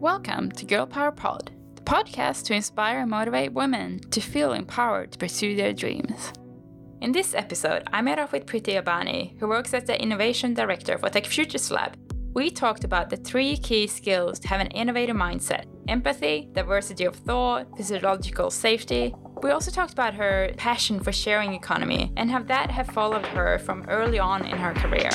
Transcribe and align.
Welcome 0.00 0.50
to 0.52 0.64
Girl 0.64 0.86
Power 0.86 1.12
Pod, 1.12 1.50
the 1.74 1.82
podcast 1.82 2.46
to 2.46 2.54
inspire 2.54 3.00
and 3.00 3.10
motivate 3.10 3.52
women 3.52 4.00
to 4.12 4.22
feel 4.22 4.54
empowered 4.54 5.12
to 5.12 5.18
pursue 5.18 5.54
their 5.54 5.74
dreams. 5.74 6.32
In 7.02 7.12
this 7.12 7.34
episode, 7.34 7.86
I 7.92 8.00
met 8.00 8.18
up 8.18 8.32
with 8.32 8.46
Priti 8.46 8.82
Ambani, 8.82 9.38
who 9.38 9.46
works 9.46 9.74
as 9.74 9.84
the 9.84 10.00
Innovation 10.00 10.54
Director 10.54 10.96
for 10.96 11.10
Tech 11.10 11.26
Futures 11.26 11.70
Lab. 11.70 11.98
We 12.32 12.48
talked 12.48 12.84
about 12.84 13.10
the 13.10 13.18
three 13.18 13.58
key 13.58 13.86
skills 13.86 14.38
to 14.38 14.48
have 14.48 14.62
an 14.62 14.68
innovative 14.68 15.16
mindset 15.16 15.66
empathy, 15.86 16.48
diversity 16.52 17.04
of 17.04 17.16
thought, 17.16 17.66
physiological 17.76 18.50
safety. 18.50 19.14
We 19.42 19.50
also 19.50 19.70
talked 19.70 19.92
about 19.92 20.14
her 20.14 20.54
passion 20.56 21.00
for 21.00 21.12
sharing 21.12 21.52
economy 21.52 22.10
and 22.16 22.30
how 22.30 22.42
that 22.44 22.70
have 22.70 22.86
followed 22.86 23.26
her 23.26 23.58
from 23.58 23.84
early 23.86 24.18
on 24.18 24.46
in 24.46 24.56
her 24.56 24.72
career. 24.72 25.10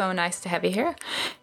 So 0.00 0.12
nice 0.12 0.40
to 0.40 0.48
have 0.48 0.64
you 0.64 0.70
here. 0.70 0.96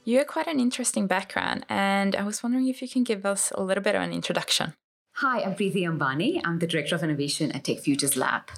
You 0.03 0.17
have 0.17 0.25
quite 0.25 0.47
an 0.47 0.59
interesting 0.59 1.05
background, 1.05 1.63
and 1.69 2.15
I 2.15 2.23
was 2.23 2.41
wondering 2.41 2.67
if 2.67 2.81
you 2.81 2.89
can 2.89 3.03
give 3.03 3.23
us 3.23 3.51
a 3.51 3.61
little 3.61 3.83
bit 3.83 3.93
of 3.93 4.01
an 4.01 4.11
introduction. 4.11 4.73
Hi, 5.17 5.43
I'm 5.43 5.53
Priti 5.53 5.83
Ambani. 5.91 6.41
I'm 6.43 6.57
the 6.57 6.65
Director 6.65 6.95
of 6.95 7.03
Innovation 7.03 7.51
at 7.51 7.65
Tech 7.65 7.79
Futures 7.81 8.17
Lab. 8.17 8.49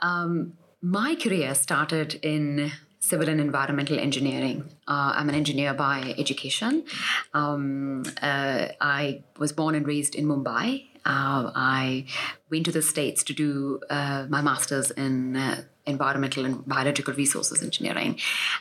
Um, 0.00 0.54
my 0.82 1.14
career 1.14 1.54
started 1.54 2.18
in 2.20 2.72
civil 2.98 3.28
and 3.28 3.40
environmental 3.40 3.96
engineering. 4.00 4.64
Uh, 4.88 5.12
I'm 5.18 5.28
an 5.28 5.36
engineer 5.36 5.72
by 5.72 6.16
education. 6.18 6.84
Um, 7.32 8.02
uh, 8.20 8.66
I 8.80 9.22
was 9.38 9.52
born 9.52 9.76
and 9.76 9.86
raised 9.86 10.16
in 10.16 10.26
Mumbai. 10.26 10.82
Uh, 11.06 11.52
I 11.54 12.06
went 12.50 12.64
to 12.64 12.72
the 12.72 12.82
States 12.82 13.22
to 13.22 13.32
do 13.32 13.78
uh, 13.88 14.26
my 14.28 14.40
master's 14.40 14.90
in 14.90 15.36
uh, 15.36 15.62
environmental 15.88 16.44
and 16.44 16.66
biological 16.66 17.14
resources 17.14 17.62
engineering. 17.62 18.18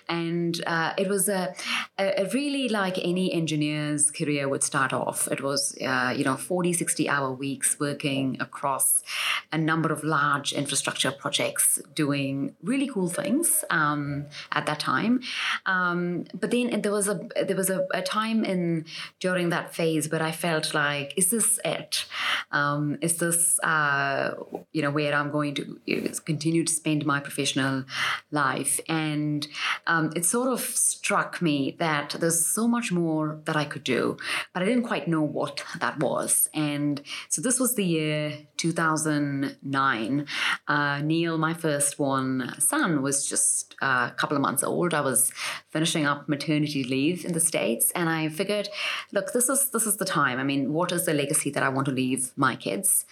And 0.09 0.61
uh, 0.66 0.94
it 0.97 1.08
was 1.08 1.30
a, 1.30 1.53
a, 1.97 2.28
really 2.34 2.69
like 2.69 2.97
any 2.97 3.34
engineer's 3.34 4.09
career 4.11 4.47
would 4.47 4.64
start 4.64 4.94
off. 4.94 5.28
It 5.28 5.42
was, 5.42 5.78
uh, 5.81 6.14
you 6.16 6.23
know, 6.23 6.36
40, 6.36 6.73
60 6.73 7.09
hour 7.09 7.31
weeks 7.31 7.78
working 7.80 8.38
across 8.39 9.03
a 9.52 9.58
number 9.58 9.92
of 9.92 10.03
large 10.03 10.53
infrastructure 10.53 11.11
projects, 11.11 11.80
doing 11.94 12.56
really 12.64 12.88
cool 12.88 13.09
things 13.09 13.64
um, 13.69 14.25
at 14.52 14.66
that 14.66 14.80
time. 14.80 15.22
Um, 15.66 16.25
but 16.34 16.52
then 16.52 16.81
there 16.81 16.91
was 16.91 17.08
a 17.08 17.19
there 17.45 17.56
was 17.56 17.69
a, 17.69 17.86
a, 17.94 18.02
time 18.02 18.44
in 18.44 18.86
during 19.19 19.50
that 19.50 19.73
phase 19.73 20.09
where 20.12 20.23
I 20.23 20.31
felt 20.31 20.73
like, 20.73 21.14
is 21.17 21.30
this 21.30 21.59
it? 21.66 22.06
Um, 22.52 22.97
is 23.02 23.17
this 23.17 23.59
uh, 23.64 24.36
you 24.73 24.81
know 24.81 24.91
where 24.91 25.14
I'm 25.14 25.31
going 25.31 25.56
to 25.56 25.80
continue 26.25 26.64
to 26.64 26.73
spend 26.73 27.06
my 27.06 27.16
my 27.17 27.23
professional 27.23 27.83
life. 28.31 28.79
And 28.87 29.47
um, 29.87 30.11
it 30.15 30.25
sort 30.25 30.49
of 30.49 30.61
struck 30.61 31.41
me 31.41 31.75
that 31.79 32.15
there's 32.19 32.45
so 32.45 32.67
much 32.67 32.91
more 32.91 33.41
that 33.45 33.55
I 33.55 33.65
could 33.65 33.83
do, 33.83 34.17
but 34.53 34.61
I 34.61 34.65
didn't 34.65 34.83
quite 34.83 35.07
know 35.07 35.21
what 35.21 35.63
that 35.79 35.99
was. 35.99 36.49
And 36.53 37.01
so 37.29 37.41
this 37.41 37.59
was 37.59 37.75
the 37.75 37.85
year 37.85 38.47
2009. 38.57 40.27
Uh, 40.67 41.01
Neil, 41.01 41.38
my 41.38 41.53
first-born 41.53 42.53
son, 42.59 43.01
was 43.01 43.27
just 43.27 43.75
a 43.81 44.11
couple 44.15 44.35
of 44.35 44.41
months 44.41 44.63
old. 44.63 44.93
I 44.93 45.01
was 45.01 45.31
finishing 45.69 46.05
up 46.05 46.27
maternity 46.27 46.83
leave 46.83 47.25
in 47.25 47.33
the 47.33 47.39
states, 47.39 47.91
and 47.91 48.09
I 48.09 48.29
figured, 48.29 48.69
look, 49.11 49.33
this 49.33 49.49
is 49.49 49.69
this 49.71 49.85
is 49.85 49.97
the 49.97 50.05
time. 50.05 50.39
I 50.39 50.43
mean, 50.43 50.73
what 50.73 50.91
is 50.91 51.05
the 51.05 51.13
legacy 51.13 51.49
that 51.51 51.63
I 51.63 51.69
want 51.69 51.85
to 51.85 51.91
leave 51.91 52.31
my 52.35 52.55
kids? 52.55 53.05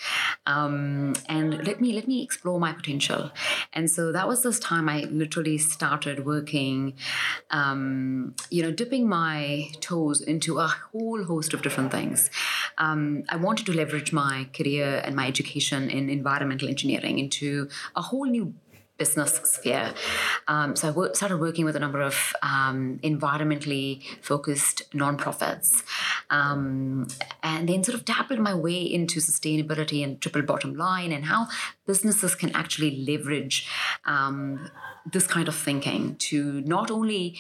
Um, 0.45 1.13
and 1.27 1.65
let 1.67 1.81
me 1.81 1.93
let 1.93 2.07
me 2.07 2.23
explore 2.23 2.59
my 2.59 2.73
potential. 2.73 3.31
And 3.73 3.89
so 3.89 4.11
that 4.11 4.27
was 4.27 4.43
this 4.43 4.59
time 4.59 4.89
I 4.89 5.01
literally 5.11 5.57
started 5.57 6.25
working, 6.25 6.93
um, 7.51 8.35
you 8.49 8.63
know, 8.63 8.71
dipping 8.71 9.07
my 9.07 9.69
toes 9.81 10.21
into 10.21 10.59
a 10.59 10.67
whole 10.67 11.23
host 11.23 11.53
of 11.53 11.61
different 11.61 11.91
things. 11.91 12.29
Um, 12.77 13.23
I 13.29 13.35
wanted 13.35 13.65
to 13.67 13.73
leverage 13.73 14.11
my 14.11 14.47
career 14.53 15.01
and 15.05 15.15
my 15.15 15.27
education 15.27 15.89
in 15.89 16.09
environmental 16.09 16.67
engineering 16.67 17.19
into 17.19 17.69
a 17.95 18.01
whole 18.01 18.25
new 18.25 18.53
business 18.97 19.33
sphere. 19.44 19.94
Um, 20.47 20.75
so 20.75 20.88
I 20.88 20.91
w- 20.91 21.13
started 21.13 21.39
working 21.39 21.66
with 21.66 21.75
a 21.75 21.79
number 21.79 22.01
of 22.01 22.33
um, 22.41 23.00
environmentally 23.03 24.03
focused 24.22 24.89
nonprofits, 24.94 25.83
um, 26.29 27.07
and 27.44 27.67
then 27.69 27.83
sort 27.83 27.95
of 27.95 28.06
dabbled 28.06 28.39
my 28.39 28.53
way 28.53 28.81
into 28.81 29.19
sustainability 29.19 30.03
and 30.03 30.22
triple 30.22 30.41
bottom 30.41 30.75
line 30.75 31.11
and 31.11 31.25
how 31.25 31.47
businesses 31.85 32.35
can 32.35 32.56
actually 32.56 33.03
leverage 33.06 33.67
um, 34.06 34.69
this 35.12 35.27
kind 35.27 35.47
of 35.47 35.56
thinking 35.56 36.16
to 36.16 36.62
not 36.62 36.89
only 36.89 37.38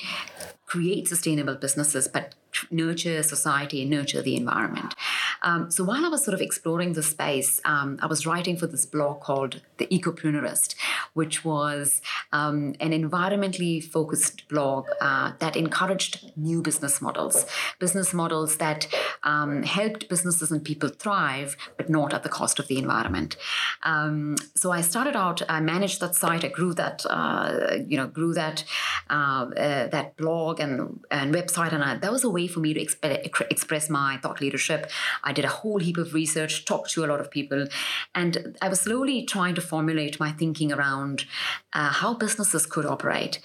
create 0.65 1.07
sustainable 1.07 1.55
businesses 1.55 2.07
but 2.07 2.35
nurture 2.71 3.21
society 3.23 3.81
and 3.81 3.91
nurture 3.91 4.21
the 4.21 4.35
environment. 4.35 4.93
Um, 5.41 5.71
so 5.71 5.83
while 5.83 6.05
I 6.05 6.09
was 6.09 6.23
sort 6.23 6.33
of 6.33 6.41
exploring 6.41 6.93
the 6.93 7.03
space, 7.03 7.61
um, 7.65 7.99
I 8.01 8.07
was 8.07 8.25
writing 8.25 8.57
for 8.57 8.67
this 8.67 8.85
blog 8.85 9.21
called 9.21 9.61
The 9.77 9.87
Ecopreneurist, 9.87 10.75
which 11.13 11.43
was 11.45 12.01
um, 12.31 12.75
an 12.79 12.91
environmentally 12.91 13.83
focused 13.83 14.47
blog 14.47 14.87
uh, 15.01 15.33
that 15.39 15.55
encouraged 15.55 16.31
new 16.35 16.61
business 16.61 17.01
models, 17.01 17.45
business 17.79 18.13
models 18.13 18.57
that 18.57 18.87
um, 19.23 19.63
helped 19.63 20.09
businesses 20.09 20.51
and 20.51 20.63
people 20.63 20.89
thrive, 20.89 21.57
but 21.77 21.89
not 21.89 22.13
at 22.13 22.23
the 22.23 22.29
cost 22.29 22.59
of 22.59 22.67
the 22.67 22.77
environment. 22.77 23.37
Um, 23.83 24.35
so 24.55 24.71
I 24.71 24.81
started 24.81 25.15
out, 25.15 25.41
I 25.49 25.59
managed 25.59 25.99
that 26.01 26.15
site, 26.15 26.43
I 26.43 26.49
grew 26.49 26.73
that, 26.73 27.05
uh, 27.09 27.77
you 27.87 27.97
know, 27.97 28.07
grew 28.07 28.33
that 28.33 28.63
uh, 29.09 29.13
uh 29.55 29.87
that 29.87 30.17
blog 30.17 30.59
and, 30.59 30.99
and 31.11 31.33
website, 31.33 31.71
and 31.73 31.83
I, 31.83 31.95
that 31.97 32.11
was 32.11 32.23
a 32.23 32.29
way 32.29 32.47
for 32.47 32.59
me 32.59 32.73
to 32.73 32.79
exp- 32.83 33.51
express 33.51 33.89
my 33.89 34.17
thought 34.21 34.41
leadership. 34.41 34.89
I 35.25 35.33
did 35.33 35.45
a 35.45 35.49
whole 35.49 35.79
heap 35.79 35.97
of 35.97 36.13
research, 36.13 36.65
talked 36.65 36.91
to 36.91 37.03
a 37.03 37.07
lot 37.07 37.19
of 37.19 37.31
people, 37.31 37.67
and 38.13 38.57
I 38.61 38.69
was 38.69 38.81
slowly 38.81 39.25
trying 39.25 39.55
to 39.55 39.61
formulate 39.61 40.19
my 40.19 40.31
thinking 40.31 40.71
around 40.71 41.25
uh, 41.73 41.89
how 41.89 42.13
businesses 42.13 42.65
could 42.65 42.85
operate. 42.85 43.39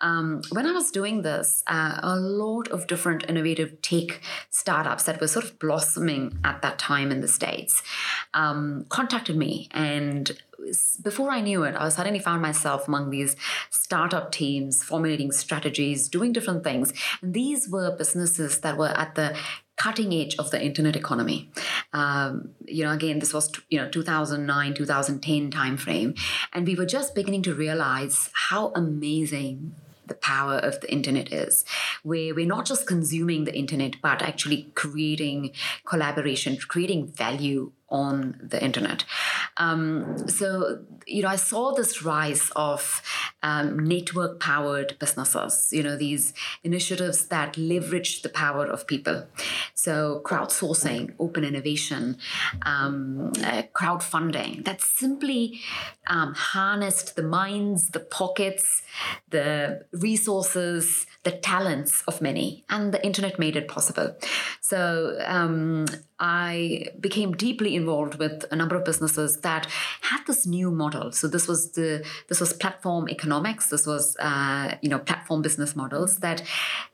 Um, 0.00 0.42
when 0.50 0.66
I 0.66 0.72
was 0.72 0.90
doing 0.90 1.22
this, 1.22 1.62
uh, 1.66 1.98
a 2.02 2.16
lot 2.16 2.68
of 2.68 2.86
different 2.86 3.24
innovative 3.28 3.82
tech 3.82 4.20
startups 4.50 5.04
that 5.04 5.20
were 5.20 5.28
sort 5.28 5.44
of 5.44 5.58
blossoming 5.58 6.38
at 6.44 6.62
that 6.62 6.78
time 6.78 7.10
in 7.10 7.20
the 7.20 7.28
States 7.28 7.82
um, 8.32 8.86
contacted 8.88 9.36
me 9.36 9.68
and 9.72 10.38
before 11.02 11.30
I 11.30 11.40
knew 11.40 11.64
it, 11.64 11.74
I 11.76 11.88
suddenly 11.88 12.18
found 12.18 12.42
myself 12.42 12.88
among 12.88 13.10
these 13.10 13.36
startup 13.70 14.32
teams, 14.32 14.82
formulating 14.82 15.32
strategies, 15.32 16.08
doing 16.08 16.32
different 16.32 16.64
things. 16.64 16.92
And 17.22 17.34
these 17.34 17.68
were 17.68 17.94
businesses 17.96 18.60
that 18.60 18.76
were 18.76 18.88
at 18.88 19.14
the 19.14 19.36
cutting 19.84 20.14
edge 20.14 20.34
of 20.38 20.50
the 20.50 20.64
internet 20.64 20.96
economy. 20.96 21.50
Um, 21.92 22.50
you 22.66 22.84
know, 22.84 22.92
again, 22.92 23.18
this 23.18 23.34
was 23.34 23.50
you 23.68 23.78
know 23.78 23.88
2009, 23.90 24.74
2010 24.74 25.50
timeframe, 25.50 26.18
and 26.54 26.66
we 26.66 26.74
were 26.74 26.86
just 26.86 27.14
beginning 27.14 27.42
to 27.42 27.54
realize 27.54 28.30
how 28.48 28.72
amazing 28.74 29.74
the 30.06 30.14
power 30.14 30.56
of 30.56 30.80
the 30.80 30.90
internet 30.90 31.32
is, 31.32 31.64
where 32.02 32.34
we're 32.34 32.46
not 32.46 32.64
just 32.64 32.86
consuming 32.86 33.44
the 33.44 33.54
internet, 33.54 33.96
but 34.00 34.22
actually 34.22 34.70
creating 34.74 35.52
collaboration, 35.84 36.56
creating 36.68 37.06
value 37.08 37.72
on 37.90 38.40
the 38.42 38.62
internet. 38.62 39.04
Um, 39.56 40.28
so, 40.28 40.80
you 41.06 41.22
know, 41.22 41.28
I 41.28 41.36
saw 41.36 41.72
this 41.72 42.02
rise 42.02 42.50
of 42.56 43.02
um, 43.42 43.78
network 43.86 44.40
powered 44.40 44.98
businesses, 44.98 45.70
you 45.72 45.82
know, 45.82 45.96
these 45.96 46.32
initiatives 46.62 47.26
that 47.26 47.56
leverage 47.56 48.22
the 48.22 48.28
power 48.28 48.66
of 48.66 48.86
people. 48.86 49.26
So, 49.74 50.22
crowdsourcing, 50.24 51.14
open 51.18 51.44
innovation, 51.44 52.18
um, 52.62 53.32
uh, 53.42 53.62
crowdfunding 53.74 54.64
that 54.64 54.80
simply 54.80 55.60
um, 56.06 56.34
harnessed 56.34 57.16
the 57.16 57.22
minds, 57.22 57.90
the 57.90 58.00
pockets, 58.00 58.82
the 59.30 59.84
resources, 59.92 61.06
the 61.22 61.32
talents 61.32 62.02
of 62.08 62.20
many, 62.20 62.64
and 62.68 62.92
the 62.92 63.04
internet 63.04 63.38
made 63.38 63.56
it 63.56 63.68
possible. 63.68 64.16
So, 64.60 65.18
um, 65.24 65.86
I 66.24 66.86
became 66.98 67.32
deeply 67.32 67.76
involved 67.76 68.14
with 68.14 68.46
a 68.50 68.56
number 68.56 68.76
of 68.76 68.84
businesses 68.86 69.40
that 69.40 69.66
had 70.00 70.22
this 70.26 70.46
new 70.46 70.70
model. 70.70 71.12
So 71.12 71.28
this 71.28 71.46
was 71.46 71.72
the 71.72 72.02
this 72.28 72.40
was 72.40 72.54
platform 72.54 73.10
economics. 73.10 73.68
This 73.68 73.86
was 73.86 74.16
uh, 74.16 74.76
you 74.80 74.88
know 74.88 75.00
platform 75.00 75.42
business 75.42 75.76
models 75.76 76.16
that 76.20 76.42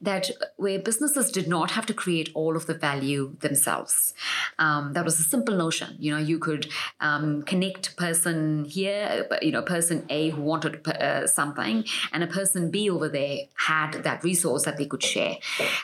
that 0.01 0.31
where 0.57 0.81
businesses 0.81 1.31
did 1.31 1.47
not 1.47 1.71
have 1.71 1.87
to 1.87 1.95
create 1.95 2.31
all 2.35 2.57
of 2.57 2.67
the 2.67 2.75
value 2.75 3.37
themselves. 3.39 4.15
Um, 4.59 4.95
that 4.95 5.05
was 5.05 5.21
a 5.21 5.23
simple 5.23 5.55
notion. 5.55 5.95
You 6.01 6.11
know, 6.13 6.23
you 6.31 6.41
could 6.41 6.67
um, 7.01 7.43
connect 7.43 7.97
person 7.97 8.65
here, 8.65 9.29
you 9.43 9.53
know, 9.53 9.63
person 9.63 10.07
A 10.11 10.31
who 10.31 10.43
wanted 10.43 10.89
uh, 10.89 11.29
something, 11.29 11.85
and 12.13 12.25
a 12.25 12.27
person 12.27 12.73
B 12.73 12.91
over 12.91 13.09
there 13.09 13.39
had 13.55 14.03
that 14.03 14.25
resource 14.25 14.65
that 14.65 14.77
they 14.77 14.87
could 14.87 15.05
share. 15.05 15.37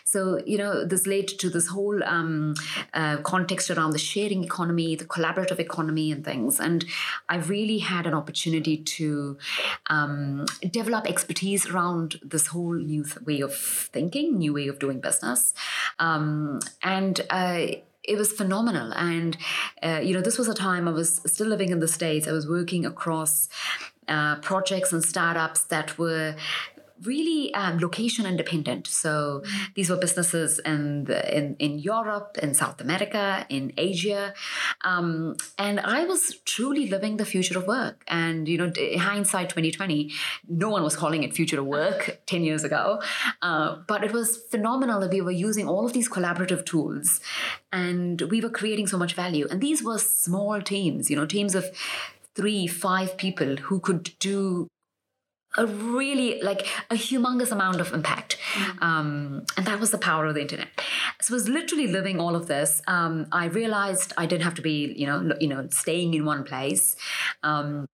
So 0.05 0.43
you 0.45 0.59
know, 0.59 0.85
this 0.85 1.07
led 1.07 1.29
to 1.29 1.49
this 1.49 1.69
whole 1.69 2.03
um, 2.03 2.57
uh, 2.93 3.19
context 3.37 3.71
around 3.71 3.93
the 3.93 4.05
sharing 4.13 4.43
economy, 4.51 4.89
the 4.97 5.09
collaborative 5.17 5.61
economy, 5.69 6.07
and 6.13 6.25
things. 6.31 6.53
And 6.67 6.85
I 7.35 7.37
really 7.37 7.81
had 7.93 8.05
an 8.11 8.15
opportunity 8.21 8.77
to 8.99 9.37
um, 9.95 10.47
develop 10.81 11.03
expertise 11.07 11.63
around 11.71 12.09
this 12.35 12.47
whole 12.53 12.77
new 12.93 13.03
th- 13.05 13.23
way 13.29 13.41
of 13.49 13.55
thinking, 13.97 14.27
new 14.45 14.53
way 14.59 14.67
of 14.69 14.77
doing 14.79 15.01
business, 15.09 15.41
um, 15.99 16.61
and. 16.83 17.17
Uh, 17.31 17.67
it 18.15 18.17
was 18.17 18.31
phenomenal. 18.31 18.93
And, 18.95 19.37
uh, 19.83 20.01
you 20.07 20.15
know, 20.15 20.21
this 20.21 20.39
was 20.39 20.47
a 20.47 20.55
time 20.55 20.87
I 20.87 20.93
was 20.93 21.21
still 21.27 21.49
living 21.49 21.71
in 21.71 21.81
the 21.81 21.89
States. 21.89 22.29
I 22.29 22.35
was 22.41 22.47
working 22.49 22.87
across 22.87 23.49
uh, 24.07 24.37
projects 24.51 24.93
and 24.93 25.03
startups 25.03 25.65
that 25.75 25.99
were 25.99 26.37
really 27.05 27.53
um, 27.55 27.79
location 27.79 28.27
independent. 28.27 28.87
So 28.87 29.43
these 29.75 29.91
were 29.91 29.97
businesses 29.97 30.59
in, 30.61 31.05
the, 31.05 31.37
in 31.37 31.57
in 31.59 31.79
Europe, 31.79 32.39
in 32.43 32.55
South 32.55 32.81
America, 32.81 33.47
in 33.49 33.73
Asia, 33.77 34.35
um, 34.83 35.37
and 35.59 35.81
I 35.81 36.05
was 36.05 36.37
truly 36.45 36.89
living 36.89 37.17
the 37.17 37.25
future 37.25 37.59
of 37.59 37.67
work. 37.67 38.03
And 38.09 38.49
you 38.49 38.59
know, 38.59 38.73
hindsight 38.99 39.51
twenty 39.51 39.71
twenty, 39.71 40.13
no 40.49 40.69
one 40.71 40.83
was 40.83 40.97
calling 40.97 41.23
it 41.23 41.35
future 41.35 41.61
of 41.61 41.67
work 41.67 42.21
ten 42.27 42.43
years 42.45 42.65
ago, 42.65 43.01
uh, 43.43 43.77
but 43.87 44.05
it 44.05 44.13
was 44.13 44.37
phenomenal 44.51 45.01
that 45.01 45.11
we 45.11 45.21
were 45.21 45.31
using 45.31 45.69
all 45.69 45.87
of 45.87 45.93
these 45.93 46.09
collaborative 46.09 46.65
tools, 46.65 47.21
and 47.73 48.23
we 48.23 48.41
were 48.41 48.51
creating 48.51 48.87
so 48.87 48.99
much 48.99 49.15
value. 49.15 49.47
And 49.51 49.61
these 49.61 49.83
were 49.83 49.99
small 49.99 50.61
teams, 50.63 51.11
you 51.11 51.17
know, 51.17 51.27
teams 51.27 51.55
of 51.55 51.67
three, 52.35 52.67
five 52.67 53.17
people 53.17 53.57
who 53.57 53.81
could 53.81 54.11
do 54.19 54.69
a 55.57 55.67
really 55.67 56.41
like 56.43 56.67
a 56.91 56.95
humongous 56.95 57.51
amount 57.51 57.81
of 57.81 57.93
impact. 57.93 58.39
Mm-hmm. 58.55 58.83
um, 58.83 59.45
and 59.57 59.67
that 59.67 59.81
was 59.81 59.91
the 59.91 59.99
power 59.99 60.27
of 60.27 60.35
the 60.35 60.41
internet. 60.41 60.69
So 61.21 61.35
I 61.35 61.37
was 61.37 61.49
literally 61.49 61.87
living 61.87 62.21
all 62.21 62.35
of 62.37 62.47
this. 62.47 62.83
Um, 62.87 63.27
i 63.33 63.47
realized 63.47 64.13
i 64.17 64.27
didn't 64.27 64.45
have 64.45 64.55
to 64.55 64.63
be 64.63 64.93
you 64.97 65.07
know 65.07 65.37
you 65.41 65.49
know 65.49 65.69
staying 65.71 66.15
in 66.15 66.25
one 66.25 66.45
place. 66.45 66.97
Um, 67.43 67.87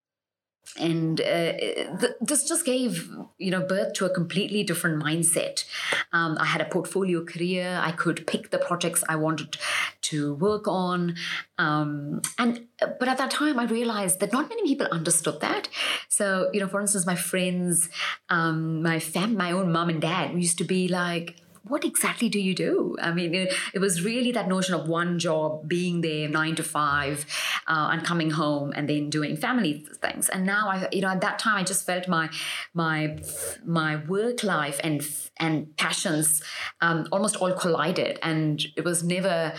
and 0.78 1.20
uh, 1.20 1.52
th- 1.52 2.14
this 2.20 2.48
just 2.48 2.64
gave 2.64 3.10
you 3.38 3.50
know 3.50 3.60
birth 3.60 3.92
to 3.94 4.06
a 4.06 4.10
completely 4.10 4.62
different 4.62 5.02
mindset. 5.02 5.64
Um, 6.12 6.36
i 6.40 6.44
had 6.44 6.60
a 6.60 6.64
portfolio 6.64 7.24
career. 7.24 7.80
I 7.82 7.92
could 7.92 8.26
pick 8.26 8.50
the 8.50 8.58
projects 8.58 9.04
i 9.08 9.16
wanted 9.16 9.56
to 10.02 10.34
work 10.34 10.66
on. 10.66 11.16
Um, 11.58 12.22
and 12.38 12.66
but 12.98 13.08
at 13.08 13.18
that 13.18 13.30
time 13.30 13.58
i 13.58 13.64
realized 13.64 14.20
that 14.20 14.32
not 14.32 14.48
many 14.48 14.62
people 14.62 14.86
understood 14.90 15.40
that. 15.40 15.68
So 16.08 16.48
you 16.52 16.60
know 16.60 16.68
for 16.68 16.80
instance 16.80 17.06
my 17.06 17.16
friends 17.16 17.88
um, 18.28 18.82
my 18.82 18.98
fam 18.98 19.36
my 19.36 19.52
own 19.52 19.72
mom 19.72 19.88
and 19.88 20.00
dad 20.00 20.34
used 20.34 20.58
to 20.58 20.64
be 20.64 20.88
like 20.88 21.36
what 21.64 21.84
exactly 21.84 22.28
do 22.28 22.40
you 22.40 22.54
do? 22.54 22.96
I 23.00 23.12
mean, 23.12 23.34
it, 23.34 23.54
it, 23.72 23.78
was 23.78 24.02
really 24.02 24.32
that 24.32 24.48
notion 24.48 24.74
of 24.74 24.88
one 24.88 25.18
job, 25.18 25.68
being 25.68 26.00
there 26.00 26.28
nine 26.28 26.56
to 26.56 26.62
five, 26.62 27.24
uh, 27.68 27.90
and 27.92 28.04
coming 28.04 28.30
home, 28.30 28.72
and 28.74 28.88
then 28.88 29.10
doing 29.10 29.36
family 29.36 29.86
things. 30.00 30.28
And 30.28 30.44
now, 30.44 30.68
I, 30.68 30.88
you 30.90 31.00
know, 31.02 31.08
at 31.08 31.20
that 31.20 31.38
time, 31.38 31.56
I 31.56 31.62
just 31.64 31.86
felt 31.86 32.08
my 32.08 32.30
my 32.74 33.18
my 33.64 33.96
work 33.96 34.42
life 34.42 34.80
and 34.82 35.06
and 35.38 35.76
passions 35.76 36.42
um, 36.80 37.06
almost 37.12 37.36
all 37.36 37.52
collided, 37.52 38.18
and 38.22 38.64
it 38.76 38.84
was 38.84 39.04
never 39.04 39.52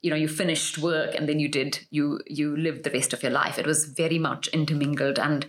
you 0.00 0.10
know 0.10 0.16
you 0.16 0.28
finished 0.28 0.78
work 0.78 1.14
and 1.14 1.28
then 1.28 1.38
you 1.38 1.48
did 1.48 1.86
you 1.90 2.20
you 2.26 2.56
lived 2.56 2.82
the 2.82 2.90
rest 2.90 3.12
of 3.12 3.22
your 3.22 3.30
life 3.30 3.56
it 3.56 3.66
was 3.66 3.84
very 3.86 4.18
much 4.18 4.48
intermingled 4.48 5.16
and 5.16 5.46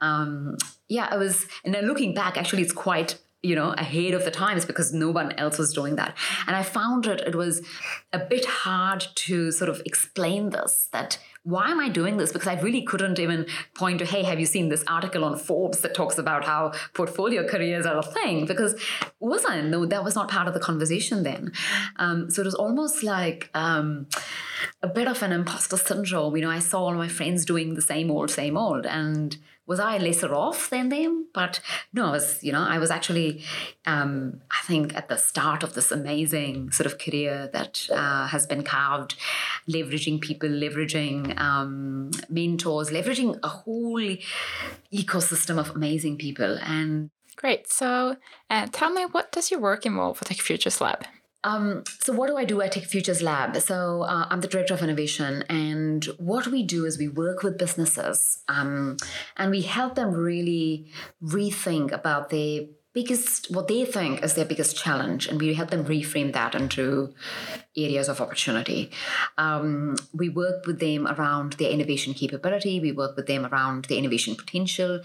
um 0.00 0.56
yeah 0.88 1.08
i 1.10 1.16
was 1.16 1.46
and 1.64 1.74
then 1.74 1.86
looking 1.86 2.14
back 2.14 2.38
actually 2.38 2.62
it's 2.62 2.72
quite 2.72 3.18
you 3.46 3.54
know 3.54 3.70
ahead 3.78 4.14
of 4.14 4.24
the 4.24 4.30
times 4.30 4.64
because 4.64 4.92
no 4.92 5.10
one 5.10 5.32
else 5.32 5.58
was 5.58 5.72
doing 5.72 5.96
that. 5.96 6.16
And 6.46 6.56
i 6.56 6.62
found 6.62 7.06
it 7.06 7.20
it 7.26 7.34
was 7.34 7.62
a 8.12 8.18
bit 8.18 8.44
hard 8.44 9.06
to 9.26 9.52
sort 9.52 9.70
of 9.70 9.80
explain 9.84 10.50
this 10.50 10.88
that 10.92 11.18
why 11.42 11.70
am 11.70 11.78
i 11.78 11.88
doing 11.88 12.16
this? 12.16 12.32
Because 12.32 12.48
i 12.48 12.60
really 12.60 12.82
couldn't 12.82 13.18
even 13.20 13.46
point 13.74 14.00
to 14.00 14.04
hey 14.04 14.22
have 14.24 14.40
you 14.40 14.46
seen 14.46 14.68
this 14.68 14.84
article 14.88 15.24
on 15.24 15.38
forbes 15.38 15.80
that 15.80 15.94
talks 15.94 16.18
about 16.18 16.44
how 16.44 16.72
portfolio 16.94 17.46
careers 17.46 17.86
are 17.86 17.98
a 17.98 18.02
thing? 18.02 18.46
Because 18.46 18.74
wasn't 19.20 19.68
no 19.68 19.86
that 19.86 20.04
was 20.04 20.16
not 20.16 20.28
part 20.28 20.48
of 20.48 20.54
the 20.54 20.60
conversation 20.60 21.22
then. 21.22 21.52
Um, 21.96 22.30
so 22.30 22.42
it 22.42 22.46
was 22.46 22.54
almost 22.54 23.02
like 23.02 23.50
um, 23.54 24.06
a 24.82 24.88
bit 24.88 25.08
of 25.08 25.22
an 25.22 25.32
imposter 25.32 25.76
syndrome. 25.76 26.36
You 26.36 26.42
know 26.42 26.50
i 26.50 26.58
saw 26.58 26.80
all 26.86 26.94
my 26.94 27.08
friends 27.08 27.44
doing 27.44 27.74
the 27.74 27.82
same 27.82 28.10
old 28.10 28.30
same 28.30 28.56
old 28.56 28.86
and 28.86 29.36
was 29.66 29.80
I 29.80 29.98
lesser 29.98 30.34
off 30.34 30.70
than 30.70 30.88
them? 30.88 31.26
But 31.34 31.60
no, 31.92 32.06
I 32.06 32.10
was, 32.10 32.42
you 32.42 32.52
know, 32.52 32.62
I 32.62 32.78
was 32.78 32.90
actually, 32.90 33.42
um, 33.84 34.40
I 34.50 34.64
think, 34.66 34.94
at 34.94 35.08
the 35.08 35.16
start 35.16 35.62
of 35.62 35.74
this 35.74 35.90
amazing 35.90 36.70
sort 36.70 36.86
of 36.86 36.98
career 36.98 37.50
that 37.52 37.88
uh, 37.90 38.26
has 38.28 38.46
been 38.46 38.62
carved, 38.62 39.16
leveraging 39.68 40.20
people, 40.20 40.48
leveraging 40.48 41.38
um, 41.40 42.10
mentors, 42.28 42.90
leveraging 42.90 43.38
a 43.42 43.48
whole 43.48 44.16
ecosystem 44.92 45.58
of 45.58 45.70
amazing 45.74 46.16
people. 46.16 46.58
And 46.62 47.10
great. 47.36 47.70
So, 47.72 48.16
uh, 48.48 48.66
tell 48.70 48.90
me, 48.90 49.04
what 49.06 49.32
does 49.32 49.50
your 49.50 49.60
work 49.60 49.84
involve 49.84 50.18
for 50.18 50.24
Tech 50.24 50.38
Futures 50.38 50.80
Lab? 50.80 51.04
Um, 51.46 51.84
so, 52.00 52.12
what 52.12 52.26
do 52.26 52.36
I 52.36 52.44
do 52.44 52.60
at 52.60 52.72
Tech 52.72 52.82
Futures 52.82 53.22
Lab? 53.22 53.56
So, 53.58 54.02
uh, 54.02 54.26
I'm 54.28 54.40
the 54.40 54.48
director 54.48 54.74
of 54.74 54.82
innovation, 54.82 55.44
and 55.48 56.04
what 56.18 56.48
we 56.48 56.64
do 56.64 56.84
is 56.84 56.98
we 56.98 57.06
work 57.06 57.44
with 57.44 57.56
businesses 57.56 58.42
um, 58.48 58.96
and 59.36 59.52
we 59.52 59.62
help 59.62 59.94
them 59.94 60.10
really 60.10 60.90
rethink 61.22 61.92
about 61.92 62.30
their 62.30 62.62
biggest, 62.96 63.50
what 63.50 63.68
they 63.68 63.84
think 63.84 64.24
is 64.24 64.34
their 64.34 64.46
biggest 64.46 64.74
challenge, 64.74 65.28
and 65.28 65.38
we 65.38 65.52
help 65.54 65.70
them 65.70 65.84
reframe 65.84 66.32
that 66.32 66.54
into 66.54 67.14
areas 67.76 68.08
of 68.08 68.22
opportunity. 68.22 68.90
Um, 69.36 69.96
we 70.14 70.30
work 70.30 70.66
with 70.66 70.80
them 70.80 71.06
around 71.06 71.52
their 71.54 71.70
innovation 71.70 72.14
capability. 72.14 72.80
We 72.80 72.92
work 72.92 73.14
with 73.14 73.26
them 73.26 73.44
around 73.44 73.84
their 73.84 73.98
innovation 73.98 74.34
potential. 74.34 75.02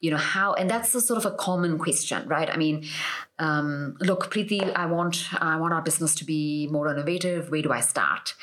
You 0.00 0.10
know 0.10 0.18
how, 0.18 0.52
and 0.52 0.68
that's 0.68 0.94
a 0.94 1.00
sort 1.00 1.16
of 1.16 1.32
a 1.32 1.34
common 1.34 1.78
question, 1.78 2.28
right? 2.28 2.50
I 2.50 2.58
mean, 2.58 2.84
um, 3.40 3.96
look, 4.00 4.30
Priti, 4.30 4.60
I 4.76 4.84
want 4.86 5.32
I 5.40 5.56
want 5.56 5.72
our 5.72 5.80
business 5.80 6.14
to 6.16 6.24
be 6.24 6.68
more 6.70 6.92
innovative. 6.92 7.50
Where 7.50 7.62
do 7.62 7.72
I 7.72 7.80
start? 7.80 8.34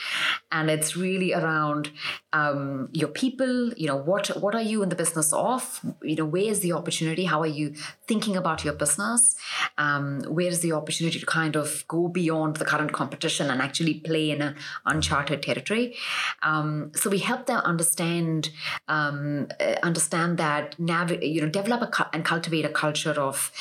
And 0.52 0.72
it's 0.72 0.98
really 0.98 1.34
around 1.34 1.92
um, 2.34 2.90
your 2.94 3.10
people. 3.10 3.74
You 3.76 3.88
know, 3.88 3.96
what 3.96 4.28
what 4.42 4.56
are 4.56 4.62
you 4.62 4.82
in 4.82 4.90
the 4.90 4.96
business 4.96 5.32
of? 5.32 5.86
You 6.02 6.16
know, 6.16 6.26
where 6.26 6.50
is 6.52 6.62
the 6.62 6.74
opportunity? 6.74 7.26
How 7.26 7.42
are 7.42 7.54
you 7.60 7.76
thinking 8.08 8.36
about 8.36 8.66
your 8.66 8.74
business? 8.74 9.36
Um, 9.78 10.22
where 10.22 10.48
is 10.48 10.62
the 10.62 10.72
opportunity 10.72 11.20
to 11.20 11.26
kind 11.28 11.56
of 11.56 11.88
go 11.88 12.08
beyond 12.08 12.56
the 12.56 12.66
current 12.66 12.92
competition 12.92 13.52
and 13.52 13.62
actually 13.62 13.96
play 13.96 14.32
in 14.32 14.42
an 14.42 14.56
uncharted 14.88 15.44
territory? 15.44 15.96
Um, 16.42 16.92
so 16.96 17.12
we 17.12 17.20
help 17.20 17.46
them 17.46 17.60
understand 17.60 18.50
um, 18.88 19.48
uh, 19.60 19.76
understand 19.84 20.40
that 20.40 20.80
navigate. 20.80 21.30
You 21.30 21.42
know, 21.42 21.50
develop 21.50 21.82
a, 21.84 22.10
and 22.16 22.26
cultivate 22.26 22.66
a 22.66 22.70
culture 22.70 23.12
of 23.12 23.52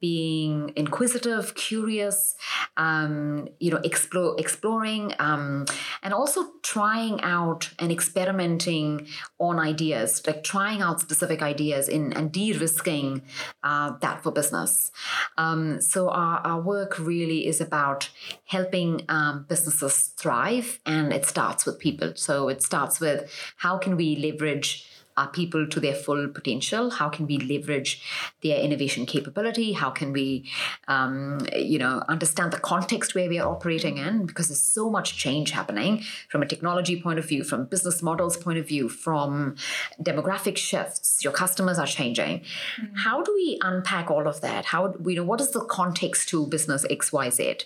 being 0.00 0.72
inquisitive, 0.80 1.54
curious, 1.54 2.34
um, 2.76 3.48
you 3.60 3.70
know, 3.70 3.80
explore, 3.84 4.34
exploring, 4.38 5.14
um, 5.18 5.66
and 6.02 6.12
also 6.12 6.40
trying 6.62 7.20
out 7.22 7.70
and 7.78 7.92
experimenting 7.92 9.06
on 9.38 9.58
ideas, 9.58 10.26
like 10.26 10.42
trying 10.42 10.80
out 10.82 11.00
specific 11.00 11.40
ideas 11.42 11.88
in 11.88 12.12
and 12.14 12.32
de-risking 12.32 13.22
uh, 13.62 13.92
that 14.00 14.22
for 14.22 14.32
business. 14.32 14.90
Um, 15.38 15.80
so 15.80 16.08
our, 16.08 16.38
our 16.48 16.60
work 16.60 16.98
really 16.98 17.46
is 17.46 17.60
about 17.60 18.10
helping 18.46 19.02
um, 19.08 19.46
businesses 19.48 19.96
thrive, 20.16 20.80
and 20.84 21.12
it 21.12 21.24
starts 21.26 21.66
with 21.66 21.78
people. 21.78 22.12
So 22.16 22.48
it 22.48 22.62
starts 22.62 23.00
with 23.00 23.30
how 23.56 23.78
can 23.78 23.96
we 23.96 24.16
leverage 24.16 24.89
our 25.16 25.28
people 25.28 25.66
to 25.66 25.80
their 25.80 25.94
full 25.94 26.28
potential? 26.28 26.90
How 26.90 27.08
can 27.08 27.26
we 27.26 27.38
leverage 27.38 28.02
their 28.42 28.58
innovation 28.60 29.06
capability? 29.06 29.72
How 29.72 29.90
can 29.90 30.12
we, 30.12 30.48
um, 30.88 31.46
you 31.54 31.78
know, 31.78 32.02
understand 32.08 32.52
the 32.52 32.58
context 32.58 33.14
where 33.14 33.28
we 33.28 33.38
are 33.38 33.48
operating 33.48 33.98
in? 33.98 34.26
Because 34.26 34.48
there's 34.48 34.62
so 34.62 34.90
much 34.90 35.16
change 35.16 35.50
happening 35.50 36.02
from 36.28 36.42
a 36.42 36.46
technology 36.46 37.00
point 37.00 37.18
of 37.18 37.26
view, 37.26 37.44
from 37.44 37.66
business 37.66 38.02
models 38.02 38.36
point 38.36 38.58
of 38.58 38.66
view, 38.66 38.88
from 38.88 39.56
demographic 40.02 40.56
shifts. 40.56 41.22
Your 41.22 41.32
customers 41.32 41.78
are 41.78 41.86
changing. 41.86 42.40
Mm-hmm. 42.40 42.96
How 42.96 43.22
do 43.22 43.32
we 43.34 43.58
unpack 43.62 44.10
all 44.10 44.26
of 44.26 44.40
that? 44.40 44.66
How 44.66 44.94
you 45.06 45.16
know 45.16 45.24
what 45.24 45.40
is 45.40 45.50
the 45.50 45.64
context 45.64 46.28
to 46.30 46.46
business 46.46 46.86
X 46.88 47.12
Y 47.12 47.30
Z? 47.30 47.56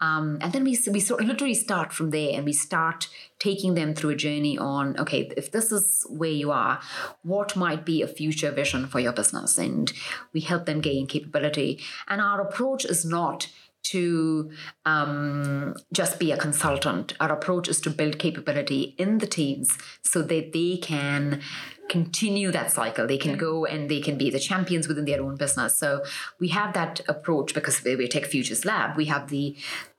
Um, 0.00 0.38
and 0.40 0.52
then 0.52 0.64
we 0.64 0.78
we 0.90 1.00
sort 1.00 1.20
of 1.20 1.26
literally 1.26 1.54
start 1.54 1.92
from 1.92 2.10
there, 2.10 2.30
and 2.34 2.44
we 2.44 2.52
start 2.52 3.08
taking 3.38 3.74
them 3.74 3.94
through 3.94 4.10
a 4.10 4.16
journey 4.16 4.56
on 4.56 4.98
okay 4.98 5.30
if 5.36 5.50
this 5.50 5.70
is 5.70 6.06
where 6.08 6.30
you 6.30 6.50
are 6.50 6.75
what 7.22 7.56
might 7.56 7.84
be 7.84 8.02
a 8.02 8.08
future 8.08 8.50
vision 8.50 8.86
for 8.86 9.00
your 9.00 9.12
business 9.12 9.58
and 9.58 9.92
we 10.32 10.40
help 10.40 10.66
them 10.66 10.80
gain 10.80 11.06
capability 11.06 11.80
and 12.08 12.20
our 12.20 12.40
approach 12.40 12.84
is 12.84 13.04
not 13.04 13.48
to 13.90 14.50
um, 14.84 15.74
just 15.92 16.18
be 16.18 16.32
a 16.32 16.36
consultant. 16.36 17.14
Our 17.20 17.32
approach 17.32 17.68
is 17.68 17.80
to 17.82 17.90
build 17.90 18.18
capability 18.18 18.96
in 18.98 19.18
the 19.18 19.26
teams 19.28 19.78
so 20.02 20.22
that 20.22 20.52
they 20.52 20.78
can 20.78 21.40
continue 21.88 22.50
that 22.52 22.70
cycle. 22.72 23.06
They 23.06 23.18
can 23.18 23.36
go 23.36 23.64
and 23.64 23.90
they 23.90 24.00
can 24.00 24.18
be 24.18 24.30
the 24.30 24.38
champions 24.38 24.88
within 24.88 25.04
their 25.04 25.22
own 25.22 25.36
business. 25.36 25.76
So 25.76 26.02
we 26.38 26.48
have 26.48 26.74
that 26.74 27.00
approach 27.08 27.54
because 27.54 27.82
we're 27.84 28.08
Tech 28.08 28.24
Futures 28.26 28.64
Lab. 28.64 28.96
We 28.96 29.06
have 29.06 29.28
the 29.28 29.56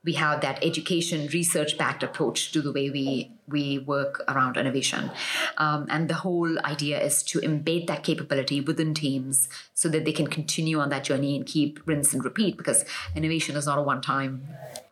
we 0.08 0.14
have 0.14 0.40
that 0.40 0.64
education 0.64 1.28
research 1.34 1.78
backed 1.78 2.02
approach 2.02 2.54
to 2.54 2.62
the 2.62 2.72
way 2.72 2.90
we 2.90 3.32
we 3.48 3.80
work 3.80 4.24
around 4.30 4.56
innovation 4.56 5.12
um, 5.58 5.86
and 5.90 6.10
the 6.10 6.14
whole 6.14 6.58
idea 6.66 6.98
is 7.00 7.22
to 7.24 7.40
embed 7.40 7.88
that 7.88 8.04
capability 8.04 8.62
within 8.62 8.94
teams 8.94 9.50
so 9.74 9.90
that 9.90 10.06
they 10.06 10.14
can 10.14 10.28
continue 10.28 10.80
on 10.80 10.90
that 10.90 11.04
journey 11.04 11.36
and 11.36 11.46
keep 11.46 11.80
rinse 11.86 12.14
and 12.14 12.24
repeat 12.24 12.56
because 12.58 12.86
innovation 13.16 13.58
is 13.58 13.66
not 13.66 13.78
a 13.78 13.82
one 13.82 14.02
time 14.02 14.48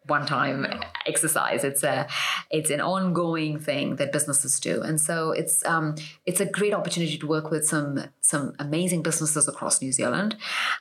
one 0.07 0.25
time 0.25 0.67
exercise. 1.05 1.63
It's 1.63 1.83
a 1.83 2.07
it's 2.49 2.69
an 2.69 2.81
ongoing 2.81 3.59
thing 3.59 3.95
that 3.97 4.11
businesses 4.11 4.59
do, 4.59 4.81
and 4.81 4.99
so 4.99 5.31
it's 5.31 5.65
um, 5.65 5.95
it's 6.25 6.39
a 6.39 6.45
great 6.45 6.73
opportunity 6.73 7.17
to 7.17 7.27
work 7.27 7.51
with 7.51 7.65
some 7.67 8.05
some 8.21 8.53
amazing 8.59 9.03
businesses 9.03 9.47
across 9.47 9.81
New 9.81 9.91
Zealand, 9.91 10.35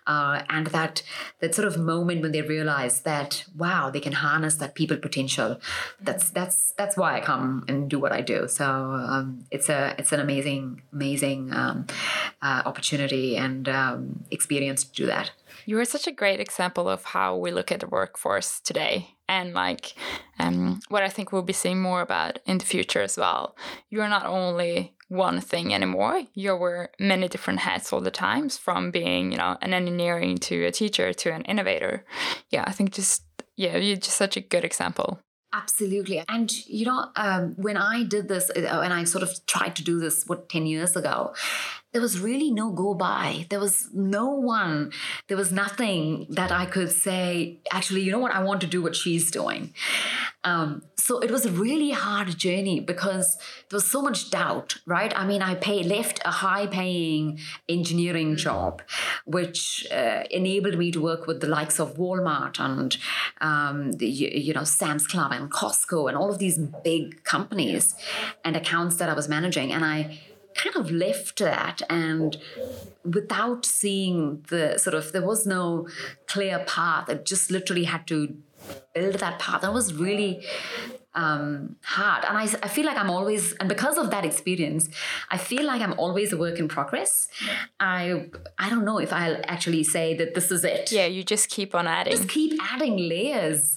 uh, 0.07 0.43
and 0.49 0.69
that 0.69 1.02
that 1.40 1.54
sort 1.54 1.66
of 1.66 1.78
moment 1.78 2.23
when 2.23 2.33
they 2.33 2.43
realize 2.43 3.02
that 3.02 3.45
wow 3.57 3.90
they 3.90 4.00
can 4.00 4.12
harness 4.12 4.57
that 4.57 4.75
people 4.75 4.97
potential. 4.97 5.61
That's 6.00 6.31
that's 6.31 6.73
that's 6.73 6.97
why 6.97 7.16
I 7.16 7.21
come 7.21 7.64
and 7.69 7.88
do 7.88 7.99
what 7.99 8.12
I 8.12 8.21
do. 8.21 8.49
So 8.49 8.64
um, 8.64 9.45
it's 9.50 9.69
a 9.69 9.95
it's 9.99 10.12
an 10.12 10.21
amazing 10.21 10.83
amazing 10.93 11.52
um, 11.52 11.87
uh, 12.43 12.62
opportunity 12.64 13.37
and 13.37 13.69
um, 13.69 14.25
experience 14.31 14.85
to 14.85 14.93
do 14.93 15.07
that. 15.07 15.33
You 15.66 15.78
are 15.80 15.85
such 15.85 16.06
a 16.06 16.12
great 16.12 16.40
example 16.40 16.88
of 16.88 17.04
how 17.04 17.37
we 17.37 17.50
look 17.50 17.73
at 17.73 17.80
the 17.80 17.87
workforce 17.87 18.61
today 18.61 19.16
and 19.28 19.54
like 19.54 19.94
um, 20.38 20.80
what 20.88 21.02
I 21.02 21.09
think 21.09 21.33
we'll 21.33 21.42
be 21.42 21.52
seeing 21.52 21.80
more 21.80 22.02
about 22.02 22.38
in 22.47 22.59
the 22.59 22.66
future 22.66 23.00
as 23.00 23.16
well. 23.16 23.56
You're 23.88 24.09
not 24.09 24.26
only 24.26 24.94
one 25.09 25.40
thing 25.40 25.73
anymore. 25.73 26.23
You 26.35 26.56
wear 26.56 26.90
many 26.99 27.28
different 27.28 27.61
hats 27.61 27.92
all 27.92 28.00
the 28.00 28.11
times, 28.11 28.59
from 28.59 28.90
being, 28.90 29.33
you 29.33 29.38
know, 29.38 29.56
an 29.62 29.73
engineering 29.73 30.38
to 30.38 30.64
a 30.64 30.73
teacher 30.73 31.12
to 31.12 31.33
an 31.33 31.42
innovator. 31.42 32.04
Yeah, 32.50 32.64
I 32.66 32.73
think 32.73 32.92
just 32.92 33.23
yeah, 33.56 33.76
you're 33.76 33.97
just 33.97 34.16
such 34.16 34.37
a 34.37 34.40
good 34.40 34.64
example. 34.64 35.21
Absolutely. 35.52 36.21
And, 36.28 36.52
you 36.66 36.85
know, 36.85 37.11
um, 37.14 37.54
when 37.56 37.76
I 37.76 38.02
did 38.02 38.26
this, 38.26 38.50
uh, 38.50 38.80
and 38.83 38.92
I 38.92 39.04
sort 39.04 39.23
of 39.23 39.47
tried 39.47 39.76
to 39.76 39.85
do 39.85 40.00
this, 40.00 40.25
what, 40.26 40.49
10 40.49 40.66
years 40.66 40.97
ago, 40.97 41.33
there 41.95 42.03
was 42.03 42.19
really 42.19 42.51
no 42.51 42.73
go 42.73 42.93
by. 42.93 43.47
There 43.51 43.61
was 43.61 43.89
no 43.95 44.27
one, 44.27 44.91
there 45.29 45.37
was 45.37 45.53
nothing 45.53 46.27
that 46.29 46.51
I 46.51 46.67
could 46.67 46.91
say, 46.91 47.61
actually, 47.71 48.01
you 48.01 48.11
know 48.11 48.19
what, 48.19 48.35
I 48.35 48.43
want 48.43 48.61
to 48.63 48.67
do 48.67 48.83
what 48.83 48.97
she's 48.97 49.31
doing. 49.31 49.73
Um, 50.43 50.83
so 50.97 51.21
it 51.21 51.31
was 51.31 51.47
a 51.47 51.53
really 51.53 51.93
hard 51.93 52.37
journey 52.37 52.81
because 52.81 53.37
there 53.71 53.77
was 53.77 53.87
so 53.87 54.03
much 54.03 54.31
doubt, 54.31 54.79
right? 54.87 55.17
I 55.17 55.25
mean, 55.25 55.41
I 55.41 55.55
pay, 55.55 55.85
left 55.85 56.21
a 56.25 56.33
high 56.33 56.67
paying 56.67 57.39
engineering 57.69 58.35
job, 58.35 58.83
which 59.25 59.87
uh, 59.93 60.25
enabled 60.33 60.77
me 60.77 60.91
to 60.91 61.01
work 61.01 61.29
with 61.29 61.41
the 61.41 61.47
likes 61.47 61.79
of 61.79 61.97
Walmart 61.97 62.59
and, 62.59 62.97
um, 63.41 63.93
the, 63.93 64.09
you 64.09 64.53
know, 64.53 64.65
Sam's 64.65 65.07
Club 65.07 65.31
and 65.31 65.49
Costco 65.49 66.09
and 66.09 66.17
all 66.17 66.29
of 66.29 66.41
these 66.41 66.59
big 66.59 67.23
companies 67.23 67.95
and 68.45 68.57
accounts 68.57 68.97
that 68.97 69.09
I 69.09 69.15
was 69.15 69.29
managing. 69.29 69.73
And 69.73 69.85
I, 69.85 70.19
kind 70.55 70.77
of 70.77 70.91
left 70.91 71.39
that 71.39 71.83
and 71.91 72.37
without 73.05 73.67
seeing 73.67 74.45
the 74.49 74.79
sort 74.79 74.95
of 74.95 75.13
there 75.13 75.27
was 75.27 75.47
no 75.47 75.89
clear 76.27 76.61
path. 76.67 77.09
It 77.09 77.27
just 77.27 77.51
literally 77.51 77.85
had 77.85 78.07
to 78.09 78.37
build 78.95 79.15
that 79.15 79.39
path 79.39 79.63
That 79.63 79.73
was 79.73 79.95
really 79.95 80.45
um, 81.15 81.77
hard. 81.83 82.25
And 82.25 82.37
I, 82.37 82.43
I 82.63 82.69
feel 82.69 82.85
like 82.85 82.97
I'm 82.97 83.11
always, 83.11 83.53
and 83.55 83.69
because 83.69 83.99
of 83.99 84.11
that 84.11 84.25
experience, 84.25 84.89
I 85.31 85.39
feel 85.39 85.65
like 85.65 85.81
I'm 85.81 85.95
always 85.99 86.33
a 86.33 86.37
work 86.37 86.59
in 86.59 86.69
progress. 86.69 87.29
I 87.79 88.27
I 88.59 88.69
don't 88.69 88.85
know 88.85 88.99
if 88.99 89.13
I'll 89.13 89.41
actually 89.45 89.85
say 89.85 90.15
that 90.15 90.35
this 90.35 90.51
is 90.51 90.65
it. 90.65 90.91
Yeah, 90.91 91.07
you 91.07 91.23
just 91.23 91.51
keep 91.51 91.75
on 91.75 91.87
adding. 91.87 92.17
Just 92.17 92.29
keep 92.29 92.61
adding 92.61 92.97
layers. 92.97 93.77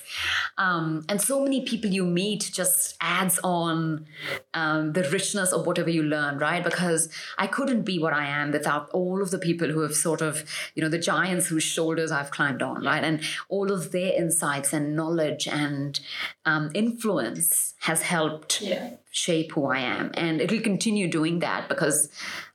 Um, 0.58 1.06
and 1.10 1.22
so 1.22 1.44
many 1.44 1.64
people 1.64 1.92
you 1.92 2.06
meet 2.06 2.50
just 2.52 2.96
adds 3.02 3.40
on 3.44 4.08
um, 4.54 4.94
the 4.94 5.04
richness 5.04 5.52
of 5.52 5.68
whatever 5.68 5.90
you 5.90 6.04
learn, 6.04 6.40
right? 6.40 6.64
Because 6.64 7.10
I 7.38 7.46
couldn't 7.46 7.84
be 7.84 8.00
what 8.00 8.14
I 8.14 8.26
am 8.26 8.52
without 8.52 8.90
all 8.90 9.22
of 9.22 9.30
the 9.30 9.38
people 9.38 9.68
who 9.68 9.82
have 9.82 9.94
sort 9.94 10.22
of, 10.22 10.44
you 10.74 10.82
know, 10.82 10.90
the 10.90 10.98
giants 10.98 11.48
whose 11.48 11.64
shoulders 11.64 12.12
I've 12.12 12.32
climbed 12.32 12.64
on, 12.64 12.84
right? 12.84 13.04
And 13.04 13.22
all 13.50 13.72
of 13.72 13.92
their 13.92 14.14
insights 14.14 14.74
and 14.74 14.96
knowledge 14.96 15.07
and 15.48 16.00
um, 16.46 16.72
influence 16.74 16.98
influence 17.08 17.74
has 17.80 18.02
helped 18.02 18.62
yeah. 18.62 18.92
shape 19.12 19.52
who 19.54 19.66
I 19.66 19.80
am. 19.80 20.12
And 20.14 20.42
it 20.42 20.52
will 20.52 20.62
continue 20.62 21.08
doing 21.10 21.40
that 21.40 21.70
because 21.70 22.10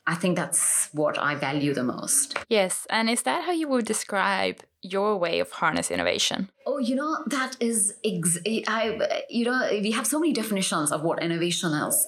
I 0.06 0.14
think 0.14 0.36
that's 0.36 0.88
what 0.92 1.18
I 1.18 1.34
value 1.34 1.74
the 1.74 1.84
most. 1.84 2.36
Yes. 2.48 2.86
And 2.90 3.08
is 3.08 3.22
that 3.22 3.44
how 3.44 3.52
you 3.52 3.68
would 3.68 3.84
describe 3.84 4.60
your 4.82 5.16
way 5.16 5.38
of 5.38 5.50
harness 5.52 5.90
innovation? 5.90 6.50
Oh, 6.64 6.78
you 6.78 6.94
know, 6.94 7.24
that 7.26 7.56
is, 7.58 7.94
ex- 8.04 8.38
I, 8.46 9.24
you 9.28 9.44
know, 9.44 9.68
we 9.70 9.90
have 9.92 10.06
so 10.06 10.20
many 10.20 10.32
definitions 10.32 10.92
of 10.92 11.02
what 11.02 11.20
innovation 11.20 11.72
is. 11.72 12.06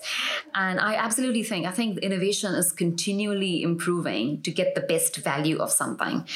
And 0.55 0.79
I 0.79 0.95
absolutely 0.95 1.43
think, 1.43 1.67
I 1.67 1.73
think 1.73 1.99
innovation 1.99 2.55
is 2.55 2.71
continually 2.71 3.63
improving 3.63 4.43
to 4.43 4.53
get 4.53 4.77
the 4.77 4.81
best 4.81 5.17
value 5.17 5.59
of 5.59 5.73
something, 5.73 6.27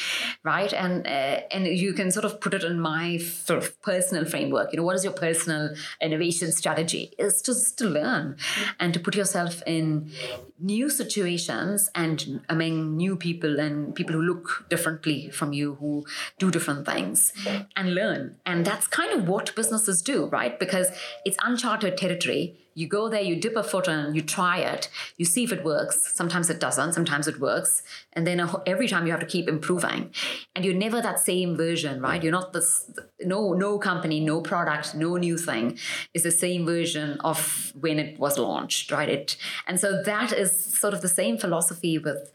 right? 0.43 0.73
And, 0.73 1.07
uh, 1.07 1.41
and 1.51 1.67
you 1.67 1.93
can 1.93 2.11
sort 2.11 2.25
of 2.25 2.41
put 2.41 2.53
it 2.53 2.63
in 2.63 2.79
my 2.79 3.17
sort 3.17 3.63
of 3.63 3.81
personal 3.81 4.25
framework. 4.25 4.73
You 4.73 4.77
know, 4.77 4.83
what 4.83 4.95
is 4.95 5.03
your 5.05 5.13
personal 5.13 5.73
innovation 6.01 6.51
strategy? 6.51 7.13
It's 7.17 7.41
just 7.41 7.77
to 7.77 7.85
learn 7.85 8.35
and 8.81 8.93
to 8.93 8.99
put 8.99 9.15
yourself 9.15 9.63
in 9.65 10.11
new 10.59 10.89
situations 10.89 11.89
and 11.95 12.41
among 12.49 12.97
new 12.97 13.15
people 13.15 13.59
and 13.59 13.95
people 13.95 14.15
who 14.15 14.21
look 14.21 14.65
differently 14.69 15.29
from 15.29 15.53
you, 15.53 15.75
who 15.75 16.05
do 16.37 16.51
different 16.51 16.85
things 16.85 17.33
and 17.75 17.95
learn. 17.95 18.35
And 18.45 18.65
that's 18.65 18.87
kind 18.87 19.11
of 19.11 19.27
what 19.27 19.55
businesses 19.55 20.01
do, 20.01 20.25
right? 20.27 20.59
Because 20.59 20.89
it's 21.25 21.37
uncharted 21.43 21.97
territory 21.97 22.57
you 22.79 22.87
go 22.87 23.09
there, 23.09 23.21
you 23.21 23.35
dip 23.35 23.57
a 23.57 23.63
foot 23.63 23.87
in, 23.89 24.15
you 24.15 24.21
try 24.21 24.59
it, 24.59 24.89
you 25.17 25.25
see 25.25 25.43
if 25.43 25.51
it 25.51 25.65
works. 25.65 26.15
Sometimes 26.15 26.49
it 26.49 26.59
doesn't, 26.59 26.93
sometimes 26.93 27.27
it 27.27 27.39
works. 27.39 27.83
And 28.13 28.25
then 28.25 28.49
every 28.65 28.87
time 28.87 29.05
you 29.05 29.11
have 29.11 29.19
to 29.19 29.25
keep 29.25 29.49
improving. 29.49 30.11
And 30.55 30.63
you're 30.63 30.73
never 30.73 31.01
that 31.01 31.19
same 31.19 31.57
version, 31.57 32.01
right? 32.01 32.23
You're 32.23 32.31
not 32.31 32.53
this, 32.53 32.89
no, 33.19 33.53
no 33.53 33.77
company, 33.79 34.21
no 34.21 34.39
product, 34.39 34.95
no 34.95 35.17
new 35.17 35.37
thing 35.37 35.77
is 36.13 36.23
the 36.23 36.31
same 36.31 36.65
version 36.65 37.19
of 37.19 37.73
when 37.77 37.99
it 37.99 38.17
was 38.17 38.37
launched, 38.37 38.91
right? 38.91 39.09
It, 39.09 39.35
and 39.67 39.77
so 39.77 40.01
that 40.03 40.31
is 40.31 40.79
sort 40.79 40.93
of 40.93 41.01
the 41.01 41.09
same 41.09 41.37
philosophy 41.37 41.97
with, 41.97 42.31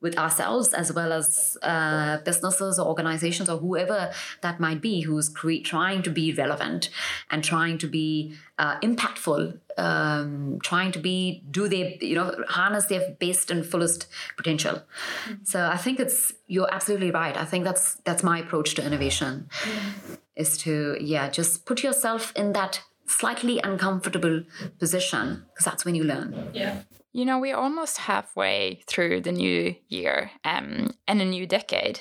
with 0.00 0.16
ourselves 0.16 0.72
as 0.72 0.92
well 0.92 1.12
as 1.12 1.56
uh, 1.62 2.18
businesses 2.18 2.78
or 2.78 2.86
organizations 2.86 3.48
or 3.48 3.58
whoever 3.58 4.12
that 4.42 4.60
might 4.60 4.80
be 4.80 5.00
who's 5.00 5.28
cre- 5.28 5.64
trying 5.64 6.02
to 6.02 6.10
be 6.10 6.32
relevant 6.32 6.88
and 7.30 7.42
trying 7.42 7.78
to 7.78 7.88
be 7.88 8.36
uh, 8.58 8.78
impactful 8.80 9.58
um, 9.76 10.58
trying 10.62 10.90
to 10.92 10.98
be 10.98 11.44
do 11.50 11.68
they 11.68 11.98
you 12.00 12.14
know 12.14 12.34
harness 12.48 12.86
their 12.86 13.10
best 13.20 13.50
and 13.50 13.64
fullest 13.64 14.06
potential 14.36 14.74
mm-hmm. 14.74 15.34
so 15.44 15.66
i 15.66 15.76
think 15.76 16.00
it's 16.00 16.32
you're 16.46 16.72
absolutely 16.72 17.10
right 17.10 17.36
i 17.36 17.44
think 17.44 17.64
that's 17.64 17.94
that's 18.04 18.22
my 18.22 18.40
approach 18.40 18.74
to 18.74 18.84
innovation 18.84 19.48
mm-hmm. 19.62 20.14
is 20.36 20.58
to 20.58 20.96
yeah 21.00 21.28
just 21.28 21.64
put 21.66 21.82
yourself 21.82 22.32
in 22.34 22.52
that 22.52 22.82
slightly 23.06 23.60
uncomfortable 23.64 24.42
position 24.78 25.44
because 25.50 25.64
that's 25.64 25.84
when 25.84 25.94
you 25.94 26.04
learn 26.04 26.50
yeah 26.52 26.82
you 27.18 27.24
know, 27.24 27.40
we're 27.40 27.56
almost 27.56 27.98
halfway 27.98 28.80
through 28.86 29.20
the 29.20 29.32
new 29.32 29.74
year 29.88 30.30
um, 30.44 30.90
and 31.08 31.20
a 31.20 31.24
new 31.24 31.48
decade. 31.48 32.00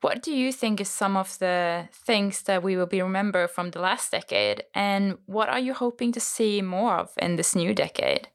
What 0.00 0.24
do 0.24 0.32
you 0.32 0.50
think 0.52 0.80
is 0.80 0.88
some 0.88 1.16
of 1.16 1.38
the 1.38 1.88
things 1.92 2.42
that 2.42 2.64
we 2.64 2.76
will 2.76 2.86
be 2.86 3.00
remember 3.00 3.46
from 3.46 3.70
the 3.70 3.80
last 3.80 4.10
decade, 4.10 4.64
and 4.74 5.18
what 5.26 5.48
are 5.48 5.60
you 5.60 5.72
hoping 5.72 6.10
to 6.12 6.20
see 6.20 6.62
more 6.62 6.96
of 6.96 7.10
in 7.16 7.36
this 7.36 7.54
new 7.54 7.74
decade? 7.74 8.28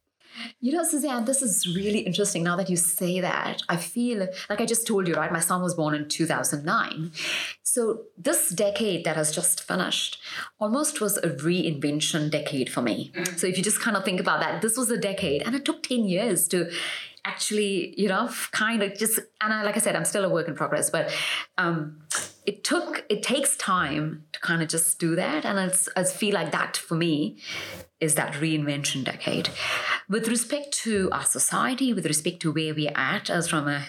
You 0.59 0.73
know, 0.73 0.83
Suzanne, 0.83 1.25
this 1.25 1.41
is 1.41 1.67
really 1.75 2.00
interesting. 2.00 2.43
Now 2.43 2.55
that 2.55 2.69
you 2.69 2.77
say 2.77 3.19
that, 3.19 3.61
I 3.69 3.77
feel 3.77 4.27
like 4.50 4.61
I 4.61 4.65
just 4.65 4.88
told 4.88 5.07
you, 5.07 5.15
right? 5.15 5.31
My 5.31 5.39
son 5.39 5.61
was 5.61 5.75
born 5.75 5.93
in 5.93 6.07
2009. 6.07 7.11
So, 7.63 8.03
this 8.17 8.50
decade 8.50 9.05
that 9.05 9.15
has 9.15 9.33
just 9.33 9.63
finished 9.63 10.19
almost 10.59 11.00
was 11.00 11.17
a 11.17 11.29
reinvention 11.29 12.29
decade 12.29 12.69
for 12.69 12.81
me. 12.81 13.11
Mm. 13.15 13.39
So, 13.39 13.47
if 13.47 13.57
you 13.57 13.63
just 13.63 13.79
kind 13.79 13.95
of 13.95 14.03
think 14.03 14.19
about 14.19 14.41
that, 14.41 14.61
this 14.61 14.77
was 14.77 14.91
a 14.91 14.97
decade, 14.97 15.41
and 15.43 15.55
it 15.55 15.63
took 15.63 15.83
10 15.83 16.05
years 16.05 16.47
to 16.50 16.69
actually, 17.23 17.93
you 18.00 18.07
know, 18.07 18.29
kind 18.51 18.81
of 18.83 18.97
just, 18.97 19.19
and 19.41 19.53
I, 19.53 19.63
like 19.63 19.77
I 19.77 19.79
said, 19.79 19.95
I'm 19.95 20.05
still 20.05 20.25
a 20.25 20.29
work 20.29 20.47
in 20.47 20.55
progress, 20.55 20.89
but 20.89 21.15
um, 21.57 22.01
it 22.45 22.63
took, 22.63 23.05
it 23.09 23.21
takes 23.23 23.55
time 23.57 24.23
to 24.33 24.39
kind 24.39 24.61
of 24.61 24.67
just 24.67 25.00
do 25.00 25.15
that. 25.15 25.45
And 25.45 25.59
it's, 25.59 25.88
I 25.95 26.03
feel 26.03 26.33
like 26.33 26.51
that 26.51 26.77
for 26.77 26.95
me 26.95 27.38
is 28.01 28.15
that 28.15 28.34
reinvention 28.34 29.05
decade. 29.05 29.50
With 30.10 30.27
respect 30.27 30.72
to 30.84 31.10
our 31.12 31.24
society, 31.24 31.93
with 31.93 32.05
respect 32.05 32.41
to 32.41 32.51
where 32.51 32.74
we're 32.74 32.91
at 32.96 33.29
as 33.29 33.48
from 33.48 33.67
a 33.67 33.86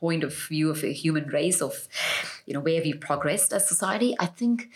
point 0.00 0.24
of 0.24 0.34
view 0.34 0.70
of 0.70 0.82
a 0.82 0.92
human 0.92 1.28
race, 1.28 1.60
of, 1.62 1.86
you 2.46 2.54
know, 2.54 2.60
where 2.60 2.82
we've 2.82 3.00
progressed 3.00 3.52
as 3.52 3.68
society, 3.68 4.16
I 4.18 4.26
think 4.26 4.70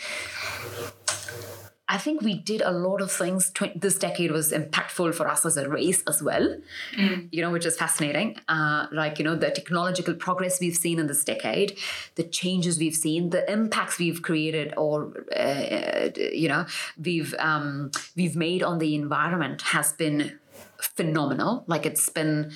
I 1.91 1.99
think 1.99 2.23
we 2.23 2.35
did 2.35 2.63
a 2.63 2.71
lot 2.71 3.01
of 3.01 3.11
things. 3.11 3.53
This 3.75 3.99
decade 3.99 4.31
was 4.31 4.53
impactful 4.53 5.13
for 5.13 5.27
us 5.27 5.45
as 5.45 5.57
a 5.57 5.69
race 5.69 6.05
as 6.07 6.23
well, 6.23 6.57
mm. 6.97 7.29
you 7.33 7.43
know, 7.43 7.51
which 7.51 7.67
is 7.67 7.77
fascinating. 7.77 8.39
Uh, 8.49 8.87
like, 8.93 9.19
you 9.19 9.25
know, 9.25 9.35
the 9.35 9.51
technological 9.51 10.15
progress 10.15 10.61
we've 10.61 10.77
seen 10.77 11.01
in 11.01 11.09
this 11.09 11.25
decade, 11.25 11.77
the 12.15 12.23
changes 12.23 12.79
we've 12.79 12.95
seen, 12.95 13.31
the 13.31 13.51
impacts 13.51 13.99
we've 13.99 14.23
created 14.23 14.73
or, 14.77 15.13
uh, 15.37 16.11
you 16.17 16.49
know, 16.49 16.65
we've, 16.97 17.35
um, 17.41 17.91
we've 18.15 18.37
made 18.37 18.63
on 18.63 18.79
the 18.79 18.95
environment 18.95 19.61
has 19.63 19.93
been 19.93 20.39
phenomenal 20.79 21.63
like 21.67 21.85
it's 21.85 22.09
been 22.09 22.51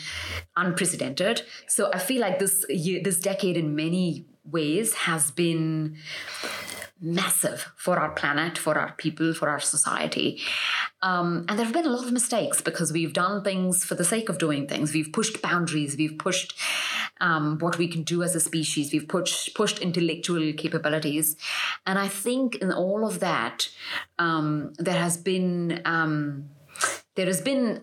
unprecedented 0.56 1.42
so 1.68 1.90
i 1.92 1.98
feel 1.98 2.22
like 2.22 2.38
this 2.38 2.64
year 2.70 3.02
this 3.02 3.20
decade 3.20 3.54
in 3.54 3.76
many 3.76 4.24
ways 4.50 4.94
has 4.94 5.30
been 5.30 5.94
massive 7.00 7.72
for 7.76 7.98
our 7.98 8.10
planet, 8.12 8.56
for 8.56 8.78
our 8.78 8.92
people, 8.92 9.34
for 9.34 9.48
our 9.48 9.60
society. 9.60 10.40
Um, 11.02 11.44
and 11.48 11.58
there 11.58 11.66
have 11.66 11.74
been 11.74 11.86
a 11.86 11.90
lot 11.90 12.06
of 12.06 12.12
mistakes 12.12 12.60
because 12.60 12.92
we've 12.92 13.12
done 13.12 13.42
things 13.42 13.84
for 13.84 13.94
the 13.94 14.04
sake 14.04 14.28
of 14.28 14.38
doing 14.38 14.66
things. 14.66 14.94
We've 14.94 15.12
pushed 15.12 15.42
boundaries. 15.42 15.96
We've 15.96 16.16
pushed 16.16 16.54
um, 17.20 17.58
what 17.58 17.78
we 17.78 17.88
can 17.88 18.02
do 18.02 18.22
as 18.22 18.34
a 18.34 18.40
species. 18.40 18.92
We've 18.92 19.08
pushed 19.08 19.54
pushed 19.54 19.80
intellectual 19.80 20.52
capabilities, 20.54 21.36
and 21.86 21.98
I 21.98 22.08
think 22.08 22.56
in 22.56 22.72
all 22.72 23.06
of 23.06 23.20
that, 23.20 23.68
um, 24.18 24.72
there 24.78 24.98
has 24.98 25.16
been 25.16 25.82
um, 25.84 26.50
there 27.14 27.26
has 27.26 27.40
been 27.40 27.83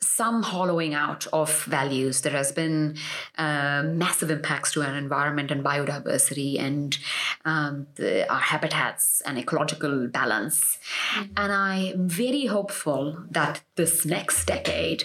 some 0.00 0.42
hollowing 0.42 0.94
out 0.94 1.26
of 1.32 1.64
values. 1.64 2.22
There 2.22 2.32
has 2.32 2.52
been 2.52 2.96
uh, 3.36 3.82
massive 3.84 4.30
impacts 4.30 4.72
to 4.72 4.82
our 4.82 4.96
environment 4.96 5.50
and 5.50 5.64
biodiversity 5.64 6.60
and 6.60 6.96
um, 7.44 7.86
the, 7.96 8.30
our 8.30 8.40
habitats 8.40 9.22
and 9.24 9.38
ecological 9.38 10.08
balance. 10.08 10.78
Mm-hmm. 11.14 11.32
And 11.36 11.52
I'm 11.52 12.08
very 12.08 12.46
hopeful 12.46 13.24
that 13.30 13.62
this 13.76 14.04
next 14.04 14.46
decade 14.46 15.04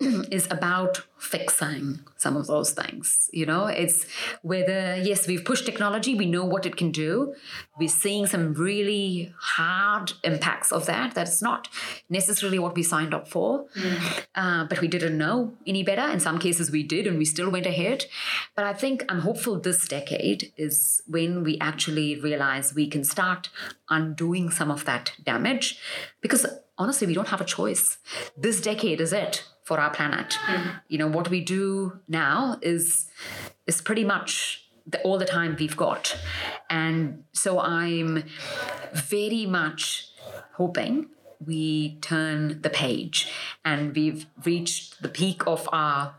is 0.30 0.46
about 0.50 1.02
fixing 1.18 2.00
some 2.16 2.34
of 2.36 2.46
those 2.46 2.70
things. 2.70 3.28
You 3.32 3.44
know, 3.44 3.66
it's 3.66 4.06
whether, 4.40 4.96
yes, 4.96 5.26
we've 5.26 5.44
pushed 5.44 5.66
technology, 5.66 6.14
we 6.14 6.24
know 6.24 6.44
what 6.44 6.64
it 6.64 6.76
can 6.76 6.90
do. 6.90 7.34
We're 7.78 7.88
seeing 7.88 8.26
some 8.26 8.54
really 8.54 9.34
hard 9.38 10.12
impacts 10.24 10.72
of 10.72 10.86
that. 10.86 11.14
That's 11.14 11.42
not 11.42 11.68
necessarily 12.08 12.58
what 12.58 12.74
we 12.74 12.82
signed 12.82 13.12
up 13.12 13.28
for, 13.28 13.66
mm. 13.76 14.24
uh, 14.34 14.64
but 14.64 14.80
we 14.80 14.88
didn't 14.88 15.18
know 15.18 15.52
any 15.66 15.82
better. 15.82 16.10
In 16.10 16.20
some 16.20 16.38
cases, 16.38 16.70
we 16.70 16.82
did, 16.82 17.06
and 17.06 17.18
we 17.18 17.26
still 17.26 17.50
went 17.50 17.66
ahead. 17.66 18.06
But 18.56 18.64
I 18.64 18.72
think 18.72 19.04
I'm 19.10 19.20
hopeful 19.20 19.60
this 19.60 19.86
decade 19.86 20.52
is 20.56 21.02
when 21.06 21.44
we 21.44 21.58
actually 21.58 22.18
realize 22.18 22.74
we 22.74 22.88
can 22.88 23.04
start 23.04 23.50
undoing 23.90 24.50
some 24.50 24.70
of 24.70 24.86
that 24.86 25.12
damage 25.22 25.78
because 26.22 26.46
honestly, 26.78 27.06
we 27.06 27.12
don't 27.14 27.28
have 27.28 27.42
a 27.42 27.44
choice. 27.44 27.98
This 28.36 28.60
decade 28.60 29.00
is 29.02 29.12
it 29.12 29.44
for 29.70 29.78
our 29.78 29.90
planet. 29.90 30.36
Mm-hmm. 30.46 30.68
You 30.88 30.98
know, 30.98 31.06
what 31.06 31.30
we 31.30 31.40
do 31.40 32.00
now 32.08 32.58
is 32.60 33.06
is 33.68 33.80
pretty 33.80 34.02
much 34.02 34.64
the, 34.84 35.00
all 35.02 35.16
the 35.16 35.30
time 35.36 35.54
we've 35.60 35.76
got. 35.76 36.18
And 36.68 37.22
so 37.32 37.60
I'm 37.60 38.24
very 38.92 39.46
much 39.46 40.08
hoping 40.54 41.06
we 41.46 41.98
turn 42.00 42.60
the 42.62 42.70
page 42.84 43.28
and 43.64 43.94
we've 43.94 44.26
reached 44.44 45.00
the 45.04 45.08
peak 45.08 45.46
of 45.46 45.68
our 45.72 46.16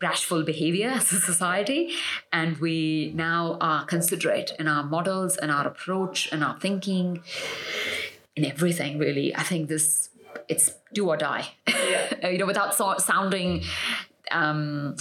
rashful 0.00 0.44
behavior 0.44 0.90
as 0.90 1.12
a 1.12 1.20
society 1.32 1.90
and 2.32 2.58
we 2.58 3.10
now 3.16 3.58
are 3.60 3.84
considerate 3.86 4.52
in 4.60 4.68
our 4.68 4.84
models 4.84 5.36
and 5.36 5.50
our 5.50 5.66
approach 5.66 6.28
and 6.30 6.44
our 6.44 6.56
thinking 6.60 7.22
in 8.36 8.44
everything 8.44 8.98
really 8.98 9.34
i 9.36 9.42
think 9.42 9.68
this 9.68 10.10
it's 10.48 10.70
do 10.92 11.08
or 11.08 11.16
die. 11.16 11.48
Yeah. 11.66 12.28
you 12.28 12.38
know 12.38 12.46
without 12.46 12.74
so- 12.74 12.98
sounding 12.98 13.62
um, 14.30 14.96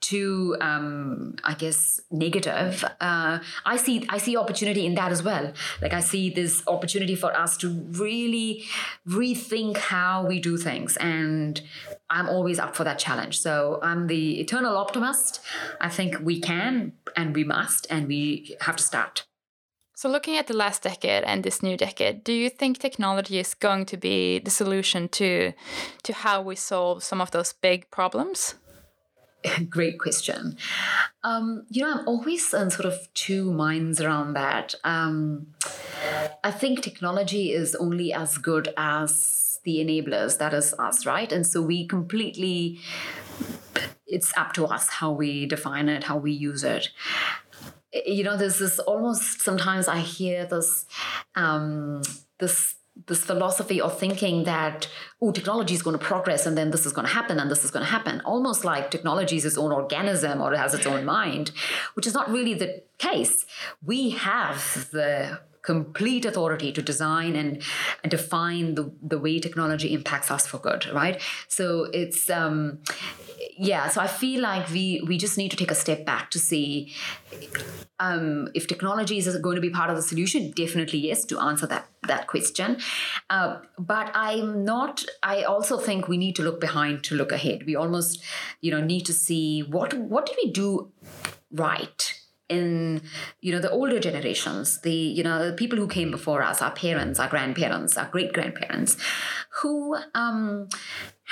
too 0.00 0.56
um, 0.60 1.36
i 1.44 1.54
guess 1.54 2.00
negative 2.10 2.84
uh, 3.00 3.38
i 3.64 3.76
see 3.76 4.04
i 4.08 4.18
see 4.18 4.36
opportunity 4.36 4.86
in 4.86 4.94
that 4.94 5.12
as 5.12 5.22
well. 5.22 5.52
Like 5.80 5.92
i 5.92 6.00
see 6.00 6.30
this 6.30 6.62
opportunity 6.66 7.14
for 7.14 7.34
us 7.36 7.56
to 7.58 7.68
really 7.92 8.64
rethink 9.08 9.76
how 9.76 10.26
we 10.26 10.40
do 10.40 10.56
things 10.56 10.96
and 10.98 11.60
i'm 12.10 12.28
always 12.28 12.58
up 12.58 12.74
for 12.76 12.84
that 12.84 12.98
challenge. 12.98 13.38
So 13.40 13.78
i'm 13.82 14.06
the 14.06 14.40
eternal 14.40 14.76
optimist. 14.76 15.40
I 15.80 15.88
think 15.88 16.20
we 16.20 16.40
can 16.40 16.92
and 17.16 17.34
we 17.34 17.44
must 17.44 17.86
and 17.90 18.08
we 18.08 18.56
have 18.60 18.76
to 18.76 18.82
start 18.82 19.24
so, 20.02 20.08
looking 20.08 20.36
at 20.36 20.48
the 20.48 20.56
last 20.56 20.82
decade 20.82 21.22
and 21.22 21.44
this 21.44 21.62
new 21.62 21.76
decade, 21.76 22.24
do 22.24 22.32
you 22.32 22.50
think 22.50 22.78
technology 22.78 23.38
is 23.38 23.54
going 23.54 23.86
to 23.86 23.96
be 23.96 24.40
the 24.40 24.50
solution 24.50 25.08
to 25.10 25.52
to 26.02 26.12
how 26.12 26.42
we 26.42 26.56
solve 26.56 27.04
some 27.04 27.20
of 27.20 27.30
those 27.30 27.52
big 27.52 27.88
problems? 27.92 28.56
Great 29.70 30.00
question. 30.00 30.56
Um, 31.22 31.66
you 31.70 31.82
know, 31.82 31.92
I'm 31.92 32.08
always 32.08 32.52
in 32.52 32.72
sort 32.72 32.86
of 32.86 33.14
two 33.14 33.52
minds 33.52 34.00
around 34.00 34.32
that. 34.32 34.74
Um, 34.82 35.46
I 36.42 36.50
think 36.50 36.82
technology 36.82 37.52
is 37.52 37.76
only 37.76 38.12
as 38.12 38.38
good 38.38 38.74
as 38.76 39.60
the 39.62 39.76
enablers, 39.76 40.38
that 40.38 40.52
is 40.52 40.74
us, 40.80 41.06
right? 41.06 41.30
And 41.30 41.46
so 41.46 41.62
we 41.62 41.86
completely, 41.86 42.80
it's 44.08 44.36
up 44.36 44.52
to 44.54 44.66
us 44.66 44.88
how 44.88 45.12
we 45.12 45.46
define 45.46 45.88
it, 45.88 46.02
how 46.02 46.16
we 46.16 46.32
use 46.32 46.64
it 46.64 46.88
you 47.92 48.24
know, 48.24 48.36
there's 48.36 48.58
this 48.58 48.78
almost 48.78 49.40
sometimes 49.40 49.88
I 49.88 49.98
hear 49.98 50.46
this 50.46 50.86
um, 51.34 52.02
this 52.38 52.76
this 53.06 53.24
philosophy 53.24 53.80
of 53.80 53.98
thinking 53.98 54.44
that 54.44 54.86
oh 55.20 55.32
technology 55.32 55.74
is 55.74 55.82
going 55.82 55.98
to 55.98 56.04
progress 56.04 56.44
and 56.44 56.58
then 56.58 56.70
this 56.70 56.84
is 56.84 56.92
going 56.92 57.06
to 57.06 57.12
happen 57.12 57.40
and 57.40 57.50
this 57.50 57.64
is 57.64 57.70
going 57.70 57.84
to 57.84 57.90
happen. 57.90 58.20
Almost 58.24 58.64
like 58.64 58.90
technology 58.90 59.36
is 59.36 59.44
its 59.44 59.56
own 59.56 59.72
organism 59.72 60.40
or 60.40 60.52
it 60.52 60.58
has 60.58 60.74
its 60.74 60.86
own 60.86 61.04
mind 61.04 61.52
which 61.94 62.06
is 62.06 62.14
not 62.14 62.30
really 62.30 62.54
the 62.54 62.82
case. 62.98 63.46
We 63.82 64.10
have 64.10 64.88
the 64.92 65.40
complete 65.62 66.24
authority 66.24 66.72
to 66.72 66.82
design 66.82 67.36
and, 67.36 67.62
and 68.02 68.10
define 68.10 68.74
the, 68.74 68.92
the 69.00 69.18
way 69.18 69.38
technology 69.38 69.94
impacts 69.94 70.30
us 70.30 70.46
for 70.46 70.58
good, 70.58 70.86
right? 70.92 71.20
So 71.48 71.84
it's 71.92 72.28
um, 72.28 72.80
yeah. 73.56 73.88
So 73.88 74.00
I 74.00 74.06
feel 74.06 74.40
like 74.40 74.68
we 74.70 75.02
we 75.06 75.16
just 75.18 75.38
need 75.38 75.50
to 75.50 75.56
take 75.56 75.70
a 75.70 75.74
step 75.74 76.04
back 76.04 76.30
to 76.30 76.38
see 76.38 76.92
um, 78.00 78.48
if 78.54 78.66
technology 78.66 79.18
is 79.18 79.36
going 79.38 79.54
to 79.54 79.60
be 79.60 79.70
part 79.70 79.90
of 79.90 79.96
the 79.96 80.02
solution. 80.02 80.50
Definitely 80.50 80.98
yes, 80.98 81.24
to 81.26 81.38
answer 81.38 81.66
that 81.68 81.88
that 82.08 82.26
question. 82.26 82.78
Uh, 83.30 83.58
but 83.78 84.10
I'm 84.14 84.64
not. 84.64 85.04
I 85.22 85.44
also 85.44 85.78
think 85.78 86.08
we 86.08 86.18
need 86.18 86.36
to 86.36 86.42
look 86.42 86.60
behind 86.60 87.04
to 87.04 87.14
look 87.14 87.32
ahead. 87.32 87.64
We 87.66 87.76
almost 87.76 88.22
you 88.60 88.70
know 88.70 88.80
need 88.80 89.06
to 89.06 89.12
see 89.12 89.60
what 89.62 89.94
what 89.94 90.26
did 90.26 90.36
we 90.42 90.50
do 90.50 90.90
right 91.52 92.21
in 92.52 93.02
you 93.40 93.52
know 93.52 93.60
the 93.60 93.70
older 93.70 93.98
generations 93.98 94.80
the 94.82 94.94
you 95.18 95.22
know 95.22 95.46
the 95.46 95.52
people 95.54 95.78
who 95.78 95.88
came 95.88 96.10
before 96.10 96.42
us 96.42 96.62
our 96.62 96.72
parents 96.72 97.18
our 97.18 97.28
grandparents 97.28 97.96
our 97.96 98.08
great 98.10 98.32
grandparents 98.32 98.96
who 99.60 99.96
um, 100.14 100.68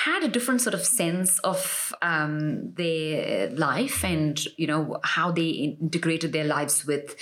had 0.04 0.22
a 0.22 0.28
different 0.28 0.60
sort 0.60 0.74
of 0.74 0.84
sense 0.84 1.38
of 1.40 1.92
um, 2.00 2.72
their 2.74 3.50
life 3.50 4.04
and 4.04 4.46
you 4.56 4.66
know 4.66 4.98
how 5.02 5.30
they 5.30 5.48
integrated 5.48 6.32
their 6.32 6.44
lives 6.44 6.86
with 6.86 7.16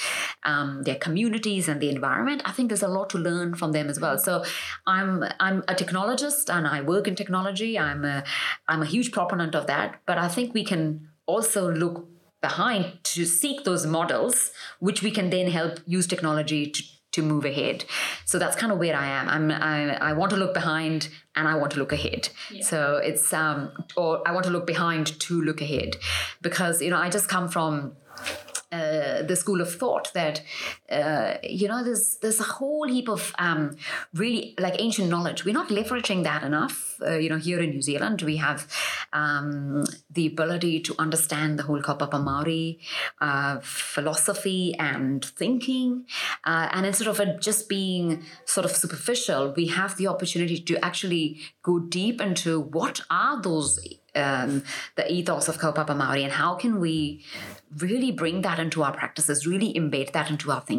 um, 0.45 0.83
their 0.83 0.95
communities 0.95 1.69
and 1.69 1.81
the 1.81 1.89
environment. 1.89 2.43
I 2.45 2.53
think 2.53 2.69
there's 2.69 2.83
a 2.83 2.89
lot 2.89 3.11
to 3.11 3.19
learn 3.19 3.55
from 3.55 3.73
them 3.73 3.89
as 3.89 3.99
well. 3.99 4.19
So 4.19 4.45
i'm 4.87 5.25
i'm 5.41 5.59
a 5.69 5.75
technologist 5.75 6.53
and 6.55 6.67
i 6.67 6.81
work 6.81 7.09
in 7.09 7.15
technology. 7.15 7.79
I'm 7.79 8.05
a 8.05 8.25
i'm 8.69 8.83
a 8.83 8.87
huge 8.87 9.13
proponent 9.13 9.55
of 9.55 9.67
that. 9.67 10.01
But 10.07 10.19
i 10.19 10.29
think 10.29 10.55
we 10.55 10.65
can 10.65 11.09
also 11.27 11.71
look 11.71 12.09
behind 12.41 12.99
to 13.03 13.25
seek 13.25 13.65
those 13.65 13.87
models, 13.87 14.51
which 14.79 15.03
we 15.03 15.11
can 15.11 15.31
then 15.31 15.51
help 15.51 15.81
use 15.87 16.07
technology 16.07 16.71
to, 16.71 16.83
to 17.13 17.23
move 17.23 17.45
ahead. 17.45 17.85
So 18.25 18.39
that's 18.39 18.57
kind 18.57 18.71
of 18.73 18.79
where 18.79 18.97
I 18.97 19.07
am. 19.07 19.29
I'm 19.29 19.51
I, 19.51 19.97
I 20.11 20.13
want 20.13 20.31
to 20.31 20.37
look 20.37 20.55
behind 20.55 21.09
and 21.35 21.49
I 21.49 21.57
want 21.57 21.73
to 21.73 21.79
look 21.79 21.93
ahead. 21.93 22.29
Yeah. 22.51 22.63
So 22.63 22.97
it's 22.97 23.33
um 23.33 23.73
or 23.97 24.27
I 24.27 24.33
want 24.33 24.45
to 24.45 24.51
look 24.51 24.67
behind 24.67 25.19
to 25.21 25.41
look 25.41 25.61
ahead 25.61 25.97
because 26.41 26.81
you 26.81 26.91
know 26.91 26.99
I 26.99 27.09
just 27.09 27.29
come 27.29 27.49
from 27.49 27.97
uh, 28.71 29.23
the 29.23 29.35
school 29.35 29.63
of 29.63 29.75
thought 29.75 30.13
that 30.13 30.43
uh, 30.91 31.35
you 31.43 31.69
know 31.69 31.85
there's 31.85 32.17
there's 32.23 32.41
a 32.41 32.45
whole 32.45 32.89
heap 32.89 33.09
of 33.09 33.35
um, 33.39 33.77
really 34.15 34.55
like 34.59 34.81
ancient 34.81 35.09
knowledge. 35.09 35.45
We're 35.45 35.55
not 35.55 35.69
leveraging 35.69 36.25
that 36.25 36.43
enough. 36.43 36.97
Uh, 37.05 37.17
you 37.17 37.29
know, 37.29 37.37
here 37.37 37.61
in 37.61 37.71
New 37.71 37.83
Zealand, 37.83 38.23
we 38.23 38.37
have 38.37 38.67
um, 39.13 39.85
the 40.11 40.27
ability 40.27 40.81
to 40.81 40.95
understand 40.99 41.59
the 41.59 41.63
whole 41.63 41.83
kaupapa 41.83 42.23
Maori 42.23 42.81
uh, 43.21 43.59
philosophy 43.63 44.75
and 44.79 45.25
thinking, 45.25 46.07
uh, 46.45 46.69
and 46.73 46.87
instead 46.87 47.09
of 47.09 47.21
it 47.21 47.41
just 47.41 47.69
being 47.69 48.25
sort 48.47 48.65
of 48.65 48.73
superficial, 48.73 49.53
we 49.57 49.67
have 49.67 49.97
the 49.97 50.07
opportunity 50.07 50.59
to 50.59 50.83
actually 50.85 51.39
go 51.63 51.79
deep 51.79 52.21
into 52.21 52.61
what 52.61 53.03
are 53.11 53.41
those 53.43 53.79
um, 54.15 54.63
the 54.97 55.11
ethos 55.11 55.49
of 55.49 55.59
Kaupapa 55.59 55.97
Maori 55.97 56.25
and 56.25 56.33
how 56.33 56.55
can 56.55 56.81
we 56.81 57.25
really 57.77 58.11
bring 58.11 58.43
that 58.43 58.59
into 58.59 58.83
our 58.83 58.93
practices, 58.93 59.47
really 59.47 59.73
embed 59.75 60.13
that 60.13 60.31
into 60.31 60.51
our 60.51 60.61
thinking. 60.61 60.78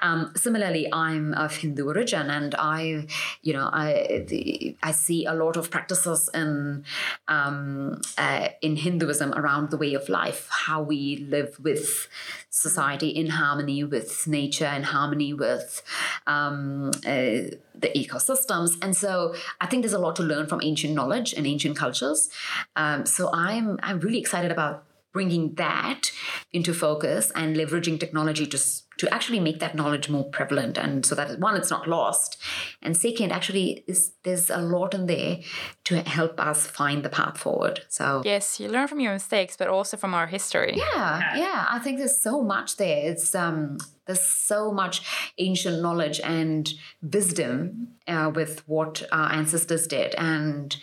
Um, 0.00 0.32
similarly, 0.36 0.88
I'm 0.92 1.34
of 1.34 1.56
Hindu 1.56 1.86
origin, 1.86 2.30
and 2.30 2.54
I, 2.54 3.06
you 3.42 3.52
know, 3.52 3.68
I 3.72 4.24
the, 4.28 4.76
I 4.82 4.92
see 4.92 5.24
a 5.24 5.34
lot 5.34 5.56
of 5.56 5.70
practices 5.70 6.30
in 6.34 6.84
um, 7.28 8.00
uh, 8.18 8.48
in 8.60 8.76
Hinduism 8.76 9.32
around 9.34 9.70
the 9.70 9.76
way 9.76 9.94
of 9.94 10.08
life, 10.08 10.48
how 10.50 10.82
we 10.82 11.26
live 11.28 11.58
with 11.60 12.08
society 12.50 13.08
in 13.08 13.28
harmony 13.28 13.82
with 13.84 14.26
nature, 14.26 14.66
in 14.66 14.82
harmony 14.82 15.32
with 15.32 15.82
um, 16.26 16.90
uh, 17.06 17.48
the 17.74 17.90
ecosystems. 17.96 18.76
And 18.82 18.96
so 18.96 19.34
I 19.60 19.66
think 19.66 19.82
there's 19.82 19.92
a 19.92 19.98
lot 19.98 20.16
to 20.16 20.22
learn 20.22 20.46
from 20.46 20.60
ancient 20.62 20.94
knowledge 20.94 21.32
and 21.32 21.46
ancient 21.46 21.76
cultures. 21.76 22.30
Um, 22.76 23.06
so 23.06 23.30
I'm 23.32 23.78
I'm 23.82 24.00
really 24.00 24.18
excited 24.18 24.50
about 24.50 24.84
bringing 25.12 25.54
that 25.54 26.10
into 26.52 26.72
focus 26.72 27.30
and 27.34 27.54
leveraging 27.56 28.00
technology 28.00 28.46
to 28.46 28.58
to 29.02 29.12
actually 29.12 29.40
make 29.40 29.58
that 29.58 29.74
knowledge 29.74 30.08
more 30.08 30.22
prevalent. 30.22 30.78
And 30.78 31.04
so 31.04 31.16
that 31.16 31.40
one 31.40 31.56
it's 31.56 31.70
not 31.70 31.88
lost. 31.88 32.40
And 32.82 32.96
second 32.96 33.32
actually 33.32 33.82
is 33.88 34.12
there's 34.22 34.48
a 34.48 34.58
lot 34.58 34.94
in 34.94 35.06
there 35.06 35.40
to 35.86 36.02
help 36.02 36.38
us 36.38 36.68
find 36.68 37.02
the 37.04 37.08
path 37.08 37.36
forward. 37.36 37.80
So 37.88 38.22
yes 38.24 38.60
you 38.60 38.68
learn 38.68 38.86
from 38.86 39.00
your 39.00 39.12
mistakes 39.12 39.56
but 39.56 39.66
also 39.66 39.96
from 39.96 40.14
our 40.14 40.28
history. 40.28 40.74
Yeah. 40.76 41.36
yeah. 41.36 41.66
I 41.68 41.80
think 41.80 41.98
there's 41.98 42.20
so 42.20 42.42
much 42.42 42.76
there. 42.76 43.10
It's 43.10 43.34
um 43.34 43.78
there's 44.06 44.22
so 44.22 44.72
much 44.72 45.02
ancient 45.38 45.80
knowledge 45.80 46.20
and 46.20 46.72
wisdom 47.02 47.88
uh, 48.08 48.30
with 48.34 48.66
what 48.68 49.02
our 49.12 49.32
ancestors 49.32 49.86
did, 49.86 50.14
and 50.16 50.76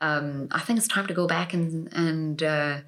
um, 0.00 0.48
I 0.52 0.60
think 0.60 0.78
it's 0.78 0.88
time 0.88 1.06
to 1.06 1.14
go 1.14 1.26
back 1.26 1.52
and 1.52 1.92
and 1.92 2.42
uh, 2.42 2.80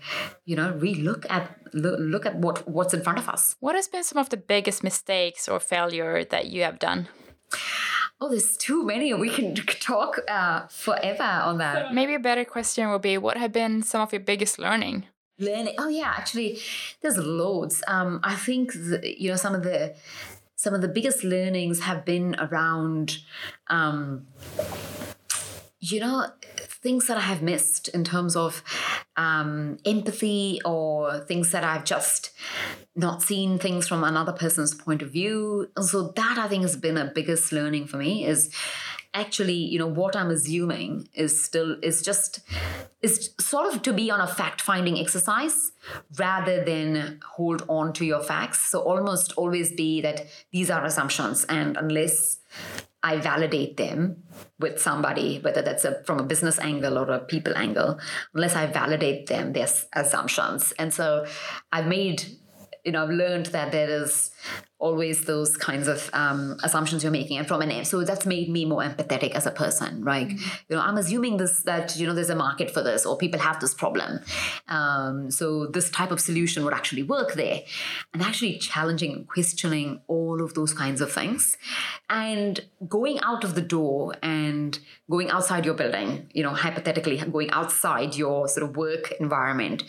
you 0.44 0.56
know 0.56 0.72
relook 0.72 1.26
at 1.30 1.56
look, 1.72 1.98
look 1.98 2.26
at 2.26 2.36
what 2.36 2.68
what's 2.68 2.94
in 2.94 3.02
front 3.02 3.18
of 3.18 3.28
us. 3.28 3.56
What 3.60 3.74
has 3.74 3.88
been 3.88 4.04
some 4.04 4.18
of 4.18 4.28
the 4.30 4.36
biggest 4.36 4.84
mistakes 4.84 5.48
or 5.48 5.58
failure 5.60 6.24
that 6.24 6.46
you 6.46 6.62
have 6.62 6.78
done? 6.78 7.08
Oh, 8.20 8.28
there's 8.28 8.56
too 8.56 8.84
many. 8.84 9.12
We 9.14 9.30
can 9.30 9.54
talk 9.56 10.20
uh, 10.28 10.68
forever 10.68 11.24
on 11.24 11.58
that. 11.58 11.92
Maybe 11.92 12.14
a 12.14 12.20
better 12.20 12.44
question 12.44 12.88
would 12.90 13.02
be 13.02 13.18
what 13.18 13.36
have 13.36 13.52
been 13.52 13.82
some 13.82 14.00
of 14.00 14.12
your 14.12 14.20
biggest 14.20 14.60
learning? 14.60 15.06
Learning 15.42 15.74
oh 15.78 15.88
yeah 15.88 16.14
actually 16.16 16.58
there's 17.00 17.18
loads. 17.18 17.82
Um 17.86 18.20
i 18.22 18.34
think 18.34 18.72
the, 18.72 19.14
you 19.18 19.30
know 19.30 19.36
some 19.36 19.54
of 19.54 19.62
the 19.62 19.94
some 20.56 20.74
of 20.74 20.80
the 20.80 20.88
biggest 20.88 21.24
learnings 21.24 21.80
have 21.80 22.04
been 22.04 22.36
around 22.38 23.18
um 23.68 24.26
you 25.80 25.98
know 25.98 26.28
things 26.82 27.06
that 27.08 27.16
i 27.16 27.20
have 27.20 27.42
missed 27.42 27.88
in 27.88 28.04
terms 28.04 28.36
of 28.36 28.62
um, 29.14 29.76
empathy 29.84 30.60
or 30.64 31.18
things 31.20 31.50
that 31.50 31.64
i've 31.64 31.84
just 31.84 32.30
not 32.94 33.22
seen 33.22 33.58
things 33.58 33.88
from 33.88 34.04
another 34.04 34.32
person's 34.32 34.74
point 34.74 35.02
of 35.02 35.10
view. 35.10 35.68
And 35.76 35.84
so 35.84 36.12
that 36.16 36.38
i 36.38 36.48
think 36.48 36.62
has 36.62 36.76
been 36.76 36.96
a 36.96 37.10
biggest 37.12 37.52
learning 37.52 37.86
for 37.86 37.96
me 37.96 38.24
is 38.24 38.50
actually 39.14 39.54
you 39.54 39.78
know 39.78 39.86
what 39.86 40.16
i'm 40.16 40.30
assuming 40.30 41.08
is 41.14 41.44
still 41.44 41.76
is 41.82 42.02
just 42.02 42.40
is 43.02 43.34
sort 43.38 43.72
of 43.72 43.82
to 43.82 43.92
be 43.92 44.10
on 44.10 44.20
a 44.20 44.26
fact 44.26 44.60
finding 44.60 44.98
exercise 44.98 45.72
rather 46.18 46.64
than 46.64 47.20
hold 47.34 47.62
on 47.68 47.92
to 47.92 48.04
your 48.04 48.22
facts 48.22 48.70
so 48.70 48.80
almost 48.80 49.32
always 49.36 49.72
be 49.72 50.00
that 50.00 50.26
these 50.50 50.70
are 50.70 50.84
assumptions 50.84 51.44
and 51.44 51.76
unless 51.76 52.38
I 53.04 53.16
validate 53.16 53.76
them 53.76 54.22
with 54.60 54.80
somebody, 54.80 55.40
whether 55.40 55.60
that's 55.60 55.84
a, 55.84 56.04
from 56.04 56.20
a 56.20 56.22
business 56.22 56.58
angle 56.60 56.96
or 56.96 57.10
a 57.10 57.18
people 57.18 57.56
angle, 57.56 57.98
unless 58.32 58.54
I 58.54 58.66
validate 58.66 59.26
them, 59.26 59.52
their 59.52 59.66
assumptions. 59.92 60.72
And 60.78 60.94
so 60.94 61.26
I've 61.72 61.88
made 61.88 62.24
you 62.84 62.92
know, 62.92 63.04
I've 63.04 63.10
learned 63.10 63.46
that 63.46 63.70
there 63.70 63.88
is 63.88 64.30
always 64.78 65.24
those 65.26 65.56
kinds 65.56 65.86
of 65.86 66.10
um, 66.12 66.56
assumptions 66.64 67.04
you're 67.04 67.12
making, 67.12 67.38
and 67.38 67.46
from 67.46 67.62
an 67.62 67.84
so 67.84 68.02
that's 68.02 68.26
made 68.26 68.48
me 68.48 68.64
more 68.64 68.82
empathetic 68.82 69.30
as 69.30 69.46
a 69.46 69.52
person, 69.52 70.02
right? 70.02 70.28
Mm-hmm. 70.28 70.50
You 70.68 70.76
know, 70.76 70.82
I'm 70.82 70.96
assuming 70.96 71.36
this 71.36 71.62
that 71.62 71.96
you 71.96 72.06
know 72.06 72.14
there's 72.14 72.30
a 72.30 72.34
market 72.34 72.70
for 72.70 72.82
this, 72.82 73.06
or 73.06 73.16
people 73.16 73.38
have 73.38 73.60
this 73.60 73.72
problem, 73.72 74.20
um, 74.66 75.30
so 75.30 75.66
this 75.66 75.90
type 75.90 76.10
of 76.10 76.20
solution 76.20 76.64
would 76.64 76.74
actually 76.74 77.04
work 77.04 77.34
there, 77.34 77.60
and 78.12 78.22
actually 78.22 78.58
challenging 78.58 79.12
and 79.12 79.28
questioning 79.28 80.00
all 80.08 80.42
of 80.42 80.54
those 80.54 80.74
kinds 80.74 81.00
of 81.00 81.12
things, 81.12 81.56
and 82.10 82.60
going 82.88 83.20
out 83.20 83.44
of 83.44 83.54
the 83.54 83.62
door 83.62 84.16
and 84.22 84.80
going 85.08 85.30
outside 85.30 85.64
your 85.64 85.74
building, 85.74 86.28
you 86.32 86.42
know, 86.42 86.54
hypothetically 86.54 87.16
going 87.18 87.50
outside 87.50 88.16
your 88.16 88.48
sort 88.48 88.68
of 88.68 88.76
work 88.76 89.12
environment 89.20 89.84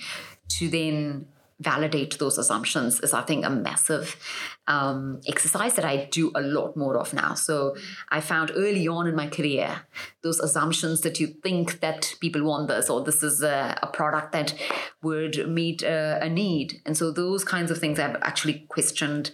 to 0.49 0.69
then 0.69 1.25
validate 1.63 2.19
those 2.19 2.37
assumptions 2.37 2.99
is, 2.99 3.13
I 3.13 3.21
think, 3.21 3.45
a 3.45 3.49
massive 3.49 4.15
um, 4.67 5.19
exercise 5.27 5.73
that 5.75 5.85
I 5.85 6.05
do 6.11 6.31
a 6.35 6.41
lot 6.41 6.77
more 6.77 6.97
of 6.97 7.13
now. 7.13 7.33
So 7.33 7.75
I 8.09 8.21
found 8.21 8.51
early 8.55 8.87
on 8.87 9.07
in 9.07 9.15
my 9.15 9.27
career 9.27 9.81
those 10.21 10.39
assumptions 10.39 11.01
that 11.01 11.19
you 11.19 11.27
think 11.27 11.81
that 11.81 12.15
people 12.21 12.43
want 12.43 12.69
this 12.69 12.89
or 12.89 13.03
this 13.03 13.23
is 13.23 13.43
a, 13.43 13.77
a 13.81 13.87
product 13.87 14.31
that 14.31 14.55
would 15.01 15.49
meet 15.49 15.83
a, 15.83 16.19
a, 16.21 16.29
need. 16.29 16.81
And 16.85 16.97
so 16.97 17.11
those 17.11 17.43
kinds 17.43 17.71
of 17.71 17.77
things 17.77 17.99
I've 17.99 18.15
actually 18.21 18.65
questioned. 18.69 19.31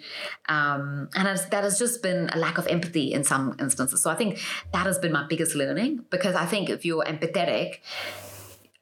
Um, 0.48 1.10
and 1.16 1.28
that 1.28 1.64
has 1.64 1.78
just 1.78 2.02
been 2.02 2.30
a 2.34 2.38
lack 2.38 2.58
of 2.58 2.66
empathy 2.68 3.14
in 3.14 3.24
some 3.24 3.56
instances. 3.60 4.02
So 4.02 4.10
I 4.10 4.16
think 4.16 4.40
that 4.74 4.86
has 4.86 4.98
been 4.98 5.12
my 5.12 5.28
biggest 5.28 5.56
learning 5.56 6.06
because 6.10 6.36
I 6.36 6.46
think 6.46 6.70
if 6.70 6.86
you're 6.86 7.04
empathetic, 7.04 7.78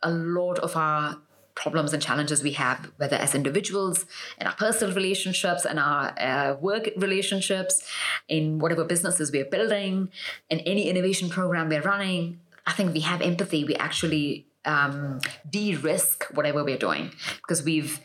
a 0.01 0.11
lot 0.11 0.59
of 0.59 0.75
our 0.75 1.17
problems 1.57 1.91
and 1.91 2.01
challenges 2.01 2.43
we 2.43 2.51
have, 2.51 2.91
whether 2.97 3.17
as 3.17 3.33
individuals, 3.33 4.05
in 4.39 4.47
our 4.47 4.53
personal 4.53 4.93
relationships, 4.95 5.65
in 5.65 5.77
our 5.79 6.13
uh, 6.19 6.55
work 6.61 6.89
relationships, 6.97 7.83
in 8.29 8.59
whatever 8.59 8.83
businesses 8.85 9.31
we're 9.31 9.51
building, 9.57 10.09
in 10.49 10.59
any 10.61 10.87
innovation 10.87 11.29
program 11.29 11.67
we're 11.67 11.81
running. 11.81 12.39
I 12.65 12.73
think 12.73 12.93
we 12.93 13.01
have 13.01 13.21
empathy. 13.21 13.63
We 13.63 13.75
actually 13.75 14.45
um, 14.65 15.19
de-risk 15.49 16.25
whatever 16.33 16.63
we're 16.63 16.77
doing 16.77 17.11
because 17.41 17.63
we've 17.63 17.99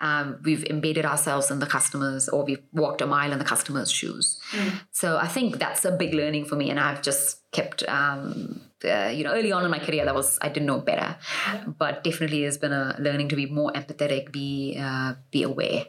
um, 0.00 0.40
we've 0.42 0.64
embedded 0.64 1.04
ourselves 1.04 1.50
in 1.50 1.60
the 1.60 1.66
customers 1.66 2.28
or 2.28 2.44
we've 2.44 2.62
walked 2.72 3.00
a 3.00 3.06
mile 3.06 3.32
in 3.32 3.38
the 3.38 3.44
customer's 3.44 3.90
shoes. 3.90 4.38
Mm. 4.50 4.80
So 4.90 5.16
I 5.16 5.28
think 5.28 5.58
that's 5.60 5.84
a 5.84 5.92
big 5.92 6.12
learning 6.12 6.44
for 6.46 6.56
me, 6.56 6.70
and 6.70 6.78
I've 6.78 7.02
just 7.02 7.38
kept 7.52 7.82
um, 7.88 8.60
uh, 8.84 9.08
you 9.08 9.24
know 9.24 9.32
early 9.32 9.52
on 9.52 9.64
in 9.64 9.70
my 9.70 9.78
career 9.78 10.04
that 10.04 10.14
was 10.14 10.38
I 10.42 10.48
didn't 10.48 10.66
know 10.66 10.80
better, 10.80 11.16
yeah. 11.52 11.64
but 11.66 12.04
definitely 12.04 12.42
has 12.42 12.58
been 12.58 12.72
a 12.72 12.96
learning 12.98 13.28
to 13.30 13.36
be 13.36 13.46
more 13.46 13.72
empathetic, 13.72 14.32
be 14.32 14.76
uh, 14.78 15.14
be 15.30 15.42
aware. 15.42 15.86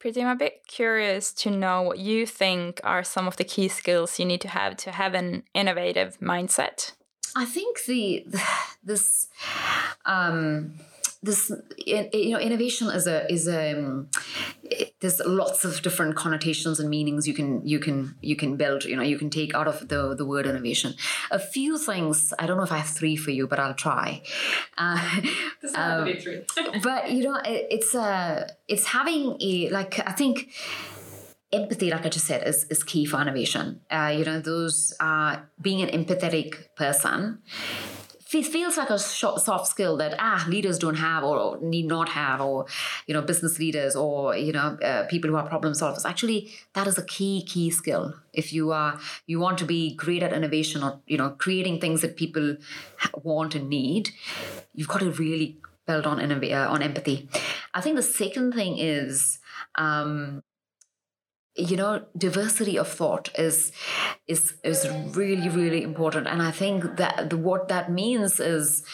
Priti, 0.00 0.20
I'm 0.20 0.28
a 0.28 0.36
bit 0.36 0.66
curious 0.66 1.32
to 1.32 1.50
know 1.50 1.80
what 1.80 1.98
you 1.98 2.26
think 2.26 2.80
are 2.84 3.02
some 3.02 3.26
of 3.26 3.38
the 3.38 3.44
key 3.44 3.68
skills 3.68 4.18
you 4.18 4.26
need 4.26 4.42
to 4.42 4.48
have 4.48 4.76
to 4.78 4.92
have 4.92 5.14
an 5.14 5.44
innovative 5.54 6.18
mindset. 6.20 6.92
I 7.34 7.46
think 7.46 7.84
the, 7.84 8.24
the 8.26 8.42
this 8.84 9.28
um, 10.04 10.74
this 11.24 11.50
you 11.78 12.30
know 12.30 12.38
innovation 12.38 12.88
is 12.88 13.06
a 13.06 13.30
is 13.32 13.48
a 13.48 13.78
um, 13.78 14.08
it, 14.62 14.94
there's 15.00 15.20
lots 15.24 15.64
of 15.64 15.80
different 15.82 16.14
connotations 16.16 16.78
and 16.78 16.90
meanings 16.90 17.26
you 17.26 17.34
can 17.34 17.66
you 17.66 17.78
can 17.78 18.14
you 18.20 18.36
can 18.36 18.56
build 18.56 18.84
you 18.84 18.96
know 18.96 19.02
you 19.02 19.18
can 19.18 19.30
take 19.30 19.54
out 19.54 19.66
of 19.66 19.88
the 19.88 20.14
the 20.14 20.26
word 20.26 20.46
innovation 20.46 20.94
a 21.30 21.38
few 21.38 21.78
things 21.78 22.32
i 22.38 22.46
don't 22.46 22.56
know 22.56 22.62
if 22.62 22.72
i 22.72 22.78
have 22.78 22.88
three 22.88 23.16
for 23.16 23.30
you 23.30 23.46
but 23.46 23.58
i'll 23.58 23.74
try 23.74 24.22
uh, 24.78 25.20
this 25.62 25.74
um, 25.74 26.04
be 26.04 26.20
three. 26.20 26.42
but 26.82 27.10
you 27.10 27.24
know 27.24 27.36
it, 27.44 27.66
it's 27.70 27.94
uh 27.94 28.46
it's 28.68 28.86
having 28.86 29.36
a 29.40 29.70
like 29.70 29.98
i 30.06 30.12
think 30.12 30.50
empathy, 31.52 31.88
like 31.88 32.04
I 32.04 32.08
just 32.08 32.26
said, 32.26 32.46
is, 32.46 32.64
is 32.64 32.82
key 32.82 33.04
for 33.04 33.20
innovation. 33.20 33.80
Uh, 33.88 34.12
you 34.16 34.24
know, 34.24 34.40
those 34.40 34.92
uh, 34.98 35.36
being 35.60 35.82
an 35.82 35.88
empathetic 35.88 36.74
person 36.74 37.38
feels 38.42 38.76
like 38.76 38.90
a 38.90 38.98
soft 38.98 39.66
skill 39.66 39.96
that 39.96 40.14
ah 40.18 40.44
leaders 40.48 40.78
don't 40.78 40.96
have 40.96 41.24
or 41.24 41.58
need 41.60 41.86
not 41.86 42.08
have 42.10 42.40
or 42.40 42.66
you 43.06 43.14
know 43.14 43.22
business 43.22 43.58
leaders 43.58 43.96
or 43.96 44.36
you 44.36 44.52
know 44.52 44.78
uh, 44.82 45.04
people 45.08 45.30
who 45.30 45.36
are 45.36 45.46
problem 45.46 45.72
solvers. 45.72 46.04
Actually 46.04 46.50
that 46.74 46.86
is 46.86 46.98
a 46.98 47.04
key 47.04 47.42
key 47.42 47.70
skill. 47.70 48.14
If 48.32 48.52
you 48.52 48.72
are 48.72 48.98
you 49.26 49.40
want 49.40 49.58
to 49.58 49.64
be 49.64 49.94
great 49.94 50.22
at 50.22 50.32
innovation 50.32 50.82
or 50.82 51.00
you 51.06 51.18
know 51.18 51.30
creating 51.30 51.80
things 51.80 52.00
that 52.02 52.16
people 52.16 52.56
want 53.22 53.54
and 53.54 53.68
need 53.68 54.10
you've 54.74 54.88
got 54.88 55.00
to 55.00 55.10
really 55.12 55.58
build 55.86 56.06
on 56.06 56.20
uh, 56.20 56.66
on 56.68 56.82
empathy. 56.82 57.28
I 57.72 57.80
think 57.80 57.96
the 57.96 58.02
second 58.02 58.52
thing 58.52 58.78
is 58.78 59.38
um, 59.74 60.42
you 61.56 61.76
know 61.76 62.04
diversity 62.16 62.76
of 62.78 62.88
thought 62.88 63.30
is 63.38 63.72
is 64.26 64.54
is 64.64 64.88
really 65.14 65.48
really 65.48 65.82
important. 65.82 66.26
And 66.26 66.42
i 66.42 66.50
think 66.50 66.96
that 66.96 67.30
the, 67.30 67.36
what 67.36 67.68
that 67.68 67.90
means 67.90 68.40
is 68.40 68.84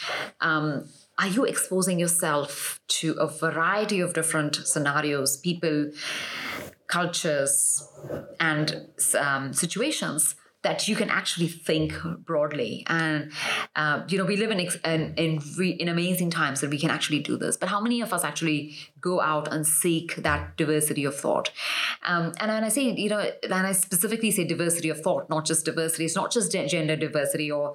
um, 0.40 0.88
are 1.18 1.28
you 1.28 1.44
exposing 1.44 1.98
yourself 1.98 2.80
to 2.88 3.12
a 3.12 3.26
variety 3.26 4.00
of 4.00 4.14
different 4.14 4.56
scenarios 4.56 5.36
people 5.38 5.90
cultures 6.86 7.88
and 8.40 8.88
um, 9.18 9.52
situations 9.52 10.34
that 10.62 10.86
you 10.86 10.94
can 10.94 11.10
actually 11.10 11.48
think 11.48 11.94
broadly. 12.24 12.84
And 12.86 13.32
uh, 13.76 14.04
you 14.08 14.18
know 14.18 14.24
we 14.24 14.36
live 14.36 14.50
in 14.50 14.60
in 14.60 15.14
in, 15.16 15.40
re, 15.56 15.70
in, 15.70 15.88
amazing 15.88 16.30
times 16.30 16.60
that 16.60 16.70
we 16.70 16.78
can 16.78 16.90
actually 16.90 17.20
do 17.20 17.36
this. 17.36 17.56
But 17.56 17.68
how 17.68 17.80
many 17.80 18.00
of 18.00 18.12
us 18.12 18.24
actually 18.24 18.76
go 19.00 19.20
out 19.20 19.52
and 19.52 19.66
seek 19.66 20.16
that 20.16 20.56
diversity 20.56 21.04
of 21.04 21.16
thought? 21.16 21.50
Um, 22.06 22.32
and 22.38 22.50
when 22.60 22.64
i 22.64 22.68
say 22.68 22.82
you 22.82 23.08
know 23.08 23.30
and 23.42 23.66
i 23.66 23.72
specifically 23.72 24.30
say 24.30 24.44
diversity 24.44 24.88
of 24.88 25.00
thought 25.00 25.30
not 25.30 25.46
just 25.46 25.64
diversity 25.64 26.04
it's 26.04 26.16
not 26.16 26.30
just 26.30 26.52
gender 26.52 26.96
diversity 26.96 27.50
or 27.50 27.74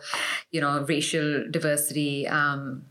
you 0.51 0.61
know 0.61 0.85
racial 0.87 1.45
diversity 1.49 2.27
um, 2.27 2.83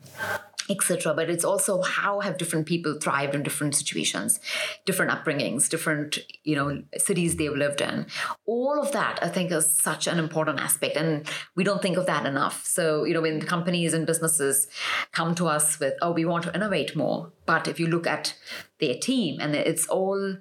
etc 0.70 1.14
but 1.14 1.30
it's 1.30 1.44
also 1.44 1.82
how 1.82 2.20
have 2.20 2.38
different 2.38 2.66
people 2.66 2.98
thrived 3.00 3.34
in 3.34 3.42
different 3.42 3.74
situations 3.74 4.40
different 4.84 5.10
upbringings 5.10 5.68
different 5.68 6.18
you 6.42 6.56
know 6.56 6.82
cities 6.96 7.36
they've 7.36 7.52
lived 7.52 7.80
in. 7.80 8.06
All 8.46 8.80
of 8.80 8.92
that 8.92 9.18
i 9.22 9.28
think 9.28 9.50
is 9.50 9.66
such 9.78 10.06
an 10.06 10.18
important 10.18 10.60
aspect 10.60 10.96
and 10.96 11.28
we 11.54 11.64
don't 11.64 11.82
think 11.82 11.96
of 11.96 12.06
that 12.06 12.26
enough. 12.26 12.64
So 12.64 13.04
you 13.04 13.14
know 13.14 13.22
when 13.22 13.40
companies 13.40 13.94
and 13.94 14.06
businesses 14.06 14.68
come 15.12 15.34
to 15.36 15.46
us 15.46 15.78
with 15.80 15.94
oh 16.02 16.12
we 16.12 16.24
want 16.24 16.44
to 16.44 16.54
innovate 16.54 16.96
more 16.96 17.32
but 17.46 17.68
if 17.68 17.78
you 17.78 17.86
look 17.86 18.06
at 18.06 18.34
their 18.80 18.94
team 18.94 19.40
and 19.40 19.54
it's 19.54 19.86
all 19.86 20.36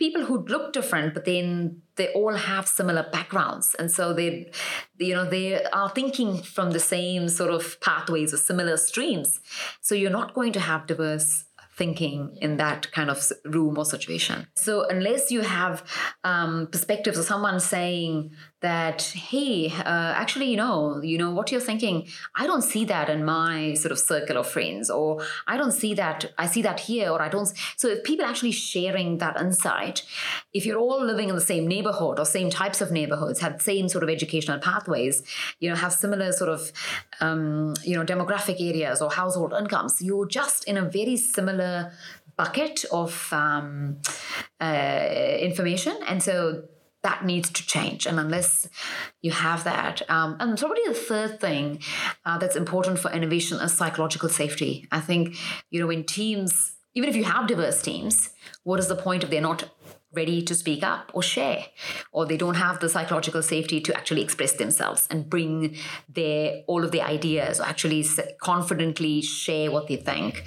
people 0.00 0.24
who 0.24 0.44
look 0.46 0.72
different, 0.72 1.14
but 1.14 1.26
then 1.26 1.82
they 1.96 2.08
all 2.14 2.34
have 2.34 2.66
similar 2.66 3.06
backgrounds. 3.12 3.76
And 3.78 3.90
so 3.90 4.12
they, 4.12 4.50
you 4.98 5.14
know, 5.14 5.28
they 5.28 5.62
are 5.66 5.90
thinking 5.90 6.38
from 6.42 6.72
the 6.72 6.80
same 6.80 7.28
sort 7.28 7.52
of 7.52 7.78
pathways 7.80 8.32
or 8.34 8.38
similar 8.38 8.78
streams. 8.78 9.40
So 9.82 9.94
you're 9.94 10.10
not 10.10 10.34
going 10.34 10.52
to 10.54 10.60
have 10.60 10.86
diverse 10.86 11.44
thinking 11.76 12.36
in 12.40 12.56
that 12.56 12.90
kind 12.92 13.10
of 13.10 13.30
room 13.44 13.78
or 13.78 13.84
situation. 13.84 14.46
So 14.54 14.86
unless 14.88 15.30
you 15.30 15.42
have 15.42 15.84
um, 16.24 16.68
perspectives 16.72 17.18
of 17.18 17.24
someone 17.24 17.60
saying 17.60 18.32
that, 18.60 19.02
hey, 19.02 19.70
uh, 19.70 20.12
actually, 20.16 20.50
you 20.50 20.56
know, 20.56 21.00
you 21.02 21.16
know 21.16 21.30
what 21.30 21.50
you're 21.50 21.60
thinking. 21.60 22.06
I 22.34 22.46
don't 22.46 22.62
see 22.62 22.84
that 22.84 23.08
in 23.08 23.24
my 23.24 23.74
sort 23.74 23.92
of 23.92 23.98
circle 23.98 24.36
of 24.36 24.46
friends, 24.46 24.90
or 24.90 25.24
I 25.46 25.56
don't 25.56 25.72
see 25.72 25.94
that. 25.94 26.32
I 26.36 26.46
see 26.46 26.62
that 26.62 26.80
here, 26.80 27.10
or 27.10 27.22
I 27.22 27.28
don't. 27.28 27.50
So 27.76 27.88
if 27.88 28.04
people 28.04 28.26
actually 28.26 28.52
sharing 28.52 29.18
that 29.18 29.40
insight, 29.40 30.04
if 30.52 30.66
you're 30.66 30.78
all 30.78 31.02
living 31.02 31.30
in 31.30 31.34
the 31.34 31.40
same 31.40 31.66
neighborhood 31.66 32.18
or 32.18 32.26
same 32.26 32.50
types 32.50 32.80
of 32.80 32.92
neighborhoods, 32.92 33.40
have 33.40 33.62
same 33.62 33.88
sort 33.88 34.04
of 34.04 34.10
educational 34.10 34.58
pathways, 34.58 35.22
you 35.58 35.70
know, 35.70 35.76
have 35.76 35.92
similar 35.92 36.30
sort 36.32 36.50
of, 36.50 36.70
um, 37.20 37.74
you 37.82 37.96
know, 37.96 38.04
demographic 38.04 38.60
areas 38.60 39.00
or 39.00 39.10
household 39.10 39.54
incomes, 39.58 40.02
you're 40.02 40.26
just 40.26 40.64
in 40.64 40.76
a 40.76 40.82
very 40.82 41.16
similar 41.16 41.92
bucket 42.36 42.84
of 42.92 43.32
um, 43.32 43.98
uh, 44.60 45.36
information, 45.40 45.96
and 46.06 46.22
so 46.22 46.64
that 47.02 47.24
needs 47.24 47.50
to 47.50 47.66
change. 47.66 48.06
And 48.06 48.18
unless 48.18 48.68
you 49.22 49.30
have 49.30 49.64
that, 49.64 50.02
um, 50.10 50.36
and 50.40 50.58
probably 50.58 50.82
the 50.86 50.94
third 50.94 51.40
thing 51.40 51.80
uh, 52.24 52.38
that's 52.38 52.56
important 52.56 52.98
for 52.98 53.10
innovation 53.10 53.58
is 53.58 53.72
psychological 53.72 54.28
safety. 54.28 54.86
I 54.92 55.00
think, 55.00 55.36
you 55.70 55.80
know, 55.80 55.90
in 55.90 56.04
teams, 56.04 56.72
even 56.94 57.08
if 57.08 57.16
you 57.16 57.24
have 57.24 57.46
diverse 57.46 57.80
teams, 57.82 58.30
what 58.64 58.80
is 58.80 58.88
the 58.88 58.96
point 58.96 59.24
if 59.24 59.30
they're 59.30 59.40
not 59.40 59.68
ready 60.12 60.42
to 60.42 60.54
speak 60.54 60.82
up 60.82 61.10
or 61.14 61.22
share 61.22 61.64
or 62.12 62.26
they 62.26 62.36
don't 62.36 62.56
have 62.56 62.80
the 62.80 62.88
psychological 62.88 63.42
safety 63.42 63.80
to 63.80 63.96
actually 63.96 64.22
express 64.22 64.54
themselves 64.54 65.06
and 65.08 65.30
bring 65.30 65.76
their 66.08 66.62
all 66.66 66.84
of 66.84 66.90
the 66.90 67.00
ideas 67.00 67.60
or 67.60 67.64
actually 67.64 68.04
confidently 68.40 69.22
share 69.22 69.70
what 69.70 69.86
they 69.86 69.96
think 69.96 70.44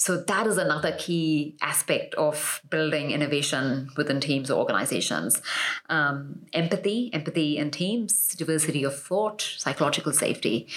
so 0.00 0.16
that 0.16 0.46
is 0.46 0.56
another 0.56 0.92
key 0.92 1.56
aspect 1.60 2.14
of 2.14 2.62
building 2.70 3.10
innovation 3.10 3.90
within 3.98 4.18
teams 4.18 4.50
or 4.50 4.58
organizations. 4.58 5.42
Um, 5.90 6.46
empathy, 6.54 7.10
empathy 7.12 7.58
in 7.58 7.70
teams, 7.70 8.34
diversity 8.34 8.82
of 8.82 8.98
thought, 8.98 9.42
psychological 9.58 10.12
safety. 10.12 10.68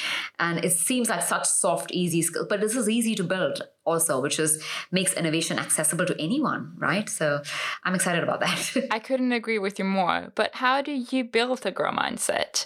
And 0.41 0.65
it 0.65 0.73
seems 0.73 1.07
like 1.07 1.21
such 1.21 1.45
soft, 1.45 1.93
easy 1.93 2.21
skills, 2.21 2.47
but 2.49 2.59
this 2.59 2.75
is 2.75 2.89
easy 2.89 3.15
to 3.15 3.23
build 3.23 3.61
also, 3.85 4.19
which 4.19 4.39
is 4.39 4.61
makes 4.91 5.13
innovation 5.13 5.57
accessible 5.57 6.05
to 6.05 6.21
anyone, 6.21 6.73
right? 6.77 7.07
So 7.09 7.41
I'm 7.85 7.95
excited 7.95 8.23
about 8.23 8.41
that. 8.41 8.87
I 8.91 8.99
couldn't 8.99 9.31
agree 9.31 9.57
with 9.57 9.79
you 9.79 9.85
more. 9.85 10.33
But 10.35 10.55
how 10.55 10.81
do 10.81 10.91
you 10.91 11.23
build 11.23 11.65
a 11.65 11.71
grow 11.71 11.91
mindset? 11.91 12.65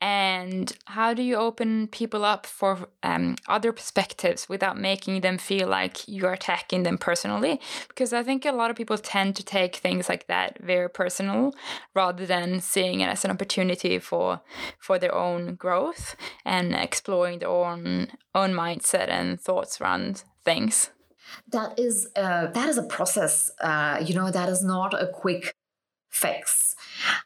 And 0.00 0.72
how 0.86 1.12
do 1.12 1.22
you 1.22 1.36
open 1.36 1.86
people 1.88 2.24
up 2.24 2.46
for 2.46 2.88
um, 3.02 3.36
other 3.48 3.70
perspectives 3.70 4.48
without 4.48 4.78
making 4.78 5.20
them 5.20 5.36
feel 5.36 5.68
like 5.68 6.08
you're 6.08 6.32
attacking 6.32 6.84
them 6.84 6.96
personally? 6.96 7.60
Because 7.88 8.12
i 8.12 8.22
think 8.22 8.44
a 8.44 8.52
lot 8.52 8.70
of 8.70 8.76
people 8.76 8.96
tend 8.96 9.36
to 9.36 9.44
take 9.44 9.76
things 9.76 10.08
like 10.08 10.26
that 10.26 10.58
very 10.62 10.88
personal 10.88 11.54
rather 11.94 12.24
than 12.24 12.60
seeing 12.60 13.00
it 13.00 13.08
as 13.08 13.24
an 13.24 13.30
opportunity 13.30 13.98
for 13.98 14.40
for 14.78 14.98
their 14.98 15.14
own 15.14 15.54
growth 15.54 16.16
and 16.44 16.74
exploring 16.74 17.40
their 17.40 17.48
own 17.48 18.08
own 18.34 18.52
mindset 18.52 19.08
and 19.08 19.40
thoughts 19.40 19.80
around 19.80 20.24
things. 20.44 20.90
That 21.52 21.78
is 21.78 22.08
uh, 22.16 22.46
that 22.46 22.68
is 22.68 22.78
a 22.78 22.84
process 22.84 23.50
uh, 23.60 24.02
you 24.04 24.14
know 24.14 24.30
that 24.30 24.48
is 24.48 24.62
not 24.64 24.94
a 24.94 25.06
quick 25.06 25.54
fix. 26.08 26.74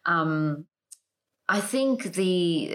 Um, 0.07 0.67
I 1.47 1.61
think 1.61 2.15
the 2.15 2.71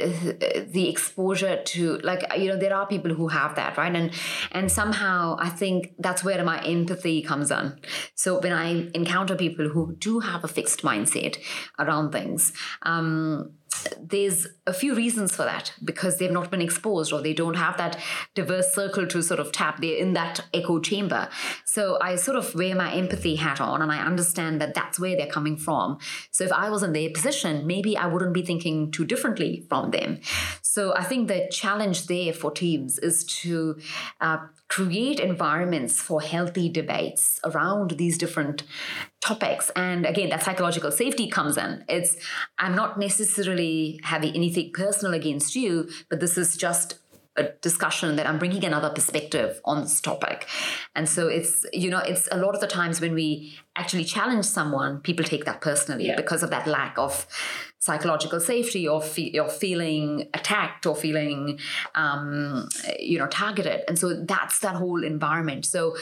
the 0.71 0.89
exposure 0.89 1.59
to 1.63 1.97
like 2.03 2.23
you 2.37 2.49
know 2.49 2.55
there 2.55 2.75
are 2.75 2.85
people 2.85 3.13
who 3.15 3.27
have 3.27 3.55
that 3.55 3.77
right 3.77 3.95
and 3.95 4.11
and 4.51 4.71
somehow 4.71 5.37
I 5.39 5.49
think 5.49 5.93
that's 5.97 6.23
where 6.23 6.43
my 6.43 6.63
empathy 6.63 7.23
comes 7.23 7.49
in. 7.49 7.79
So 8.13 8.39
when 8.39 8.53
I 8.53 8.89
encounter 8.93 9.35
people 9.35 9.69
who 9.69 9.95
do 9.97 10.19
have 10.19 10.43
a 10.43 10.47
fixed 10.47 10.83
mindset 10.83 11.37
around 11.79 12.11
things, 12.11 12.53
um, 12.83 13.53
there's 14.01 14.47
a 14.67 14.73
few 14.73 14.95
reasons 14.95 15.35
for 15.35 15.43
that 15.43 15.73
because 15.83 16.17
they've 16.17 16.31
not 16.31 16.51
been 16.51 16.61
exposed 16.61 17.13
or 17.13 17.21
they 17.21 17.33
don't 17.33 17.55
have 17.55 17.77
that 17.77 17.97
diverse 18.35 18.73
circle 18.73 19.07
to 19.07 19.21
sort 19.21 19.39
of 19.39 19.51
tap. 19.51 19.81
They're 19.81 19.97
in 19.97 20.13
that 20.13 20.41
echo 20.53 20.79
chamber. 20.79 21.29
So 21.65 21.97
I 22.01 22.15
sort 22.15 22.37
of 22.37 22.53
wear 22.55 22.75
my 22.75 22.91
empathy 22.93 23.35
hat 23.35 23.61
on 23.61 23.81
and 23.81 23.91
I 23.91 23.99
understand 23.99 24.59
that 24.61 24.73
that's 24.73 24.99
where 24.99 25.15
they're 25.15 25.27
coming 25.27 25.57
from. 25.57 25.99
So 26.31 26.43
if 26.43 26.51
I 26.51 26.69
was 26.69 26.83
in 26.83 26.93
their 26.93 27.09
position, 27.09 27.67
maybe 27.67 27.97
I 27.97 28.07
wouldn't 28.07 28.33
be 28.33 28.43
thinking 28.43 28.91
too 28.91 29.05
differently 29.05 29.65
from 29.69 29.91
them. 29.91 30.19
So 30.61 30.95
I 30.95 31.03
think 31.03 31.27
the 31.27 31.47
challenge 31.51 32.07
there 32.07 32.33
for 32.33 32.51
teams 32.51 32.99
is 32.99 33.23
to 33.41 33.79
uh, 34.21 34.39
create 34.69 35.19
environments 35.19 35.99
for 35.99 36.21
healthy 36.21 36.69
debates 36.69 37.39
around 37.43 37.91
these 37.91 38.17
different 38.17 38.63
topics. 39.19 39.69
And 39.75 40.05
again 40.05 40.29
that 40.29 40.43
psychological 40.43 40.91
safety 40.91 41.27
comes 41.27 41.57
in. 41.57 41.83
It's 41.89 42.15
i'm 42.57 42.75
not 42.75 42.99
necessarily 42.99 43.99
having 44.03 44.35
anything 44.35 44.71
personal 44.73 45.13
against 45.13 45.55
you 45.55 45.89
but 46.09 46.19
this 46.19 46.37
is 46.37 46.55
just 46.55 46.98
a 47.39 47.51
discussion 47.61 48.15
that 48.17 48.27
i'm 48.27 48.37
bringing 48.37 48.63
another 48.63 48.89
perspective 48.89 49.59
on 49.65 49.81
this 49.81 50.01
topic. 50.01 50.47
And 50.95 51.07
so 51.07 51.27
it's 51.27 51.65
you 51.73 51.89
know 51.89 51.99
it's 51.99 52.27
a 52.31 52.37
lot 52.37 52.55
of 52.55 52.61
the 52.61 52.67
times 52.67 53.01
when 53.01 53.13
we 53.13 53.57
actually 53.75 54.03
challenge 54.03 54.45
someone 54.45 54.99
people 55.01 55.25
take 55.25 55.45
that 55.45 55.61
personally 55.61 56.07
yeah. 56.07 56.15
because 56.15 56.43
of 56.43 56.49
that 56.49 56.67
lack 56.67 56.97
of 56.97 57.25
psychological 57.79 58.39
safety 58.39 58.87
or, 58.87 59.01
fe- 59.01 59.39
or 59.39 59.49
feeling 59.49 60.27
attacked 60.33 60.85
or 60.85 60.95
feeling 60.95 61.59
um, 61.95 62.67
you 62.99 63.17
know 63.17 63.27
targeted. 63.27 63.81
And 63.87 63.97
so 63.97 64.25
that's 64.25 64.59
that 64.59 64.75
whole 64.75 65.03
environment. 65.03 65.65
So 65.65 65.95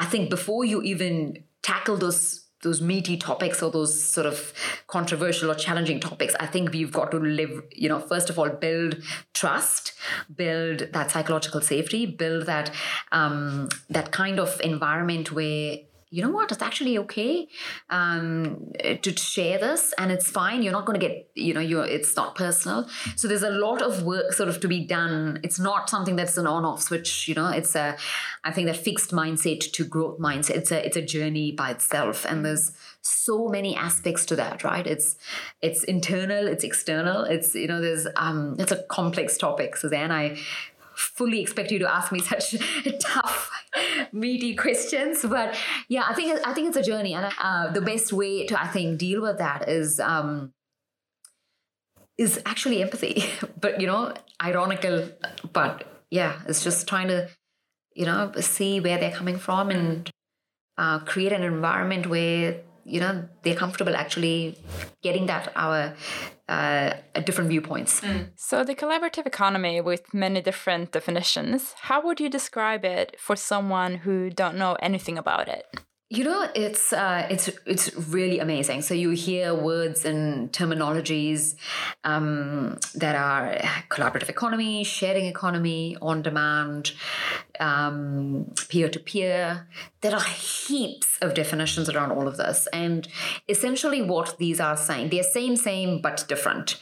i 0.00 0.04
think 0.04 0.30
before 0.30 0.64
you 0.64 0.80
even 0.82 1.42
tackle 1.62 1.96
those 1.96 2.47
those 2.62 2.80
meaty 2.80 3.16
topics 3.16 3.62
or 3.62 3.70
those 3.70 4.02
sort 4.02 4.26
of 4.26 4.52
controversial 4.86 5.50
or 5.50 5.54
challenging 5.54 6.00
topics 6.00 6.34
i 6.40 6.46
think 6.46 6.72
we've 6.72 6.92
got 6.92 7.10
to 7.10 7.18
live 7.18 7.62
you 7.72 7.88
know 7.88 8.00
first 8.00 8.30
of 8.30 8.38
all 8.38 8.48
build 8.48 8.96
trust 9.34 9.92
build 10.34 10.80
that 10.92 11.10
psychological 11.10 11.60
safety 11.60 12.06
build 12.06 12.46
that 12.46 12.70
um, 13.12 13.68
that 13.88 14.10
kind 14.12 14.40
of 14.40 14.60
environment 14.62 15.32
where 15.32 15.78
you 16.10 16.22
know 16.22 16.30
what, 16.30 16.50
it's 16.50 16.62
actually 16.62 16.96
okay 16.98 17.48
um, 17.90 18.72
to 19.02 19.16
share 19.16 19.58
this 19.58 19.92
and 19.98 20.10
it's 20.10 20.30
fine. 20.30 20.62
You're 20.62 20.72
not 20.72 20.86
going 20.86 20.98
to 20.98 21.06
get, 21.06 21.30
you 21.34 21.52
know, 21.52 21.60
you're, 21.60 21.84
it's 21.84 22.16
not 22.16 22.34
personal. 22.34 22.88
So 23.16 23.28
there's 23.28 23.42
a 23.42 23.50
lot 23.50 23.82
of 23.82 24.02
work 24.04 24.32
sort 24.32 24.48
of 24.48 24.60
to 24.60 24.68
be 24.68 24.86
done. 24.86 25.40
It's 25.42 25.58
not 25.58 25.90
something 25.90 26.16
that's 26.16 26.38
an 26.38 26.46
on 26.46 26.64
off 26.64 26.82
switch, 26.82 27.28
you 27.28 27.34
know, 27.34 27.48
it's 27.48 27.74
a, 27.74 27.96
I 28.44 28.52
think 28.52 28.66
that 28.68 28.76
fixed 28.76 29.10
mindset 29.10 29.70
to 29.72 29.84
growth 29.84 30.18
mindset. 30.18 30.56
It's 30.56 30.72
a, 30.72 30.84
it's 30.84 30.96
a 30.96 31.02
journey 31.02 31.52
by 31.52 31.70
itself. 31.70 32.24
And 32.24 32.44
there's 32.44 32.72
so 33.02 33.48
many 33.48 33.76
aspects 33.76 34.24
to 34.26 34.36
that, 34.36 34.64
right? 34.64 34.86
It's, 34.86 35.16
it's 35.60 35.84
internal, 35.84 36.46
it's 36.46 36.64
external. 36.64 37.24
It's, 37.24 37.54
you 37.54 37.66
know, 37.66 37.80
there's, 37.80 38.06
um, 38.16 38.56
it's 38.58 38.72
a 38.72 38.82
complex 38.84 39.36
topic, 39.36 39.76
Suzanne. 39.76 40.10
I, 40.10 40.38
fully 40.98 41.40
expect 41.40 41.70
you 41.70 41.78
to 41.78 41.90
ask 41.90 42.12
me 42.12 42.18
such 42.32 42.56
tough, 42.98 43.50
meaty 44.12 44.54
questions. 44.54 45.24
But 45.24 45.54
yeah, 45.88 46.04
I 46.08 46.14
think 46.14 46.46
I 46.46 46.52
think 46.52 46.68
it's 46.68 46.76
a 46.76 46.82
journey, 46.82 47.14
and 47.14 47.32
uh, 47.40 47.70
the 47.70 47.80
best 47.80 48.12
way 48.12 48.46
to 48.46 48.60
I 48.60 48.66
think 48.66 48.98
deal 48.98 49.22
with 49.22 49.38
that 49.38 49.68
is. 49.68 50.00
Um, 50.00 50.52
is 52.16 52.42
actually 52.44 52.82
empathy, 52.82 53.22
but 53.60 53.80
you 53.80 53.86
know, 53.86 54.12
ironical. 54.42 55.08
But 55.52 55.84
yeah, 56.10 56.40
it's 56.48 56.64
just 56.64 56.88
trying 56.88 57.06
to, 57.06 57.28
you 57.94 58.06
know, 58.06 58.32
see 58.40 58.80
where 58.80 58.98
they're 58.98 59.12
coming 59.12 59.38
from 59.38 59.70
and 59.70 60.10
uh, 60.76 60.98
create 60.98 61.32
an 61.32 61.44
environment 61.44 62.08
where 62.08 62.60
you 62.88 63.00
know 63.00 63.28
they're 63.42 63.54
comfortable 63.54 63.94
actually 63.94 64.58
getting 65.02 65.26
that 65.26 65.52
our 65.54 65.94
uh, 66.48 66.94
different 67.24 67.50
viewpoints. 67.50 68.00
Mm. 68.00 68.30
So 68.36 68.64
the 68.64 68.74
collaborative 68.74 69.26
economy 69.26 69.80
with 69.80 70.14
many 70.14 70.40
different 70.40 70.92
definitions, 70.92 71.74
how 71.82 72.02
would 72.04 72.20
you 72.20 72.30
describe 72.30 72.84
it 72.84 73.16
for 73.18 73.36
someone 73.36 73.96
who 73.96 74.30
don't 74.30 74.56
know 74.56 74.76
anything 74.80 75.18
about 75.18 75.48
it? 75.48 75.66
You 76.10 76.24
know, 76.24 76.48
it's 76.54 76.94
uh, 76.94 77.26
it's 77.28 77.50
it's 77.66 77.94
really 77.94 78.38
amazing. 78.38 78.80
So 78.80 78.94
you 78.94 79.10
hear 79.10 79.54
words 79.54 80.06
and 80.06 80.50
terminologies 80.50 81.54
um, 82.02 82.78
that 82.94 83.14
are 83.14 83.56
collaborative 83.90 84.30
economy, 84.30 84.84
sharing 84.84 85.26
economy, 85.26 85.98
on 86.00 86.22
demand, 86.22 86.92
peer 87.58 88.88
to 88.88 88.98
peer. 88.98 89.68
There 90.00 90.14
are 90.14 90.22
heaps 90.22 91.18
of 91.20 91.34
definitions 91.34 91.88
around 91.88 92.12
all 92.12 92.28
of 92.28 92.36
this, 92.36 92.68
and 92.72 93.08
essentially 93.48 94.02
what 94.02 94.38
these 94.38 94.60
are 94.60 94.76
saying, 94.76 95.10
they're 95.10 95.22
same, 95.22 95.56
same 95.56 96.00
but 96.00 96.24
different. 96.28 96.78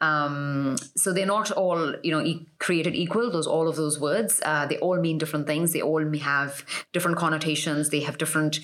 Um, 0.00 0.76
so 0.96 1.12
they're 1.12 1.26
not 1.26 1.50
all 1.52 1.94
you 2.02 2.10
know 2.10 2.22
e- 2.22 2.46
created 2.58 2.94
equal. 2.94 3.30
Those 3.30 3.46
all 3.46 3.68
of 3.68 3.76
those 3.76 4.00
words, 4.00 4.42
uh, 4.44 4.66
they 4.66 4.78
all 4.78 4.98
mean 5.00 5.18
different 5.18 5.46
things. 5.46 5.72
They 5.72 5.82
all 5.82 6.04
have 6.18 6.64
different 6.92 7.18
connotations. 7.18 7.90
They 7.90 8.00
have 8.00 8.18
different 8.18 8.60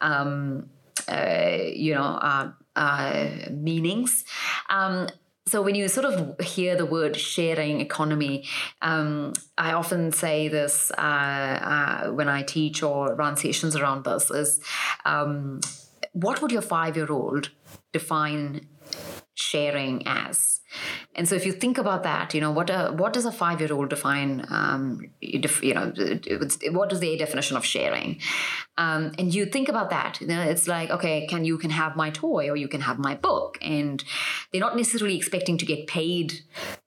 um, 0.00 0.70
uh, 1.08 1.58
you 1.74 1.94
know, 1.94 2.02
uh, 2.02 2.50
uh, 2.76 3.28
meanings. 3.50 4.24
Um, 4.70 5.08
so 5.46 5.60
when 5.60 5.74
you 5.74 5.88
sort 5.88 6.06
of 6.06 6.40
hear 6.40 6.74
the 6.74 6.86
word 6.86 7.16
sharing 7.16 7.80
economy, 7.80 8.46
um, 8.80 9.34
I 9.58 9.72
often 9.72 10.10
say 10.10 10.48
this 10.48 10.90
uh, 10.92 11.00
uh, 11.00 12.10
when 12.12 12.28
I 12.28 12.42
teach 12.42 12.82
or 12.82 13.14
run 13.14 13.36
sessions 13.36 13.76
around 13.76 14.04
this: 14.04 14.30
is 14.30 14.60
um, 15.04 15.60
what 16.12 16.40
would 16.40 16.50
your 16.50 16.62
five-year-old 16.62 17.50
define 17.92 18.68
sharing 19.34 20.06
as? 20.06 20.60
And 21.14 21.28
so, 21.28 21.34
if 21.34 21.46
you 21.46 21.52
think 21.52 21.78
about 21.78 22.02
that, 22.02 22.34
you 22.34 22.40
know 22.40 22.50
what 22.50 22.70
a, 22.70 22.92
what 22.92 23.12
does 23.12 23.24
a 23.24 23.32
five 23.32 23.60
year 23.60 23.72
old 23.72 23.90
define? 23.90 24.44
Um, 24.48 25.00
you 25.20 25.74
know, 25.74 25.92
what 26.70 26.92
is 26.92 27.00
their 27.00 27.16
definition 27.16 27.56
of 27.56 27.64
sharing? 27.64 28.20
Um, 28.76 29.12
and 29.18 29.34
you 29.34 29.46
think 29.46 29.68
about 29.68 29.90
that. 29.90 30.20
You 30.20 30.26
know, 30.26 30.42
it's 30.42 30.66
like, 30.66 30.90
okay, 30.90 31.26
can 31.26 31.44
you 31.44 31.58
can 31.58 31.70
have 31.70 31.96
my 31.96 32.10
toy 32.10 32.50
or 32.50 32.56
you 32.56 32.68
can 32.68 32.80
have 32.80 32.98
my 32.98 33.14
book, 33.14 33.58
and 33.62 34.02
they're 34.52 34.60
not 34.60 34.76
necessarily 34.76 35.16
expecting 35.16 35.58
to 35.58 35.66
get 35.66 35.86
paid. 35.86 36.40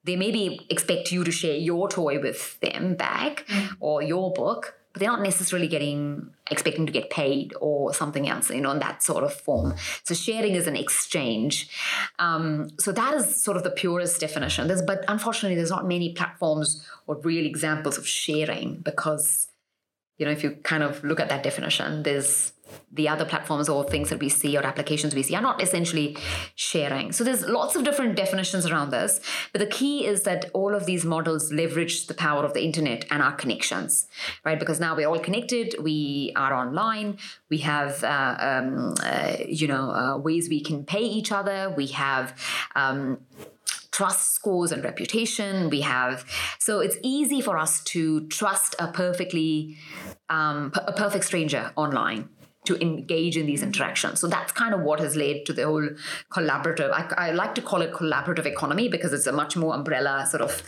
They 0.03 0.15
maybe 0.15 0.65
expect 0.69 1.11
you 1.11 1.23
to 1.23 1.31
share 1.31 1.55
your 1.55 1.89
toy 1.89 2.19
with 2.19 2.59
them 2.59 2.95
back 2.95 3.45
mm. 3.47 3.75
or 3.79 4.01
your 4.01 4.33
book, 4.33 4.75
but 4.97 5.01
they're 5.01 5.11
not 5.11 5.21
necessarily 5.21 5.67
getting 5.67 6.31
expecting 6.49 6.87
to 6.87 6.91
get 6.91 7.11
paid 7.11 7.53
or 7.61 7.93
something 7.93 8.27
else, 8.27 8.49
you 8.49 8.59
know, 8.59 8.71
in 8.71 8.79
that 8.79 9.03
sort 9.03 9.23
of 9.23 9.31
form. 9.31 9.75
So 10.03 10.15
sharing 10.15 10.55
is 10.55 10.65
an 10.65 10.75
exchange. 10.75 11.69
Um, 12.17 12.71
so 12.79 12.91
that 12.93 13.13
is 13.13 13.43
sort 13.43 13.57
of 13.57 13.63
the 13.63 13.69
purest 13.69 14.19
definition. 14.19 14.67
There's, 14.67 14.81
but 14.81 15.05
unfortunately, 15.07 15.55
there's 15.55 15.69
not 15.69 15.87
many 15.87 16.13
platforms 16.13 16.83
or 17.05 17.19
real 17.19 17.45
examples 17.45 17.99
of 17.99 18.07
sharing 18.07 18.77
because, 18.77 19.49
you 20.17 20.25
know, 20.25 20.31
if 20.31 20.43
you 20.43 20.51
kind 20.63 20.81
of 20.81 21.03
look 21.03 21.19
at 21.19 21.29
that 21.29 21.43
definition, 21.43 22.01
there's 22.01 22.53
the 22.91 23.07
other 23.07 23.25
platforms 23.25 23.69
or 23.69 23.83
things 23.83 24.09
that 24.09 24.19
we 24.19 24.29
see 24.29 24.57
or 24.57 24.65
applications 24.65 25.13
we 25.13 25.23
see 25.23 25.35
are 25.35 25.41
not 25.41 25.61
essentially 25.61 26.17
sharing. 26.55 27.11
So 27.11 27.23
there's 27.23 27.45
lots 27.45 27.75
of 27.75 27.83
different 27.83 28.15
definitions 28.15 28.65
around 28.65 28.91
this, 28.91 29.19
but 29.51 29.59
the 29.59 29.67
key 29.67 30.05
is 30.05 30.23
that 30.23 30.49
all 30.53 30.73
of 30.73 30.85
these 30.85 31.05
models 31.05 31.51
leverage 31.51 32.07
the 32.07 32.13
power 32.13 32.43
of 32.43 32.53
the 32.53 32.63
internet 32.63 33.05
and 33.11 33.21
our 33.21 33.33
connections, 33.33 34.07
right? 34.43 34.59
Because 34.59 34.79
now 34.79 34.95
we're 34.95 35.07
all 35.07 35.19
connected, 35.19 35.75
we 35.81 36.31
are 36.35 36.53
online, 36.53 37.17
we 37.49 37.59
have 37.59 38.03
uh, 38.03 38.37
um, 38.39 38.95
uh, 39.03 39.37
you 39.47 39.67
know 39.67 39.91
uh, 39.91 40.17
ways 40.17 40.49
we 40.49 40.61
can 40.61 40.83
pay 40.83 41.03
each 41.03 41.31
other, 41.31 41.73
we 41.75 41.87
have. 41.87 42.33
Um, 42.75 43.19
trust 43.89 44.35
scores 44.35 44.71
and 44.71 44.83
reputation 44.83 45.71
we 45.71 45.81
have 45.81 46.23
so 46.59 46.81
it's 46.81 46.97
easy 47.01 47.41
for 47.41 47.57
us 47.57 47.83
to 47.83 48.27
trust 48.27 48.75
a 48.77 48.89
perfectly 48.89 49.75
um, 50.29 50.71
a 50.75 50.91
perfect 50.91 51.25
stranger 51.25 51.71
online 51.75 52.29
to 52.67 52.81
engage 52.81 53.37
in 53.37 53.45
these 53.45 53.63
interactions. 53.63 54.19
So 54.19 54.27
that's 54.27 54.51
kind 54.51 54.73
of 54.73 54.81
what 54.81 54.99
has 54.99 55.15
led 55.15 55.45
to 55.45 55.53
the 55.53 55.63
whole 55.63 55.89
collaborative. 56.29 56.91
I, 56.91 57.29
I, 57.29 57.31
like 57.31 57.55
to 57.55 57.61
call 57.61 57.81
it 57.81 57.93
collaborative 57.93 58.45
economy 58.45 58.89
because 58.89 59.13
it's 59.13 59.25
a 59.25 59.31
much 59.31 59.55
more 59.55 59.73
umbrella 59.73 60.27
sort 60.29 60.41
of 60.41 60.61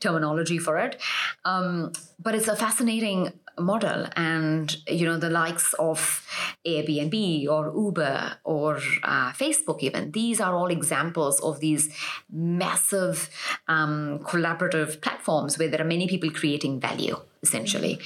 terminology 0.00 0.58
for 0.58 0.78
it. 0.78 1.00
Um, 1.44 1.92
but 2.18 2.34
it's 2.34 2.48
a 2.48 2.56
fascinating 2.56 3.32
model 3.58 4.06
and 4.16 4.76
you 4.88 5.06
know 5.06 5.16
the 5.16 5.30
likes 5.30 5.72
of 5.74 6.26
airbnb 6.66 7.48
or 7.48 7.72
uber 7.74 8.36
or 8.44 8.76
uh, 9.02 9.30
facebook 9.32 9.80
even 9.80 10.10
these 10.12 10.40
are 10.40 10.54
all 10.54 10.68
examples 10.68 11.40
of 11.40 11.60
these 11.60 11.94
massive 12.30 13.30
um, 13.68 14.18
collaborative 14.24 15.00
platforms 15.00 15.58
where 15.58 15.68
there 15.68 15.80
are 15.80 15.84
many 15.84 16.08
people 16.08 16.30
creating 16.30 16.80
value 16.80 17.16
essentially. 17.42 18.00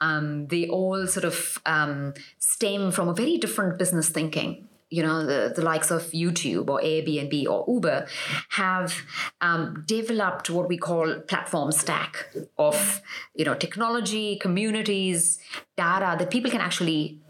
Um, 0.00 0.46
they 0.46 0.68
all 0.68 1.06
sort 1.08 1.24
of 1.24 1.58
um, 1.66 2.14
stem 2.38 2.92
from 2.92 3.08
a 3.08 3.14
very 3.14 3.38
different 3.38 3.76
business 3.76 4.08
thinking 4.08 4.68
you 4.90 5.02
know 5.02 5.24
the, 5.24 5.52
the 5.54 5.62
likes 5.62 5.90
of 5.90 6.02
youtube 6.12 6.68
or 6.68 6.80
airbnb 6.80 7.46
or 7.46 7.64
uber 7.68 8.06
have 8.50 9.02
um, 9.40 9.82
developed 9.86 10.50
what 10.50 10.68
we 10.68 10.76
call 10.76 11.20
platform 11.20 11.72
stack 11.72 12.34
of 12.58 13.00
you 13.34 13.44
know 13.44 13.54
technology 13.54 14.36
communities 14.36 15.38
data 15.76 16.16
that 16.18 16.30
people 16.30 16.50
can 16.50 16.60
actually 16.60 17.20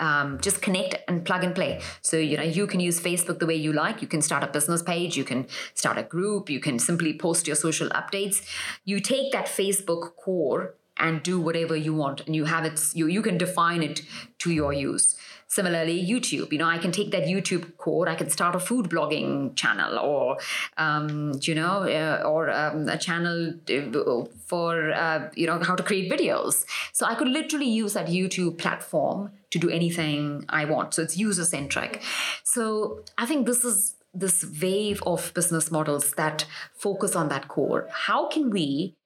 um, 0.00 0.38
just 0.40 0.60
connect 0.60 0.96
and 1.08 1.24
plug 1.24 1.42
and 1.44 1.54
play. 1.54 1.80
So, 2.02 2.16
you 2.16 2.36
know, 2.36 2.42
you 2.42 2.66
can 2.66 2.80
use 2.80 3.00
Facebook 3.00 3.38
the 3.38 3.46
way 3.46 3.54
you 3.54 3.72
like. 3.72 4.02
You 4.02 4.08
can 4.08 4.22
start 4.22 4.42
a 4.42 4.46
business 4.46 4.82
page, 4.82 5.16
you 5.16 5.24
can 5.24 5.46
start 5.74 5.98
a 5.98 6.02
group, 6.02 6.50
you 6.50 6.60
can 6.60 6.78
simply 6.78 7.16
post 7.16 7.46
your 7.46 7.56
social 7.56 7.88
updates. 7.90 8.44
You 8.84 9.00
take 9.00 9.32
that 9.32 9.46
Facebook 9.46 10.16
core 10.16 10.74
and 10.98 11.22
do 11.22 11.38
whatever 11.40 11.76
you 11.76 11.92
want, 11.92 12.22
and 12.26 12.34
you 12.34 12.46
have 12.46 12.64
it, 12.64 12.80
you, 12.94 13.06
you 13.06 13.20
can 13.20 13.36
define 13.36 13.82
it 13.82 14.00
to 14.38 14.50
your 14.50 14.72
use. 14.72 15.16
Similarly, 15.48 16.04
YouTube, 16.04 16.50
you 16.52 16.58
know, 16.58 16.66
I 16.66 16.78
can 16.78 16.90
take 16.90 17.12
that 17.12 17.24
YouTube 17.24 17.76
code, 17.76 18.08
I 18.08 18.16
can 18.16 18.30
start 18.30 18.54
a 18.56 18.60
food 18.60 18.90
blogging 18.90 19.54
channel 19.54 19.98
or, 19.98 20.38
um, 20.76 21.32
you 21.42 21.54
know, 21.54 21.84
uh, 21.84 22.22
or 22.26 22.50
um, 22.50 22.88
a 22.88 22.98
channel 22.98 23.54
uh, 23.70 24.24
for, 24.46 24.92
uh, 24.92 25.30
you 25.34 25.46
know, 25.46 25.58
how 25.60 25.76
to 25.76 25.82
create 25.82 26.10
videos. 26.10 26.64
So 26.92 27.06
I 27.06 27.14
could 27.14 27.28
literally 27.28 27.68
use 27.68 27.92
that 27.94 28.08
YouTube 28.08 28.58
platform 28.58 29.30
to 29.50 29.58
do 29.58 29.70
anything 29.70 30.44
I 30.48 30.64
want. 30.64 30.94
So 30.94 31.02
it's 31.02 31.16
user 31.16 31.44
centric. 31.44 32.02
So 32.42 33.04
I 33.16 33.26
think 33.26 33.46
this 33.46 33.64
is 33.64 33.94
this 34.12 34.44
wave 34.62 35.02
of 35.06 35.32
business 35.34 35.70
models 35.70 36.12
that 36.12 36.46
focus 36.74 37.14
on 37.14 37.28
that 37.28 37.48
core. 37.48 37.86
How 37.92 38.28
can 38.28 38.50
we 38.50 38.96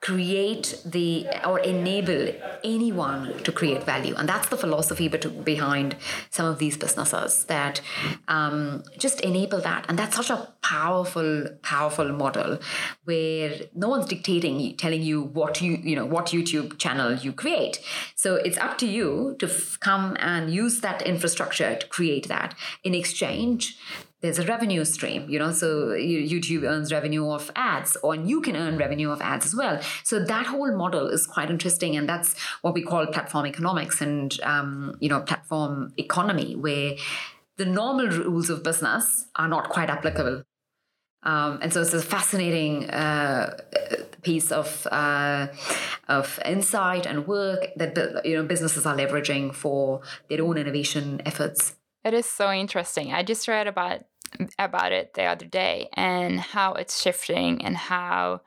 create 0.00 0.80
the 0.84 1.26
or 1.44 1.58
enable 1.58 2.32
anyone 2.64 3.36
to 3.42 3.52
create 3.52 3.84
value. 3.84 4.14
And 4.16 4.26
that's 4.26 4.48
the 4.48 4.56
philosophy 4.56 5.08
behind 5.08 5.96
some 6.30 6.46
of 6.46 6.58
these 6.58 6.78
businesses 6.78 7.44
that 7.44 7.82
um, 8.26 8.82
just 8.98 9.20
enable 9.20 9.60
that. 9.60 9.84
And 9.88 9.98
that's 9.98 10.16
such 10.16 10.30
a 10.30 10.48
powerful 10.62 11.48
powerful 11.62 12.12
model 12.12 12.58
where 13.04 13.52
no 13.74 13.88
one's 13.88 14.06
dictating 14.06 14.76
telling 14.76 15.02
you 15.02 15.22
what 15.22 15.60
you 15.60 15.72
you 15.82 15.96
know 15.96 16.06
what 16.06 16.26
youtube 16.26 16.78
channel 16.78 17.14
you 17.14 17.32
create. 17.32 17.80
So 18.16 18.36
it's 18.36 18.56
up 18.56 18.78
to 18.78 18.86
you 18.86 19.36
to 19.38 19.46
f- 19.46 19.78
come 19.80 20.16
and 20.20 20.52
use 20.52 20.80
that 20.80 21.02
infrastructure 21.02 21.76
to 21.76 21.86
create 21.88 22.28
that. 22.28 22.54
In 22.84 22.94
exchange 22.94 23.76
there's 24.20 24.38
a 24.38 24.44
revenue 24.46 24.84
stream 24.84 25.28
you 25.28 25.38
know 25.38 25.52
so 25.52 25.88
youtube 25.88 26.62
earns 26.62 26.92
revenue 26.92 27.30
of 27.30 27.50
ads 27.56 27.96
or 28.02 28.14
you 28.14 28.40
can 28.40 28.56
earn 28.56 28.76
revenue 28.76 29.10
of 29.10 29.20
ads 29.20 29.46
as 29.46 29.54
well 29.54 29.80
so 30.04 30.22
that 30.22 30.46
whole 30.46 30.76
model 30.76 31.08
is 31.08 31.26
quite 31.26 31.50
interesting 31.50 31.96
and 31.96 32.08
that's 32.08 32.38
what 32.62 32.74
we 32.74 32.82
call 32.82 33.06
platform 33.06 33.46
economics 33.46 34.00
and 34.00 34.40
um, 34.42 34.96
you 35.00 35.08
know 35.08 35.20
platform 35.20 35.92
economy 35.96 36.54
where 36.54 36.94
the 37.56 37.64
normal 37.64 38.08
rules 38.08 38.50
of 38.50 38.62
business 38.62 39.26
are 39.36 39.48
not 39.48 39.68
quite 39.68 39.90
applicable 39.90 40.42
um, 41.22 41.58
and 41.60 41.72
so 41.72 41.82
it's 41.82 41.92
a 41.92 42.00
fascinating 42.00 42.88
uh, 42.88 43.54
piece 44.22 44.50
of 44.50 44.86
uh, 44.90 45.48
of 46.08 46.40
insight 46.44 47.04
and 47.06 47.26
work 47.26 47.68
that 47.76 48.22
you 48.24 48.36
know 48.36 48.42
businesses 48.42 48.86
are 48.86 48.96
leveraging 48.96 49.54
for 49.54 50.00
their 50.28 50.42
own 50.42 50.56
innovation 50.56 51.20
efforts. 51.26 51.76
It 52.04 52.14
is 52.14 52.24
so 52.24 52.50
interesting. 52.50 53.12
I 53.12 53.22
just 53.22 53.46
read 53.48 53.66
about 53.66 54.00
about 54.58 54.92
it 54.92 55.14
the 55.14 55.24
other 55.24 55.46
day 55.46 55.88
and 55.94 56.40
how 56.40 56.74
it's 56.74 57.00
shifting 57.00 57.64
and 57.64 57.76
how 57.76 58.40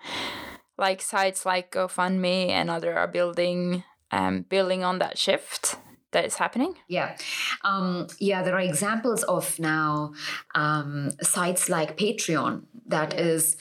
like 0.78 1.02
sites 1.02 1.46
like 1.46 1.72
GoFundMe 1.72 2.50
and 2.50 2.70
other 2.70 2.98
are 2.98 3.08
building 3.08 3.84
um, 4.12 4.44
building 4.44 4.84
on 4.84 5.00
that 5.00 5.18
shift 5.18 5.76
that 6.12 6.26
is 6.26 6.36
happening? 6.36 6.76
Yeah. 6.88 7.18
Um, 7.64 8.08
yeah, 8.20 8.44
there 8.44 8.56
are 8.56 8.62
examples 8.62 9.24
of 9.24 9.60
now 9.60 10.14
um, 10.56 11.12
sites 11.22 11.68
like 11.68 11.98
Patreon 11.98 12.64
that 12.88 13.20
is 13.20 13.58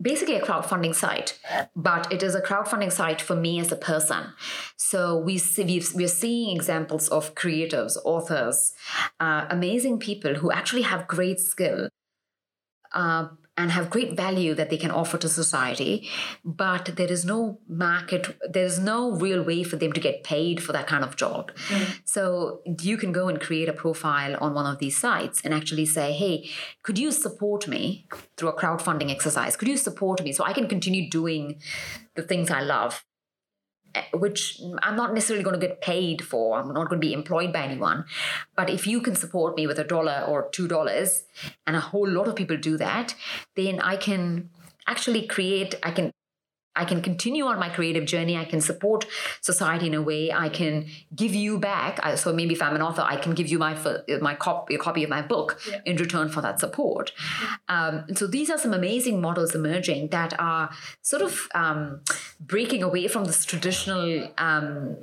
basically 0.00 0.34
a 0.36 0.40
crowdfunding 0.40 0.94
site, 0.94 1.38
but 1.76 2.12
it 2.12 2.22
is 2.22 2.34
a 2.34 2.40
crowdfunding 2.40 2.92
site 2.92 3.20
for 3.20 3.36
me 3.36 3.60
as 3.60 3.70
a 3.72 3.76
person. 3.76 4.32
So 4.76 5.18
we 5.18 5.38
see, 5.38 5.82
we're 5.94 6.08
seeing 6.08 6.54
examples 6.54 7.08
of 7.08 7.34
creatives, 7.34 7.96
authors, 8.04 8.72
uh, 9.20 9.46
amazing 9.50 9.98
people 9.98 10.34
who 10.34 10.50
actually 10.50 10.82
have 10.82 11.06
great 11.06 11.40
skill. 11.40 11.88
Uh, 12.92 13.28
and 13.56 13.70
have 13.70 13.88
great 13.90 14.16
value 14.16 14.54
that 14.54 14.70
they 14.70 14.76
can 14.76 14.90
offer 14.90 15.16
to 15.18 15.28
society 15.28 16.08
but 16.44 16.96
there 16.96 17.10
is 17.10 17.24
no 17.24 17.58
market 17.68 18.36
there's 18.50 18.78
no 18.78 19.12
real 19.12 19.42
way 19.42 19.62
for 19.62 19.76
them 19.76 19.92
to 19.92 20.00
get 20.00 20.24
paid 20.24 20.62
for 20.62 20.72
that 20.72 20.86
kind 20.86 21.04
of 21.04 21.16
job. 21.16 21.52
Mm-hmm. 21.68 21.92
so 22.04 22.60
you 22.80 22.96
can 22.96 23.12
go 23.12 23.28
and 23.28 23.40
create 23.40 23.68
a 23.68 23.72
profile 23.72 24.36
on 24.40 24.54
one 24.54 24.66
of 24.66 24.78
these 24.78 24.96
sites 24.96 25.40
and 25.44 25.54
actually 25.54 25.86
say 25.86 26.12
hey 26.12 26.48
could 26.82 26.98
you 26.98 27.12
support 27.12 27.68
me 27.68 28.06
through 28.36 28.48
a 28.48 28.58
crowdfunding 28.60 29.10
exercise? 29.10 29.56
Could 29.56 29.68
you 29.68 29.76
support 29.76 30.22
me 30.22 30.32
so 30.32 30.44
i 30.44 30.52
can 30.52 30.68
continue 30.68 31.08
doing 31.08 31.60
the 32.14 32.22
things 32.22 32.50
i 32.50 32.60
love 32.60 33.04
which 34.14 34.60
I'm 34.82 34.96
not 34.96 35.14
necessarily 35.14 35.44
going 35.44 35.58
to 35.58 35.66
get 35.66 35.80
paid 35.80 36.22
for. 36.22 36.58
I'm 36.58 36.68
not 36.68 36.88
going 36.88 37.00
to 37.00 37.06
be 37.06 37.12
employed 37.12 37.52
by 37.52 37.62
anyone. 37.62 38.04
But 38.56 38.70
if 38.70 38.86
you 38.86 39.00
can 39.00 39.14
support 39.14 39.56
me 39.56 39.66
with 39.66 39.78
a 39.78 39.84
dollar 39.84 40.24
or 40.26 40.48
two 40.50 40.68
dollars, 40.68 41.24
and 41.66 41.76
a 41.76 41.80
whole 41.80 42.08
lot 42.08 42.28
of 42.28 42.36
people 42.36 42.56
do 42.56 42.76
that, 42.78 43.14
then 43.56 43.80
I 43.80 43.96
can 43.96 44.50
actually 44.86 45.26
create, 45.26 45.74
I 45.82 45.90
can 45.90 46.12
I 46.76 46.84
can 46.84 47.00
continue 47.02 47.44
on 47.46 47.58
my 47.58 47.68
creative 47.68 48.04
journey. 48.04 48.36
I 48.36 48.44
can 48.44 48.60
support 48.60 49.06
society 49.40 49.86
in 49.86 49.94
a 49.94 50.02
way. 50.02 50.32
I 50.32 50.48
can 50.48 50.86
give 51.14 51.34
you 51.34 51.58
back. 51.58 52.18
So 52.18 52.32
maybe 52.32 52.54
if 52.54 52.62
I'm 52.62 52.74
an 52.74 52.82
author, 52.82 53.02
I 53.02 53.16
can 53.16 53.34
give 53.34 53.48
you 53.48 53.58
my 53.58 53.74
my 54.20 54.34
copy, 54.34 54.74
a 54.74 54.78
copy 54.78 55.04
of 55.04 55.10
my 55.10 55.22
book 55.22 55.60
yeah. 55.68 55.80
in 55.84 55.96
return 55.96 56.28
for 56.28 56.40
that 56.40 56.60
support. 56.60 57.12
Um, 57.68 58.04
so 58.14 58.26
these 58.26 58.50
are 58.50 58.58
some 58.58 58.72
amazing 58.72 59.20
models 59.20 59.54
emerging 59.54 60.08
that 60.08 60.38
are 60.38 60.70
sort 61.02 61.22
of 61.22 61.48
um, 61.54 62.00
breaking 62.40 62.82
away 62.82 63.08
from 63.08 63.24
this 63.24 63.44
traditional 63.44 64.28
um, 64.38 64.96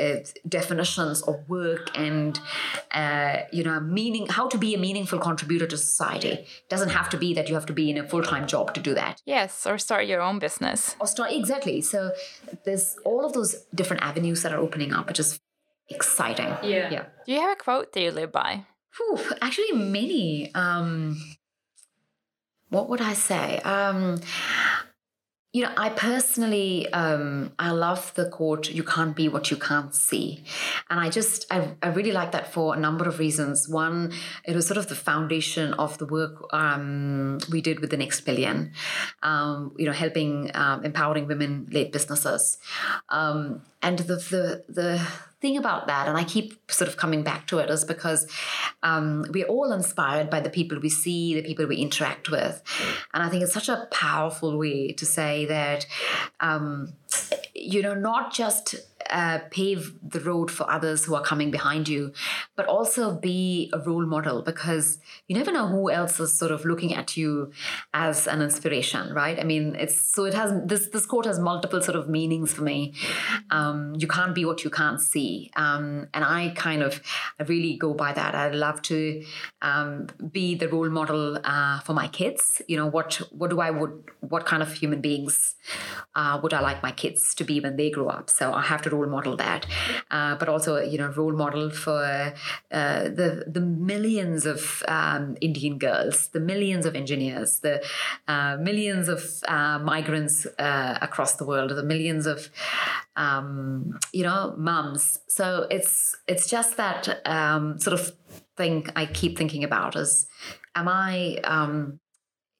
uh, 0.00 0.16
definitions 0.48 1.22
of 1.22 1.48
work 1.48 1.90
and 1.96 2.40
uh, 2.92 3.38
you 3.52 3.64
know 3.64 3.80
meaning 3.80 4.26
how 4.26 4.48
to 4.48 4.58
be 4.58 4.74
a 4.74 4.78
meaningful 4.78 5.18
contributor 5.18 5.66
to 5.66 5.76
society. 5.76 6.28
It 6.28 6.68
doesn't 6.68 6.90
have 6.90 7.08
to 7.10 7.16
be 7.16 7.34
that 7.34 7.48
you 7.48 7.54
have 7.54 7.66
to 7.66 7.72
be 7.72 7.90
in 7.90 7.98
a 7.98 8.08
full 8.08 8.22
time 8.22 8.46
job 8.46 8.74
to 8.74 8.80
do 8.80 8.94
that. 8.94 9.22
Yes, 9.24 9.66
or 9.66 9.78
start 9.78 10.06
your 10.06 10.20
own 10.20 10.38
business. 10.38 10.96
Or 11.00 11.06
start 11.14 11.32
exactly. 11.32 11.80
So 11.80 12.10
there's 12.64 12.96
all 13.04 13.24
of 13.24 13.32
those 13.32 13.54
different 13.74 14.02
avenues 14.02 14.42
that 14.42 14.52
are 14.52 14.58
opening 14.58 14.92
up, 14.92 15.06
which 15.08 15.20
is 15.20 15.40
exciting. 15.88 16.48
Yeah. 16.62 16.90
Yeah. 16.90 17.04
Do 17.24 17.32
you 17.32 17.40
have 17.40 17.52
a 17.52 17.56
quote 17.56 17.92
that 17.92 18.00
you 18.00 18.10
live 18.10 18.32
by? 18.32 18.66
Whew, 18.96 19.18
actually, 19.40 19.72
many. 19.72 20.54
Um, 20.54 21.20
what 22.68 22.88
would 22.88 23.00
I 23.00 23.14
say? 23.14 23.58
Um, 23.60 24.20
you 25.54 25.62
know, 25.62 25.70
I 25.76 25.90
personally, 25.90 26.92
um, 26.92 27.52
I 27.60 27.70
love 27.70 28.12
the 28.16 28.28
quote, 28.28 28.70
you 28.70 28.82
can't 28.82 29.14
be 29.14 29.28
what 29.28 29.52
you 29.52 29.56
can't 29.56 29.94
see. 29.94 30.42
And 30.90 30.98
I 30.98 31.10
just, 31.10 31.46
I, 31.48 31.76
I 31.80 31.90
really 31.90 32.10
like 32.10 32.32
that 32.32 32.52
for 32.52 32.74
a 32.74 32.76
number 32.76 33.06
of 33.06 33.20
reasons. 33.20 33.68
One, 33.68 34.12
it 34.44 34.56
was 34.56 34.66
sort 34.66 34.78
of 34.78 34.88
the 34.88 34.96
foundation 34.96 35.72
of 35.74 35.96
the 35.98 36.06
work 36.06 36.52
um, 36.52 37.38
we 37.52 37.60
did 37.60 37.78
with 37.78 37.90
the 37.90 37.96
Next 37.96 38.22
Billion, 38.22 38.72
um, 39.22 39.72
you 39.78 39.86
know, 39.86 39.92
helping, 39.92 40.50
um, 40.54 40.84
empowering 40.84 41.28
women 41.28 41.68
led 41.70 41.92
businesses. 41.92 42.58
And 43.84 43.98
the, 43.98 44.16
the, 44.16 44.64
the, 44.68 45.06
thing 45.40 45.58
about 45.58 45.88
that, 45.88 46.08
and 46.08 46.16
I 46.16 46.24
keep 46.24 46.70
sort 46.70 46.88
of 46.88 46.96
coming 46.96 47.22
back 47.22 47.46
to 47.48 47.58
it, 47.58 47.68
is 47.68 47.84
because 47.84 48.26
um, 48.82 49.26
we're 49.28 49.46
all 49.46 49.72
inspired 49.72 50.30
by 50.30 50.40
the 50.40 50.48
people 50.48 50.80
we 50.80 50.88
see, 50.88 51.34
the 51.34 51.42
people 51.42 51.66
we 51.66 51.76
interact 51.76 52.30
with. 52.30 52.62
And 53.12 53.22
I 53.22 53.28
think 53.28 53.42
it's 53.42 53.52
such 53.52 53.68
a 53.68 53.86
powerful 53.90 54.58
way 54.58 54.92
to 54.92 55.04
say 55.04 55.44
that, 55.44 55.86
um, 56.40 56.94
you 57.54 57.82
know, 57.82 57.92
not 57.92 58.32
just 58.32 58.76
uh, 59.10 59.38
pave 59.50 59.94
the 60.02 60.20
road 60.20 60.50
for 60.50 60.70
others 60.70 61.04
who 61.04 61.14
are 61.14 61.22
coming 61.22 61.50
behind 61.50 61.88
you, 61.88 62.12
but 62.56 62.66
also 62.66 63.14
be 63.14 63.70
a 63.72 63.78
role 63.78 64.06
model 64.06 64.42
because 64.42 64.98
you 65.28 65.36
never 65.36 65.52
know 65.52 65.66
who 65.66 65.90
else 65.90 66.20
is 66.20 66.36
sort 66.38 66.50
of 66.50 66.64
looking 66.64 66.94
at 66.94 67.16
you 67.16 67.52
as 67.92 68.26
an 68.26 68.42
inspiration, 68.42 69.12
right? 69.12 69.38
I 69.38 69.44
mean, 69.44 69.76
it's 69.78 69.98
so 69.98 70.24
it 70.24 70.34
has 70.34 70.52
this 70.64 70.88
this 70.88 71.06
quote 71.06 71.26
has 71.26 71.38
multiple 71.38 71.80
sort 71.82 71.96
of 71.96 72.08
meanings 72.08 72.52
for 72.52 72.62
me. 72.62 72.94
Um, 73.50 73.94
you 73.98 74.06
can't 74.06 74.34
be 74.34 74.44
what 74.44 74.64
you 74.64 74.70
can't 74.70 75.00
see, 75.00 75.50
um, 75.56 76.08
and 76.14 76.24
I 76.24 76.52
kind 76.56 76.82
of 76.82 77.00
I 77.38 77.44
really 77.44 77.76
go 77.76 77.94
by 77.94 78.12
that. 78.12 78.34
I 78.34 78.50
love 78.50 78.82
to 78.82 79.24
um, 79.62 80.08
be 80.30 80.54
the 80.54 80.68
role 80.68 80.90
model 80.90 81.38
uh, 81.44 81.80
for 81.80 81.92
my 81.92 82.08
kids. 82.08 82.62
You 82.68 82.76
know, 82.76 82.86
what 82.86 83.20
what 83.30 83.50
do 83.50 83.60
I 83.60 83.70
would 83.70 84.04
what 84.20 84.46
kind 84.46 84.62
of 84.62 84.72
human 84.72 85.00
beings 85.00 85.54
uh, 86.14 86.40
would 86.42 86.54
I 86.54 86.60
like 86.60 86.82
my 86.82 86.92
kids 86.92 87.34
to 87.36 87.44
be 87.44 87.60
when 87.60 87.76
they 87.76 87.90
grow 87.90 88.08
up? 88.08 88.30
So 88.30 88.52
I 88.52 88.62
have 88.62 88.82
to 88.82 88.90
role 88.94 89.06
model 89.06 89.36
that, 89.36 89.66
uh, 90.10 90.34
but 90.36 90.48
also 90.48 90.80
you 90.80 90.98
know 90.98 91.08
role 91.08 91.36
model 91.44 91.70
for 91.70 92.02
uh, 92.70 93.02
the 93.18 93.44
the 93.46 93.60
millions 93.60 94.46
of 94.46 94.82
um, 94.88 95.36
Indian 95.40 95.78
girls, 95.78 96.28
the 96.28 96.40
millions 96.40 96.86
of 96.86 96.94
engineers, 96.94 97.60
the 97.60 97.82
uh, 98.28 98.56
millions 98.60 99.08
of 99.08 99.22
uh, 99.48 99.78
migrants 99.78 100.46
uh, 100.58 100.98
across 101.00 101.36
the 101.36 101.44
world, 101.44 101.70
the 101.70 101.82
millions 101.82 102.26
of 102.26 102.50
um, 103.16 103.98
you 104.12 104.22
know 104.22 104.54
mums. 104.56 105.20
So 105.28 105.66
it's 105.70 106.16
it's 106.26 106.48
just 106.48 106.76
that 106.76 107.20
um, 107.26 107.78
sort 107.78 107.94
of 107.98 108.12
thing 108.56 108.86
I 108.94 109.06
keep 109.06 109.36
thinking 109.36 109.64
about 109.64 109.96
is, 109.96 110.26
am 110.74 110.88
I 110.88 111.38
um, 111.44 112.00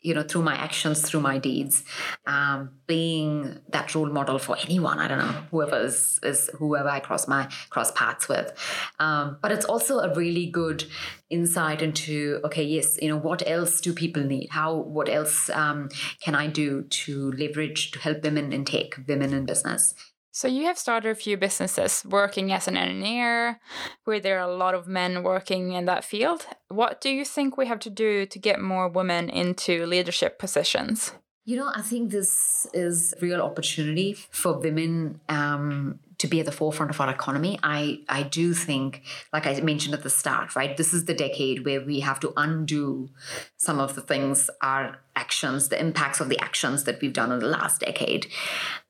you 0.05 0.15
know, 0.15 0.23
through 0.23 0.43
my 0.43 0.55
actions, 0.55 1.01
through 1.01 1.21
my 1.21 1.39
deeds, 1.39 1.83
um, 2.27 2.71
being 2.87 3.59
that 3.71 3.95
role 3.95 4.11
model 4.11 4.39
for 4.39 4.57
anyone. 4.63 4.99
I 4.99 5.09
don't 5.09 5.19
know, 5.19 5.43
whoever 5.51 5.81
is, 5.81 6.21
is 6.23 6.51
whoever 6.59 6.91
I 6.91 7.01
cross 7.01 7.27
my 7.27 7.49
cross 7.71 7.91
paths 7.93 8.29
with. 8.29 8.53
Um, 9.01 9.39
but 9.41 9.51
it's 9.51 9.65
also 9.65 9.99
a 10.01 10.15
really 10.15 10.47
good 10.47 10.85
insight 11.31 11.81
into 11.81 12.41
okay, 12.45 12.63
yes, 12.63 12.99
you 13.01 13.09
know, 13.09 13.17
what 13.17 13.43
else 13.49 13.81
do 13.81 13.95
people 13.95 14.23
need? 14.23 14.49
How 14.51 14.75
what 14.75 15.09
else 15.09 15.49
um, 15.51 15.89
can 16.21 16.35
I 16.35 16.47
do 16.47 16.83
to 16.83 17.33
leverage 17.33 17.91
to 17.93 17.99
help 17.99 18.23
women 18.23 18.53
in 18.53 18.65
tech, 18.67 19.01
women 19.09 19.33
in 19.33 19.47
business? 19.47 19.95
So 20.37 20.49
you 20.49 20.65
have 20.65 20.77
started 20.77 21.11
a 21.11 21.15
few 21.15 21.37
businesses 21.37 22.05
working 22.05 22.51
as 22.51 22.67
an 22.67 22.77
engineer, 22.77 23.61
where 24.03 24.19
there 24.19 24.41
are 24.41 24.51
a 24.51 24.57
lot 24.57 24.75
of 24.75 24.89
men 24.89 25.23
working 25.23 25.75
in 25.75 25.85
that 25.85 26.03
field. 26.03 26.45
What 26.67 27.01
do 27.01 27.09
you 27.09 27.25
think 27.25 27.57
we 27.57 27.67
have 27.69 27.79
to 27.79 27.89
do 27.89 28.27
to 28.27 28.39
get 28.41 28.61
more 28.61 28.89
women 28.89 29.31
into 29.31 29.87
leadership 29.87 30.41
positions? 30.41 31.13
You 31.45 31.59
know, 31.59 31.71
I 31.73 31.83
think 31.83 32.11
this 32.11 32.67
is 32.75 33.15
real 33.21 33.43
opportunity 33.43 34.15
for 34.15 34.59
women 34.59 35.21
um, 35.29 36.01
to 36.19 36.27
be 36.27 36.41
at 36.41 36.47
the 36.47 36.53
forefront 36.53 36.91
of 36.91 37.01
our 37.01 37.11
economy. 37.11 37.61
I 37.63 38.01
I 38.09 38.25
do 38.25 38.55
think, 38.55 39.03
like 39.33 39.47
I 39.47 39.61
mentioned 39.61 39.95
at 39.95 40.03
the 40.03 40.11
start, 40.11 40.57
right? 40.57 40.77
This 40.77 40.93
is 40.93 41.05
the 41.05 41.15
decade 41.15 41.65
where 41.65 41.81
we 41.81 42.01
have 42.01 42.19
to 42.21 42.33
undo 42.37 43.09
some 43.57 43.79
of 43.79 43.95
the 43.95 44.01
things, 44.01 44.51
our 44.61 44.99
actions, 45.15 45.69
the 45.69 45.79
impacts 45.79 46.19
of 46.19 46.29
the 46.29 46.41
actions 46.41 46.85
that 46.85 47.01
we've 47.01 47.13
done 47.13 47.31
in 47.31 47.39
the 47.39 47.47
last 47.47 47.83
decade. 47.83 48.27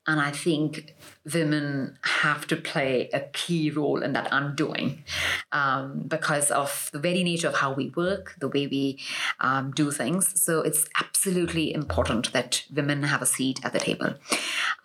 And 0.07 0.19
I 0.19 0.31
think 0.31 0.95
women 1.33 1.97
have 2.03 2.45
to 2.47 2.55
play 2.55 3.09
a 3.13 3.21
key 3.33 3.71
role 3.71 4.03
in 4.03 4.13
that 4.13 4.27
undoing 4.31 5.03
um, 5.51 6.03
because 6.07 6.51
of 6.51 6.89
the 6.93 6.99
very 6.99 7.23
nature 7.23 7.47
of 7.47 7.55
how 7.55 7.73
we 7.73 7.89
work, 7.95 8.35
the 8.39 8.47
way 8.47 8.67
we 8.67 8.99
um, 9.39 9.71
do 9.71 9.91
things. 9.91 10.39
So 10.39 10.61
it's 10.61 10.87
absolutely 10.99 11.73
important 11.73 12.31
that 12.33 12.63
women 12.73 13.03
have 13.03 13.21
a 13.21 13.25
seat 13.25 13.59
at 13.63 13.73
the 13.73 13.79
table. 13.79 14.15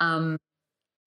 Um, 0.00 0.36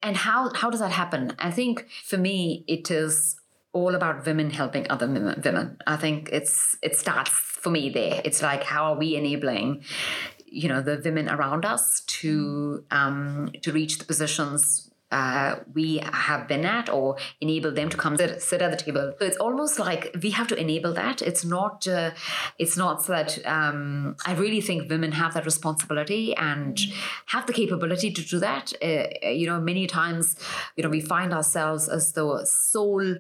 and 0.04 0.18
how, 0.18 0.54
how 0.54 0.70
does 0.70 0.82
that 0.82 0.92
happen? 0.92 1.34
I 1.40 1.50
think 1.50 1.88
for 2.04 2.18
me, 2.18 2.64
it 2.68 2.92
is 2.92 3.38
all 3.72 3.96
about 3.96 4.26
women 4.26 4.52
helping 4.52 4.86
other 4.90 5.08
women. 5.08 5.78
I 5.88 5.96
think 5.96 6.30
it's 6.32 6.78
it 6.84 6.96
starts 6.96 7.32
for 7.32 7.72
me 7.72 7.90
there. 7.90 8.22
It's 8.24 8.44
like 8.44 8.64
how 8.64 8.94
are 8.94 8.98
we 8.98 9.16
enabling 9.16 9.84
you 10.46 10.70
know 10.70 10.82
the 10.82 11.02
women 11.04 11.28
around 11.28 11.66
us 11.66 12.02
to 12.02 12.86
um, 12.92 13.52
to 13.64 13.72
reach 13.72 13.98
the 13.98 14.06
positions 14.06 14.92
uh, 15.14 15.60
we 15.74 16.02
have 16.04 16.48
been 16.48 16.66
at 16.66 16.90
or 16.90 17.18
enable 17.40 17.72
them 17.72 17.90
to 17.90 17.98
come 17.98 18.18
sit, 18.18 18.42
sit, 18.42 18.62
at 18.62 18.72
the 18.72 18.84
table. 18.84 19.14
So 19.20 19.26
it's 19.26 19.38
almost 19.38 19.78
like 19.80 20.16
we 20.22 20.32
have 20.32 20.48
to 20.48 20.56
enable 20.56 20.94
that. 20.94 21.22
It's 21.22 21.46
not 21.46 21.88
uh, 21.88 22.12
it's 22.58 22.76
not 22.76 23.06
that 23.08 23.38
um, 23.46 24.16
I 24.26 24.34
really 24.34 24.62
think 24.62 24.90
women 24.90 25.12
have 25.12 25.34
that 25.36 25.46
responsibility 25.46 26.36
and 26.36 26.80
have 27.28 27.46
the 27.46 27.54
capability 27.54 28.12
to 28.12 28.22
do 28.22 28.40
that. 28.40 28.74
Uh, 28.82 29.30
you 29.30 29.46
know, 29.48 29.60
many 29.62 29.86
times, 29.88 30.36
you 30.76 30.84
know, 30.84 30.90
we 30.90 31.02
find 31.02 31.34
ourselves 31.34 31.88
as 31.88 32.14
the 32.14 32.46
sole 32.46 33.18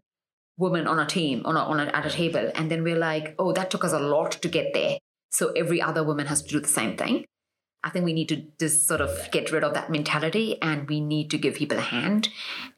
woman 0.57 0.87
on 0.87 0.99
a 0.99 1.05
team 1.05 1.41
on 1.45 1.55
a, 1.55 1.59
on 1.59 1.79
a, 1.79 1.85
at 1.85 2.05
a 2.05 2.09
table 2.09 2.51
and 2.53 2.69
then 2.69 2.83
we're 2.83 2.95
like 2.95 3.33
oh 3.39 3.51
that 3.53 3.71
took 3.71 3.83
us 3.83 3.91
a 3.91 3.99
lot 3.99 4.31
to 4.31 4.47
get 4.47 4.71
there 4.73 4.99
so 5.31 5.51
every 5.53 5.81
other 5.81 6.03
woman 6.03 6.27
has 6.27 6.43
to 6.43 6.49
do 6.49 6.59
the 6.59 6.67
same 6.67 6.95
thing 6.95 7.25
I 7.83 7.89
think 7.89 8.05
we 8.05 8.13
need 8.13 8.29
to 8.29 8.43
just 8.59 8.87
sort 8.87 9.01
of 9.01 9.31
get 9.31 9.51
rid 9.51 9.63
of 9.63 9.73
that 9.73 9.89
mentality 9.89 10.61
and 10.61 10.87
we 10.87 11.01
need 11.01 11.29
to 11.31 11.37
give 11.37 11.55
people 11.55 11.77
a 11.77 11.81
hand 11.81 12.29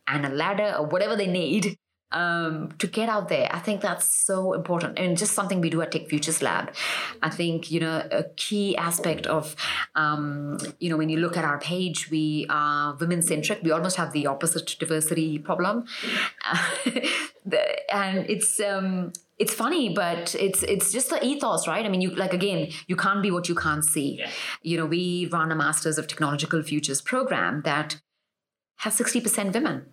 and 0.07 0.25
a 0.25 0.29
ladder 0.29 0.75
or 0.77 0.85
whatever 0.85 1.15
they 1.15 1.27
need 1.27 1.77
um, 2.11 2.71
to 2.79 2.87
get 2.87 3.09
out 3.09 3.29
there. 3.29 3.49
I 3.51 3.59
think 3.59 3.81
that's 3.81 4.05
so 4.05 4.53
important 4.53 4.97
and 4.97 5.17
just 5.17 5.33
something 5.33 5.59
we 5.59 5.69
do 5.69 5.81
at 5.81 5.91
Tech 5.91 6.07
Futures 6.07 6.41
Lab. 6.41 6.73
I 7.21 7.29
think, 7.29 7.71
you 7.71 7.79
know, 7.79 8.07
a 8.11 8.23
key 8.35 8.75
aspect 8.77 9.27
of, 9.27 9.55
um, 9.95 10.57
you 10.79 10.89
know, 10.89 10.97
when 10.97 11.09
you 11.09 11.17
look 11.17 11.35
at 11.35 11.43
our 11.43 11.59
page, 11.59 12.09
we 12.09 12.45
are 12.49 12.95
women 12.95 13.21
centric. 13.21 13.61
We 13.63 13.71
almost 13.71 13.97
have 13.97 14.13
the 14.13 14.27
opposite 14.27 14.75
diversity 14.79 15.39
problem. 15.39 15.85
and 17.91 18.29
it's, 18.29 18.59
um, 18.59 19.11
it's 19.37 19.53
funny 19.53 19.93
but 19.93 20.35
it's 20.35 20.63
it's 20.63 20.91
just 20.91 21.09
the 21.09 21.23
ethos 21.25 21.67
right? 21.67 21.85
I 21.85 21.89
mean 21.89 22.01
you 22.01 22.11
like 22.11 22.33
again 22.33 22.71
you 22.87 22.95
can't 22.95 23.21
be 23.21 23.31
what 23.31 23.49
you 23.49 23.55
can't 23.55 23.83
see. 23.83 24.17
Yeah. 24.19 24.29
you 24.61 24.77
know 24.77 24.85
we 24.85 25.27
run 25.31 25.51
a 25.51 25.55
masters 25.55 25.97
of 25.97 26.07
technological 26.07 26.61
futures 26.63 27.01
program 27.01 27.61
that 27.63 27.99
has 28.77 28.97
60% 28.97 29.53
women 29.53 29.85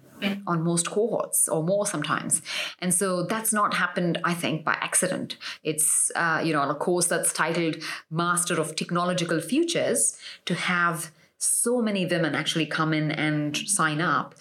on 0.47 0.63
most 0.63 0.91
cohorts 0.91 1.49
or 1.49 1.63
more 1.63 1.87
sometimes. 1.87 2.43
And 2.79 2.95
so 2.95 3.25
that's 3.25 3.53
not 3.53 3.75
happened 3.75 4.21
i 4.25 4.35
think 4.35 4.65
by 4.65 4.75
accident. 4.75 5.37
It's 5.63 6.13
uh, 6.15 6.41
you 6.45 6.53
know 6.53 6.61
on 6.61 6.71
a 6.71 6.75
course 6.75 7.07
that's 7.07 7.33
titled 7.33 7.77
master 8.11 8.61
of 8.61 8.77
technological 8.77 9.41
futures 9.41 10.17
to 10.45 10.55
have 10.55 11.11
so 11.39 11.83
many 11.83 12.07
women 12.07 12.37
actually 12.37 12.67
come 12.67 12.93
in 12.95 13.11
and 13.11 13.57
sign 13.57 14.01
up 14.01 14.37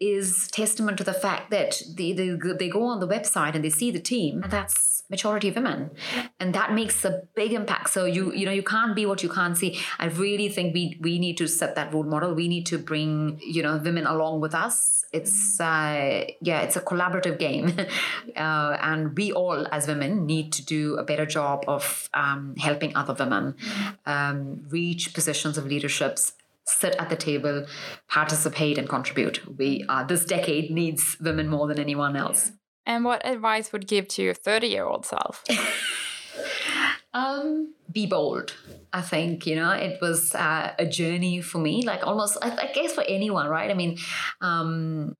is 0.00 0.48
testament 0.48 0.96
to 0.98 1.04
the 1.04 1.12
fact 1.12 1.50
that 1.50 1.82
they, 1.94 2.12
they, 2.12 2.68
go 2.70 2.84
on 2.84 3.00
the 3.00 3.08
website 3.08 3.54
and 3.54 3.62
they 3.62 3.70
see 3.70 3.90
the 3.90 4.00
team 4.00 4.42
and 4.42 4.50
that's 4.50 4.90
majority 5.10 5.50
women. 5.50 5.90
And 6.38 6.54
that 6.54 6.72
makes 6.72 7.04
a 7.04 7.22
big 7.34 7.52
impact. 7.52 7.90
So 7.90 8.04
you 8.04 8.32
you 8.32 8.46
know 8.46 8.52
you 8.52 8.62
can't 8.62 8.94
be 8.94 9.04
what 9.04 9.22
you 9.22 9.28
can't 9.28 9.58
see. 9.58 9.78
I 9.98 10.06
really 10.06 10.48
think 10.48 10.72
we 10.72 10.96
we 11.00 11.18
need 11.18 11.36
to 11.38 11.48
set 11.48 11.74
that 11.74 11.92
role 11.92 12.04
model. 12.04 12.32
We 12.32 12.48
need 12.48 12.66
to 12.66 12.78
bring 12.78 13.40
you 13.42 13.62
know 13.62 13.76
women 13.76 14.06
along 14.06 14.40
with 14.40 14.54
us. 14.54 15.04
It's 15.12 15.60
uh, 15.60 16.24
yeah 16.40 16.60
it's 16.60 16.76
a 16.76 16.80
collaborative 16.80 17.38
game. 17.38 17.76
Uh, 18.36 18.76
and 18.80 19.16
we 19.18 19.32
all 19.32 19.66
as 19.72 19.86
women 19.86 20.24
need 20.24 20.52
to 20.52 20.64
do 20.64 20.96
a 20.96 21.02
better 21.02 21.26
job 21.26 21.64
of 21.66 22.08
um, 22.14 22.54
helping 22.56 22.94
other 22.94 23.12
women 23.12 23.54
um, 24.06 24.64
reach 24.68 25.12
positions 25.12 25.58
of 25.58 25.66
leaderships 25.66 26.32
sit 26.70 26.96
at 26.96 27.10
the 27.10 27.16
table, 27.16 27.66
participate, 28.08 28.78
and 28.78 28.88
contribute. 28.88 29.58
We 29.58 29.84
uh, 29.88 30.04
this 30.04 30.24
decade 30.24 30.70
needs 30.70 31.16
women 31.20 31.48
more 31.48 31.66
than 31.68 31.78
anyone 31.78 32.16
else. 32.16 32.52
And 32.86 33.04
what 33.04 33.24
advice 33.26 33.72
would 33.72 33.86
give 33.86 34.08
to 34.08 34.22
your 34.22 34.34
thirty-year-old 34.34 35.06
self? 35.06 35.44
um, 37.14 37.74
be 37.90 38.06
bold. 38.06 38.54
I 38.92 39.02
think 39.02 39.46
you 39.46 39.56
know 39.56 39.70
it 39.70 40.00
was 40.00 40.34
uh, 40.34 40.72
a 40.78 40.86
journey 40.86 41.40
for 41.40 41.58
me, 41.58 41.82
like 41.82 42.06
almost 42.06 42.38
I, 42.42 42.50
I 42.50 42.72
guess 42.72 42.92
for 42.92 43.04
anyone, 43.06 43.48
right? 43.48 43.70
I 43.70 43.74
mean, 43.74 43.98
um, 44.40 45.16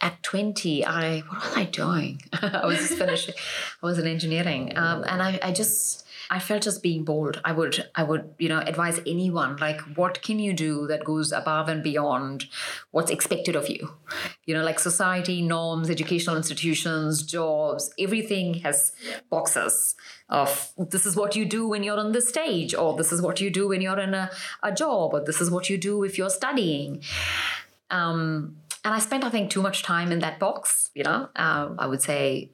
at 0.00 0.22
20 0.22 0.84
i 0.84 1.18
what 1.20 1.42
was 1.42 1.56
i 1.56 1.64
doing 1.64 2.20
i 2.32 2.64
was 2.64 2.78
just 2.78 2.94
finishing 2.94 3.34
i 3.82 3.86
was 3.86 3.98
in 3.98 4.06
engineering 4.06 4.72
um, 4.76 5.02
and 5.04 5.22
I, 5.22 5.40
I 5.42 5.52
just 5.52 6.06
I 6.30 6.38
felt 6.38 6.62
just 6.62 6.82
being 6.82 7.04
bold. 7.04 7.40
I 7.44 7.52
would 7.52 7.88
I 7.94 8.02
would 8.02 8.34
you 8.38 8.48
know 8.48 8.58
advise 8.58 9.00
anyone 9.06 9.56
like 9.56 9.80
what 9.96 10.22
can 10.22 10.38
you 10.38 10.52
do 10.52 10.86
that 10.86 11.04
goes 11.04 11.32
above 11.32 11.68
and 11.68 11.82
beyond 11.82 12.46
what's 12.90 13.10
expected 13.10 13.56
of 13.56 13.68
you. 13.68 13.94
You 14.44 14.54
know 14.54 14.62
like 14.62 14.78
society 14.78 15.40
norms, 15.42 15.90
educational 15.90 16.36
institutions, 16.36 17.22
jobs, 17.22 17.92
everything 17.98 18.54
has 18.60 18.92
boxes 19.30 19.94
of 20.28 20.72
this 20.76 21.06
is 21.06 21.16
what 21.16 21.34
you 21.36 21.44
do 21.44 21.66
when 21.66 21.82
you're 21.82 21.98
on 21.98 22.12
the 22.12 22.20
stage 22.20 22.74
or 22.74 22.96
this 22.96 23.12
is 23.12 23.22
what 23.22 23.40
you 23.40 23.50
do 23.50 23.68
when 23.68 23.80
you're 23.80 23.98
in 23.98 24.14
a, 24.14 24.30
a 24.62 24.72
job 24.72 25.14
or 25.14 25.24
this 25.24 25.40
is 25.40 25.50
what 25.50 25.70
you 25.70 25.78
do 25.78 26.04
if 26.04 26.18
you're 26.18 26.30
studying. 26.30 27.02
Um, 27.90 28.56
and 28.84 28.94
I 28.94 28.98
spent, 29.00 29.24
I 29.24 29.30
think, 29.30 29.50
too 29.50 29.62
much 29.62 29.82
time 29.82 30.12
in 30.12 30.20
that 30.20 30.38
box. 30.38 30.90
You 30.94 31.04
know, 31.04 31.28
uh, 31.34 31.70
I 31.78 31.86
would 31.86 32.02
say, 32.02 32.52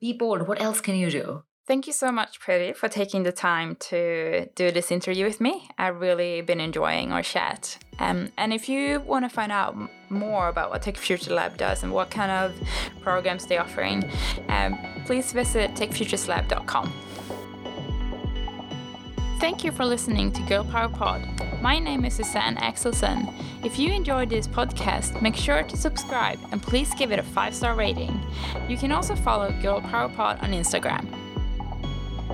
be 0.00 0.12
bold. 0.12 0.46
What 0.46 0.60
else 0.60 0.80
can 0.80 0.96
you 0.96 1.10
do? 1.10 1.44
Thank 1.64 1.86
you 1.86 1.92
so 1.92 2.10
much, 2.10 2.40
Priti, 2.40 2.74
for 2.74 2.88
taking 2.88 3.22
the 3.22 3.30
time 3.30 3.76
to 3.76 4.46
do 4.56 4.72
this 4.72 4.90
interview 4.90 5.24
with 5.24 5.40
me. 5.40 5.68
I've 5.78 6.00
really 6.00 6.40
been 6.40 6.60
enjoying 6.60 7.12
our 7.12 7.22
chat. 7.22 7.78
Um, 8.00 8.32
and 8.36 8.52
if 8.52 8.68
you 8.68 8.98
want 9.00 9.24
to 9.24 9.28
find 9.28 9.52
out 9.52 9.76
more 10.10 10.48
about 10.48 10.70
what 10.70 10.82
Tech 10.82 10.96
Future 10.96 11.32
Lab 11.32 11.56
does 11.56 11.84
and 11.84 11.92
what 11.92 12.10
kind 12.10 12.32
of 12.32 12.68
programs 13.00 13.46
they're 13.46 13.60
offering, 13.60 14.10
um, 14.48 14.76
please 15.06 15.32
visit 15.32 15.72
techfutureslab.com. 15.74 16.92
Thank 19.38 19.62
you 19.62 19.70
for 19.70 19.84
listening 19.84 20.32
to 20.32 20.42
Girl 20.42 20.64
Power 20.64 20.88
Pod. 20.88 21.28
My 21.62 21.78
name 21.78 22.04
is 22.04 22.14
Suzanne 22.14 22.56
Axelson. 22.56 23.32
If 23.64 23.78
you 23.78 23.92
enjoyed 23.92 24.30
this 24.30 24.48
podcast, 24.48 25.22
make 25.22 25.36
sure 25.36 25.62
to 25.62 25.76
subscribe 25.76 26.40
and 26.50 26.60
please 26.60 26.92
give 26.94 27.12
it 27.12 27.20
a 27.20 27.22
five 27.22 27.54
star 27.54 27.76
rating. 27.76 28.20
You 28.68 28.76
can 28.76 28.90
also 28.90 29.14
follow 29.14 29.52
Girl 29.62 29.80
Power 29.80 30.08
Pod 30.08 30.40
on 30.42 30.50
Instagram. 30.50 31.21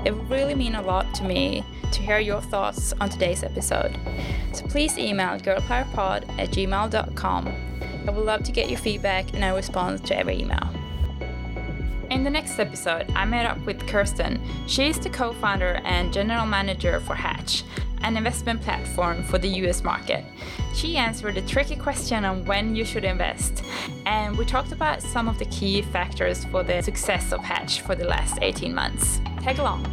It 0.05 0.17
would 0.17 0.31
really 0.31 0.55
mean 0.55 0.75
a 0.75 0.83
lot 0.83 1.13
to 1.15 1.25
me 1.25 1.65
to 1.93 2.03
hear 2.03 2.19
your 2.19 2.41
thoughts 2.41 2.93
on 3.01 3.09
today's 3.09 3.43
episode. 3.43 3.99
So 4.53 4.67
please 4.67 4.99
email 4.99 5.39
girlpowerpod 5.39 6.39
at 6.39 6.51
gmail.com. 6.51 7.49
I 8.07 8.11
would 8.11 8.25
love 8.25 8.43
to 8.45 8.53
get 8.53 8.71
your 8.71 8.79
feedback 8.79 9.35
and 9.35 9.45
I 9.45 9.55
respond 9.55 10.07
to 10.07 10.17
every 10.17 10.41
email. 10.41 10.71
In 12.11 12.25
the 12.25 12.31
next 12.31 12.59
episode, 12.59 13.11
I 13.15 13.27
met 13.27 13.45
up 13.45 13.59
with 13.67 13.87
Kirsten. 13.87 14.41
She 14.67 14.89
is 14.89 14.99
the 14.99 15.11
co 15.11 15.35
founder 15.35 15.81
and 15.85 16.13
general 16.13 16.47
manager 16.47 17.01
for 17.01 17.15
Hatch, 17.15 17.65
an 18.03 18.17
investment 18.17 18.61
platform 18.63 19.23
for 19.23 19.39
the 19.39 19.49
US 19.49 19.83
market. 19.83 20.25
She 20.75 20.97
answered 20.97 21.37
a 21.37 21.43
tricky 21.43 21.77
question 21.77 22.25
on 22.25 22.45
when 22.45 22.77
you 22.77 22.85
should 22.85 23.05
invest, 23.05 23.65
and 24.07 24.37
we 24.37 24.45
talked 24.45 24.73
about 24.73 25.03
some 25.03 25.29
of 25.29 25.39
the 25.39 25.47
key 25.47 25.83
factors 25.83 26.45
for 26.45 26.63
the 26.63 26.83
success 26.83 27.33
of 27.33 27.41
Hatch 27.41 27.81
for 27.83 27.95
the 27.95 28.05
last 28.05 28.39
18 28.43 28.75
months. 28.75 29.21
Tag 29.41 29.59
along. 29.59 29.87